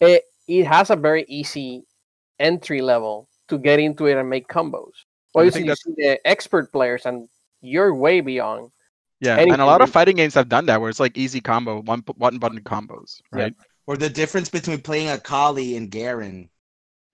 [0.00, 1.84] it, it has a very easy
[2.38, 4.92] entry level to get into it and make combos.
[5.34, 7.28] Well, you see, the expert players, and
[7.60, 8.70] you're way beyond.
[9.20, 11.40] Yeah, Anything and a lot of fighting games have done that, where it's like easy
[11.40, 13.42] combo, one pu- one button combos, Yeah.
[13.42, 13.54] right?
[13.86, 16.50] Or the difference between playing a Kali and Garen.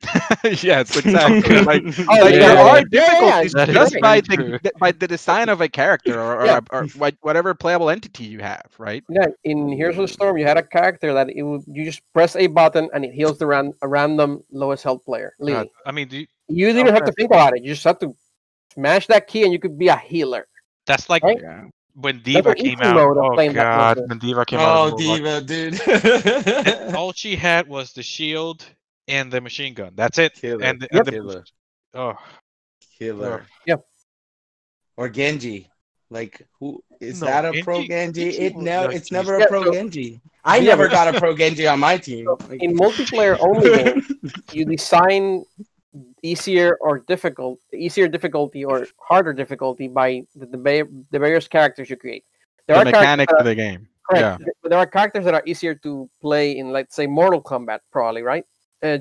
[0.62, 1.60] yes, exactly.
[1.62, 4.20] like, Oh, like yeah, there yeah, are yeah, yeah, difficulties that is just very by
[4.20, 4.58] true.
[4.62, 6.60] the by the design of a character or, or, Yeah.
[6.70, 9.02] or what- whatever playable entity you have, right?
[9.08, 12.00] Yeah, in Heroes of the Storm, you had a character that it would, you just
[12.12, 15.34] press a button and it heals the ran, a random lowest health player.
[15.42, 15.70] Uh, god, Li Li.
[15.86, 17.62] I mean, do you, you didn't have to think about it.
[17.64, 18.14] You just had to
[18.72, 20.46] smash that key and you could be a healer.
[20.86, 21.38] that's like Right?
[21.42, 21.64] Yeah.
[21.94, 22.94] when D.Va came out.
[22.94, 24.92] mode Oh god, when D.Va came out.
[24.92, 26.94] Oh, D.Va, dude.
[26.94, 28.64] all she had was the shield
[29.08, 29.92] and the machine gun.
[29.94, 30.34] That's it.
[30.34, 30.62] Killer.
[30.64, 30.98] And, the- Yep.
[30.98, 31.44] and the, Killer.
[31.94, 32.14] oh,
[32.98, 33.44] Killer.
[33.44, 33.52] Oh.
[33.66, 33.84] Yep.
[34.96, 35.70] Or Genji.
[36.10, 38.22] Like who is No, that a pro Genji- Genji?
[38.30, 40.20] Genji It was no, it's never a Yeah, pro so- Genji.
[40.44, 42.26] I never got a pro Genji on my team.
[42.48, 44.06] Like, In multiplayer only games,
[44.52, 45.44] you design
[46.22, 50.58] easier or difficult, easier difficulty or harder difficulty by the, the,
[51.10, 52.24] the various characters you create.
[52.66, 53.88] There The are characters mechanics of the game.
[54.08, 54.40] Correct.
[54.40, 54.68] Yeah.
[54.70, 58.44] there are characters that are easier to play in, let's say, Mortal Kombat, probably, right?
[58.82, 58.98] Uh,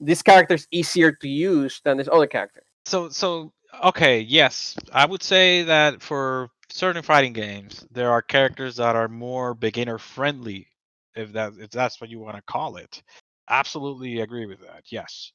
[0.00, 2.62] this character is easier to use than this other character.
[2.86, 3.52] so so
[3.84, 9.08] okay, yes, I would say that for certain fighting games, there are characters that are
[9.08, 10.68] more beginner friendly,
[11.14, 13.02] if that if that's what you want to call it.
[13.48, 14.84] Absolutely agree with that.
[14.90, 15.32] Yes,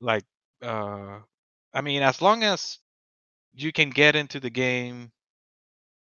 [0.00, 0.24] like
[0.62, 1.18] uh,
[1.74, 2.78] I mean, as long as
[3.54, 5.12] you can get into the game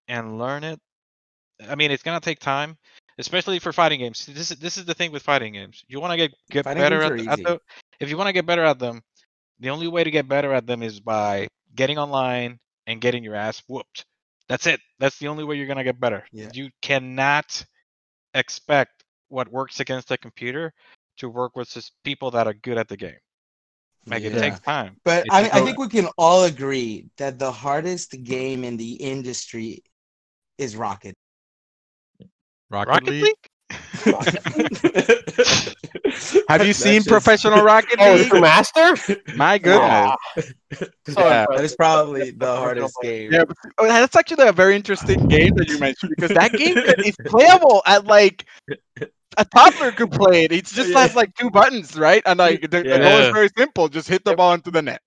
[0.08, 0.80] and learn it,
[1.68, 2.78] I mean, it's gonna take time,
[3.18, 4.26] especially for fighting games.
[4.26, 5.84] This is this is the thing with fighting games.
[5.88, 7.44] You want to get get Fighting better at, at easy.
[7.44, 7.60] the
[8.00, 9.02] if you want to get better at them,
[9.60, 13.36] the only way to get better at them is by getting online and getting your
[13.36, 14.06] ass whooped.
[14.50, 14.80] That's it.
[15.00, 16.26] That's the only way you're gonna get better.
[16.32, 16.50] Yeah.
[16.54, 17.64] You cannot
[18.34, 20.74] expect what works against a computer
[21.18, 23.18] to work with just people that are good at the game.
[24.06, 24.42] Like it Yeah.
[24.42, 24.98] takes time.
[25.06, 28.94] But It I, I think we can all agree that the hardest game in the
[28.94, 29.84] industry
[30.58, 31.16] is Rocket.
[32.74, 33.24] Rocket, Rocket League.
[33.24, 33.50] League?
[36.50, 38.28] Have you seen just- Professional Rocket Oh, League?
[38.32, 38.96] it's master?
[39.36, 39.82] My goodness.
[39.90, 40.16] Aw.
[40.38, 40.86] Yeah.
[41.08, 41.48] impressive.
[41.56, 43.32] That is probably the hardest game.
[43.32, 46.78] Yeah, but- oh, that's actually a very interesting game that you mentioned because that game
[46.78, 48.46] is playable at like
[49.38, 50.52] a toddler could play it.
[50.52, 51.00] It just Yeah.
[51.00, 52.22] has like two buttons, right?
[52.26, 55.02] And like the, the goal is very simple: just hit the ball into the net.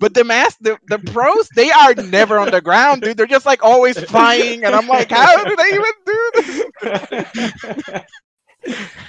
[0.00, 3.16] But the mass, the, the pros, they are never on the ground, dude.
[3.16, 6.64] They're just like always flying, and I'm like, how do they even do this?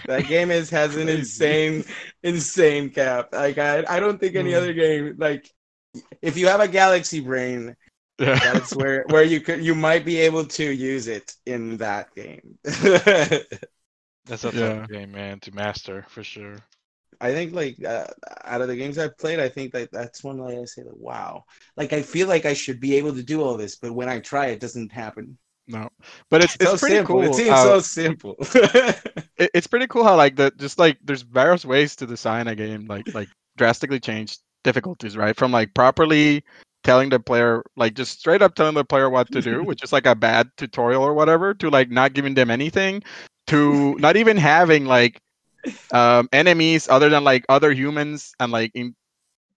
[0.07, 1.83] that game is has an insane,
[2.23, 3.29] insane cap.
[3.33, 4.57] Like I, I don't think any Mm.
[4.57, 5.49] other game like
[6.21, 7.75] if you have a galaxy brain,
[8.19, 8.39] Yeah.
[8.41, 12.57] that's where where you could you might be able to use it in that game.
[14.25, 14.53] That's a Yeah.
[14.53, 16.57] tough game, man, to master for sure.
[17.21, 18.05] I think like uh,
[18.45, 20.93] out of the games I've played, I think that that's one that I say like,
[20.95, 21.43] wow.
[21.75, 24.19] Like I feel like I should be able to do all this, but when I
[24.19, 25.37] try, it doesn't happen.
[25.67, 25.87] No,
[26.29, 27.21] but it's it's so pretty simple.
[27.21, 27.31] cool.
[27.31, 28.35] It seems how- so simple.
[29.39, 32.55] it, it's pretty cool how like the just like there's various ways to design a
[32.55, 36.43] game like like drastically change difficulties right from like properly
[36.83, 39.93] telling the player like just straight up telling the player what to do which is
[39.93, 43.01] like a bad tutorial or whatever to like not giving them anything
[43.47, 45.19] to not even having like
[45.93, 48.95] um enemies other than like other humans and like in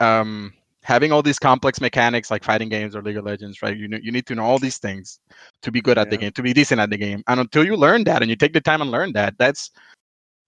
[0.00, 0.52] um
[0.82, 3.98] having all these complex mechanics like fighting games or league of legends right you know
[4.02, 5.20] you need to know all these things
[5.62, 7.76] to be good at the game to be decent at the game and until you
[7.76, 9.70] learn that and you take the time and learn that that's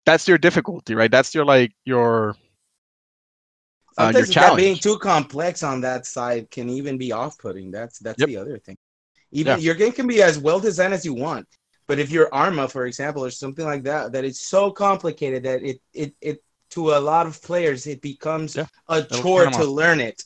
[0.06, 2.34] that's your difficulty right that's your like your
[3.96, 7.70] uh, your that being too complex on that side can even be off-putting.
[7.70, 8.28] That's that's Yep.
[8.28, 8.76] the other thing.
[9.30, 9.62] Even Yeah.
[9.62, 11.46] your game can be as well designed as you want,
[11.86, 15.62] but if your Arma, for example, or something like that, that it's so complicated that
[15.62, 18.66] it it it to a lot of players it becomes Yeah.
[18.88, 20.22] a chore to learn it.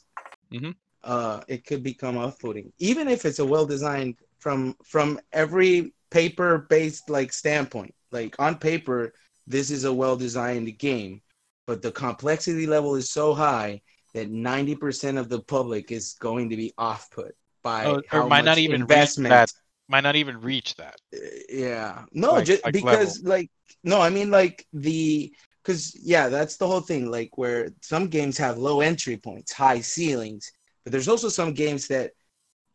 [0.52, 0.74] Mhm.
[1.04, 7.32] Uh, it could become off-putting, even if it's a well-designed from from every paper-based like
[7.32, 7.94] standpoint.
[8.10, 9.12] Like on paper,
[9.46, 11.20] this is a well-designed game,
[11.66, 13.82] but the complexity level is so high
[14.14, 18.44] that 90% of the public is going to be off-put by Oh, or how might
[18.44, 19.52] not much even reach investment that.
[19.88, 20.96] Might not even reach that.
[21.14, 23.50] uh, yeah no Like- just like because like
[23.84, 25.32] no i mean like the
[25.62, 29.80] because yeah that's the whole thing like where some games have low entry points high
[29.80, 30.50] ceilings
[30.84, 32.12] but there's also some games that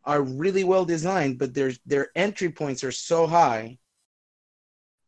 [0.06, 3.78] are really well designed but their their entry points are so high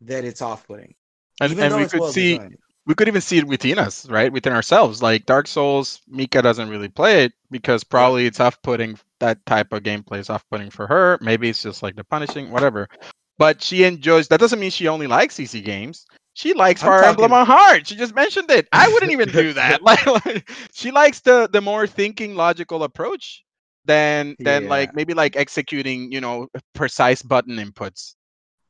[0.01, 0.93] that it's off-putting
[1.41, 2.57] and, even and though we could well see designed.
[2.87, 4.31] We could even see it within us right?
[4.31, 5.01] Within ourselves.
[5.01, 9.83] Like dark souls mika doesn't really play it because probably it's off-putting that type of
[9.83, 11.17] gameplay is off-putting for her.
[11.21, 12.87] Maybe it's just like the punishing whatever.
[13.37, 16.05] But she enjoys that doesn't mean she only likes easy games.
[16.33, 17.87] She likes fire emblem on heart.
[17.87, 18.67] She just mentioned it.
[18.71, 19.81] I wouldn't even do that.
[19.85, 23.43] Like, like, she likes the the more thinking logical approach
[23.85, 24.69] than than Yeah.
[24.69, 28.15] like maybe like executing you know precise button inputs.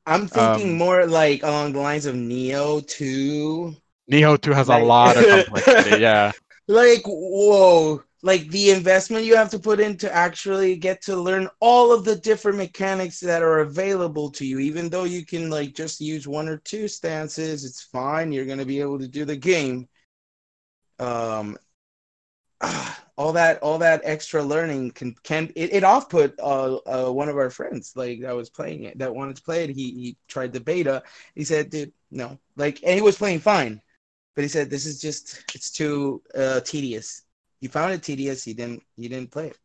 [0.05, 3.75] I'm thinking um, more like along the lines of Nioh 2
[4.11, 6.31] Nioh 2 has a lot of complexity yeah.
[6.67, 8.03] Like whoa.
[8.23, 12.05] Like the investment you have to put in to actually get to learn all of
[12.05, 16.27] the different mechanics that are available to you even though you can like just use
[16.27, 19.87] one or two stances it's fine you're going to be able to do the game.
[20.99, 21.57] Um
[23.17, 27.29] all that all that extra learning can can it, it off put uh, uh one
[27.29, 29.69] of our friends like that was playing it that wanted to play it.
[29.69, 31.03] He he tried the beta.
[31.35, 32.39] He said dude no.
[32.57, 33.81] Like and he was playing fine
[34.35, 37.23] but he said this is just it's too uh, tedious.
[37.61, 38.43] He found it tedious.
[38.43, 39.57] He didn't he didn't play it.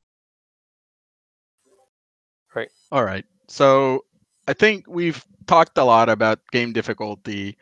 [2.54, 2.70] Right.
[2.90, 3.24] All right.
[3.48, 4.04] So
[4.48, 7.56] I think we've talked a lot about game difficulty.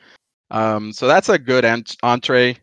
[0.50, 2.56] Um, so that's a good ent- entree.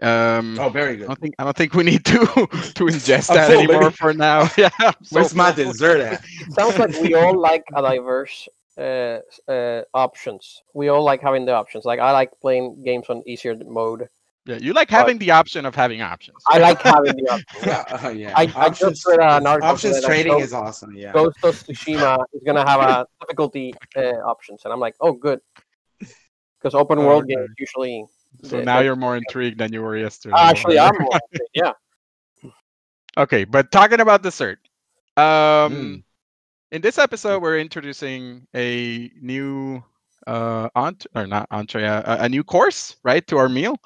[0.00, 1.06] Um, Oh, very I good.
[1.08, 2.18] don't think I don't think we need to
[2.74, 3.94] to ingest that full, anymore baby.
[3.96, 4.48] for now.
[4.56, 4.70] Yeah.
[4.78, 6.24] I'm so Where's my dessert at?
[6.50, 8.48] Sounds like we all like a diverse
[8.78, 9.18] uh,
[9.50, 10.62] uh, options.
[10.74, 11.84] We all like having the options.
[11.84, 14.08] Like I like playing games on easier mode.
[14.46, 16.38] Yeah, you like having the option of having options.
[16.46, 17.64] I like having the options.
[17.66, 18.32] Yeah, uh, yeah.
[18.34, 20.94] I- I just read an article options trading told- is awesome.
[20.96, 21.12] Yeah.
[21.12, 25.40] Ghost of Tsushima is gonna have a difficulty uh, options, and I'm like, oh, good,
[25.98, 27.34] because open world Okay.
[27.34, 28.06] games usually.
[28.44, 30.36] So uh, now you're more intrigued than you were yesterday.
[30.38, 31.18] actually, I'm more,
[31.54, 31.72] yeah.
[33.18, 34.56] Okay, but talking about the cert,
[35.16, 36.02] Um Mm.
[36.72, 39.82] In this episode we're introducing a new
[40.26, 43.76] uh ent- or not entree, uh, a, a new course, right, to our meal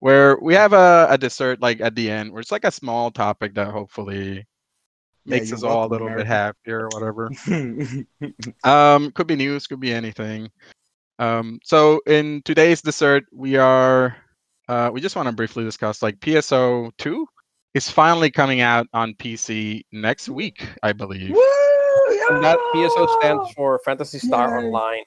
[0.00, 3.10] where we have a, a dessert like at the end where it's like a small
[3.10, 4.46] topic that hopefully
[5.26, 7.30] makes you're us all a little bit happier or whatever.
[8.64, 10.50] Um, could be news, could be anything.
[11.18, 14.16] Um, so in today's dessert, we are
[14.68, 17.26] uh, we just want to briefly discuss like PSO two
[17.74, 21.36] is finally coming out on PC next week, I believe.
[22.30, 24.66] And that PSO stands for Phantasy Star Yay.
[24.66, 25.02] Online.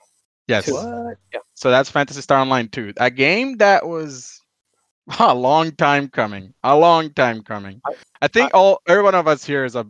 [0.48, 0.66] Yes.
[0.66, 0.74] Two.
[0.74, 1.18] What?
[1.54, 4.42] So that's Phantasy Star Online 2, a game that was
[5.20, 6.54] a long time coming.
[6.64, 7.82] A long time coming.
[7.86, 7.94] I-
[8.24, 9.88] I think all every one of us here is a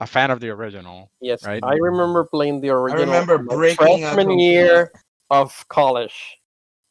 [0.00, 1.10] a fan of the original.
[1.20, 1.62] Yes, Right.
[1.64, 3.02] I remember playing the original.
[3.04, 4.42] I remember breaking freshman computer.
[4.42, 4.92] year
[5.30, 6.36] of college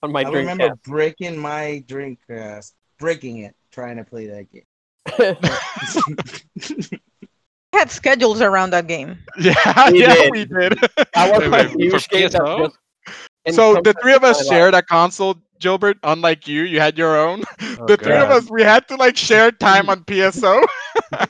[0.01, 2.61] on my I drink remember breaking my drink, uh,
[2.99, 4.65] breaking it, trying to play that game.
[7.73, 9.17] had schedules around that game.
[9.39, 10.31] Yeah, We yeah, did.
[10.31, 10.73] we did.
[11.15, 12.57] I was Wait, my wait, huge for game that PSO?
[12.57, 12.77] just-
[13.49, 15.97] so the three of us I like- shared a console, Gilbert.
[16.03, 17.43] Unlike you, you had your own.
[17.77, 20.63] Oh, the three of us, we had to like share time on PSO.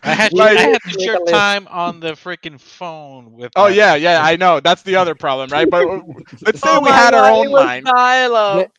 [0.03, 3.51] I had, Like- I had to share time on the freaking phone with.
[3.55, 4.59] oh my- yeah, yeah, I know.
[4.59, 5.69] That's the other problem, right?
[5.69, 6.01] But uh,
[6.41, 7.85] let's say Oh we my had our own line.
[7.85, 8.71] dial-up.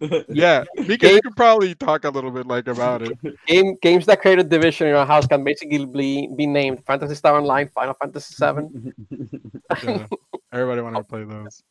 [0.28, 3.18] Yeah, Mika, you could probably talk a little bit like about it.
[3.46, 7.14] Game games that create a division in our house can basically be, be named Phantasy
[7.14, 8.94] Star Online, Final Fantasy Seven.
[9.84, 10.06] Yeah.
[10.52, 11.62] Everybody wanted to play those.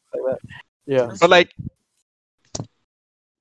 [0.86, 1.12] Yeah.
[1.20, 1.54] But like,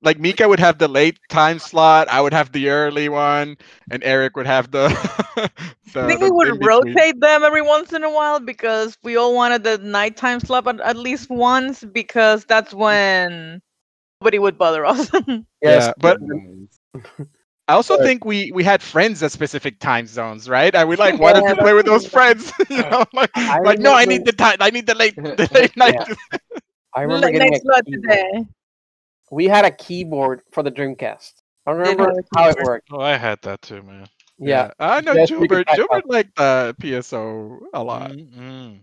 [0.01, 3.55] like Mika would have the late time slot, I would have the early one,
[3.89, 4.89] and Eric would have the.
[5.93, 6.67] the I think the we would in-between.
[6.67, 10.81] rotate them every once in a while because we all wanted the nighttime slot at,
[10.81, 13.61] at least once because that's when
[14.21, 15.09] nobody would bother us.
[15.61, 16.19] Yeah, but.
[17.67, 18.03] I also Right.
[18.03, 20.73] think we we had friends at specific time zones, right?
[20.73, 22.51] And we like wanted Yeah, to play with those friends.
[22.69, 24.57] you know, like, I like no, I need the time.
[24.59, 26.01] I need the late, the late night.
[26.95, 28.19] I remember Let- getting next a keyboard.
[28.27, 28.45] today.
[29.31, 31.33] We had a keyboard for the Dreamcast.
[31.65, 32.87] I don't remember have how it worked.
[32.91, 34.07] Oh, I had that too, man.
[34.39, 34.71] Yeah.
[34.79, 35.67] I know Yes, we could Gilbert.
[35.67, 36.05] type Gilbert up.
[36.07, 38.15] liked the PSO a lot.
[38.17, 38.79] Mm-mm.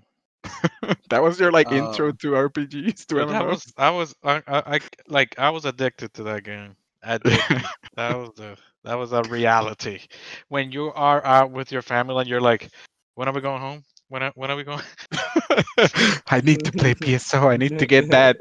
[1.09, 3.40] that was your like Uh, intro to RPGs to MMOs.
[3.43, 6.77] was I was I, I, I like I was addicted to that game.
[7.02, 7.62] Addicted.
[7.97, 10.01] that was the that was a reality.
[10.48, 12.70] When you are out with your family and you're like,
[13.14, 13.85] when are we going home?
[14.09, 14.82] When are, when are we going?
[16.31, 17.48] I need to play PSO.
[17.48, 18.39] I need to get that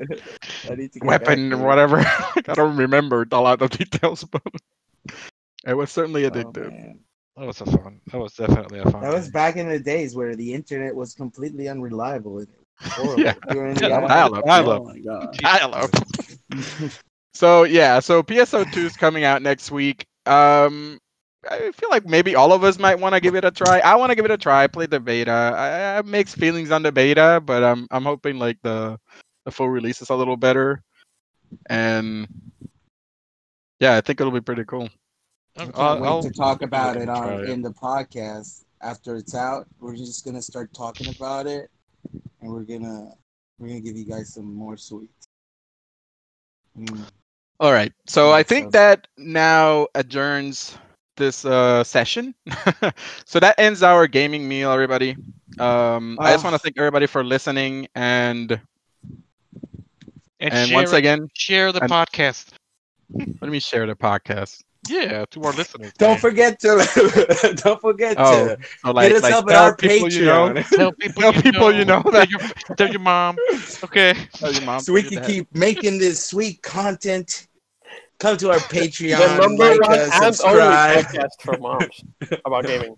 [0.91, 1.99] to get weapon back or whatever.
[1.99, 4.41] I don't remember a lot of details, but
[5.65, 6.73] it was certainly Oh, addictive.
[6.73, 7.06] man.
[7.37, 7.99] That was a fun.
[8.11, 9.01] That was definitely a fun.
[9.01, 12.39] That was back in the days where the internet was completely unreliable.
[12.39, 12.47] and
[12.81, 13.23] horrible.
[13.23, 13.33] Yeah.
[13.55, 13.73] Yeah,
[14.07, 14.45] dial-up.
[14.45, 14.81] dial-up.
[14.81, 15.37] Oh my god.
[15.41, 15.89] Dial-up.
[17.33, 20.05] So yeah, so PSO two is coming out next week.
[20.25, 20.99] Um,
[21.49, 23.79] I feel like maybe all of us might want to give it a try.
[23.79, 24.63] I want to give it a try.
[24.63, 25.31] I played the beta.
[25.31, 28.97] I, I have mixed feelings on the beta, but I'm I'm hoping like the
[29.43, 30.81] the full release is a little better.
[31.69, 32.27] And
[33.79, 34.89] yeah, I think it'll be pretty cool.
[35.57, 37.72] I I'll- can't I'll- wait I'll to talk give it about it on in the
[37.72, 39.68] podcast after it's out.
[39.80, 41.69] We're just gonna start talking about it,
[42.41, 43.11] and we're gonna
[43.57, 45.27] we're gonna give you guys some more sweets.
[46.77, 47.06] Mm.
[47.60, 47.94] All right.
[48.07, 50.77] So I think that now adjourns
[51.15, 52.36] this uh, session.
[53.26, 55.15] so that ends our gaming meal, everybody.
[55.57, 56.49] Um, I just Ah.
[56.49, 58.60] want to thank everybody for listening and
[60.41, 62.49] And, and share once again, share the and- podcast.
[63.40, 64.61] let me share the podcast.
[64.87, 65.91] Yeah, to our listeners.
[65.97, 66.19] Don't man.
[66.19, 70.09] forget to don't forget Oh, to So like, hit us like up at our people
[70.11, 71.77] you know, Patreon, Tell people, Tell you, people know.
[71.77, 72.29] you know Tell that.
[72.29, 72.39] your,
[72.77, 73.35] tell your mom.
[73.83, 74.13] Okay.
[74.33, 77.47] tell your mom, so we can keep making this sweet content.
[78.19, 81.05] Come to our The Patreon, number like one us, and only subscribe.
[81.05, 82.03] podcast for moms
[82.45, 82.95] about gaming.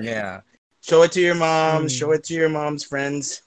[0.00, 0.40] Yeah,
[0.80, 1.92] show it to your moms.
[1.92, 1.98] Hmm.
[1.98, 3.42] Show it to your mom's friends.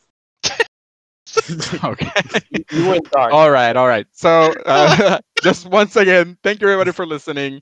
[1.83, 2.09] Okay.
[2.71, 3.33] You went dark.
[3.33, 4.07] all right, all right.
[4.11, 7.61] So uh, just once again, thank you everybody for listening.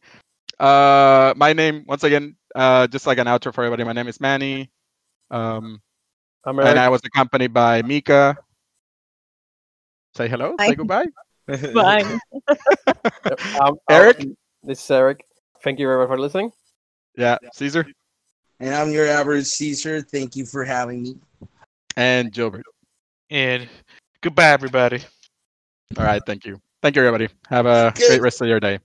[0.59, 3.83] Uh, my name once again, uh, just like an outro for everybody.
[3.83, 4.71] My name is Manny.
[5.31, 5.81] Um,
[6.45, 8.37] I'm and I was accompanied by Mika.
[10.15, 10.55] Say hello.
[10.59, 10.69] Hi.
[10.69, 11.07] Say goodbye.
[11.73, 12.05] Bye.
[13.61, 14.19] Um, Eric?
[14.19, 15.23] um, this is Eric.
[15.63, 16.51] Thank you very much for listening.
[17.17, 17.85] Yeah, Caesar
[18.59, 20.01] And I'm your average Caesar.
[20.01, 21.15] Thank you for having me.
[21.97, 22.65] and Gilbert.
[23.29, 23.67] And
[24.21, 24.99] goodbye, everybody.
[25.97, 26.59] All right, thank you.
[26.81, 27.29] Thank you, everybody.
[27.49, 28.07] Have a Good.
[28.07, 28.79] great rest of your day.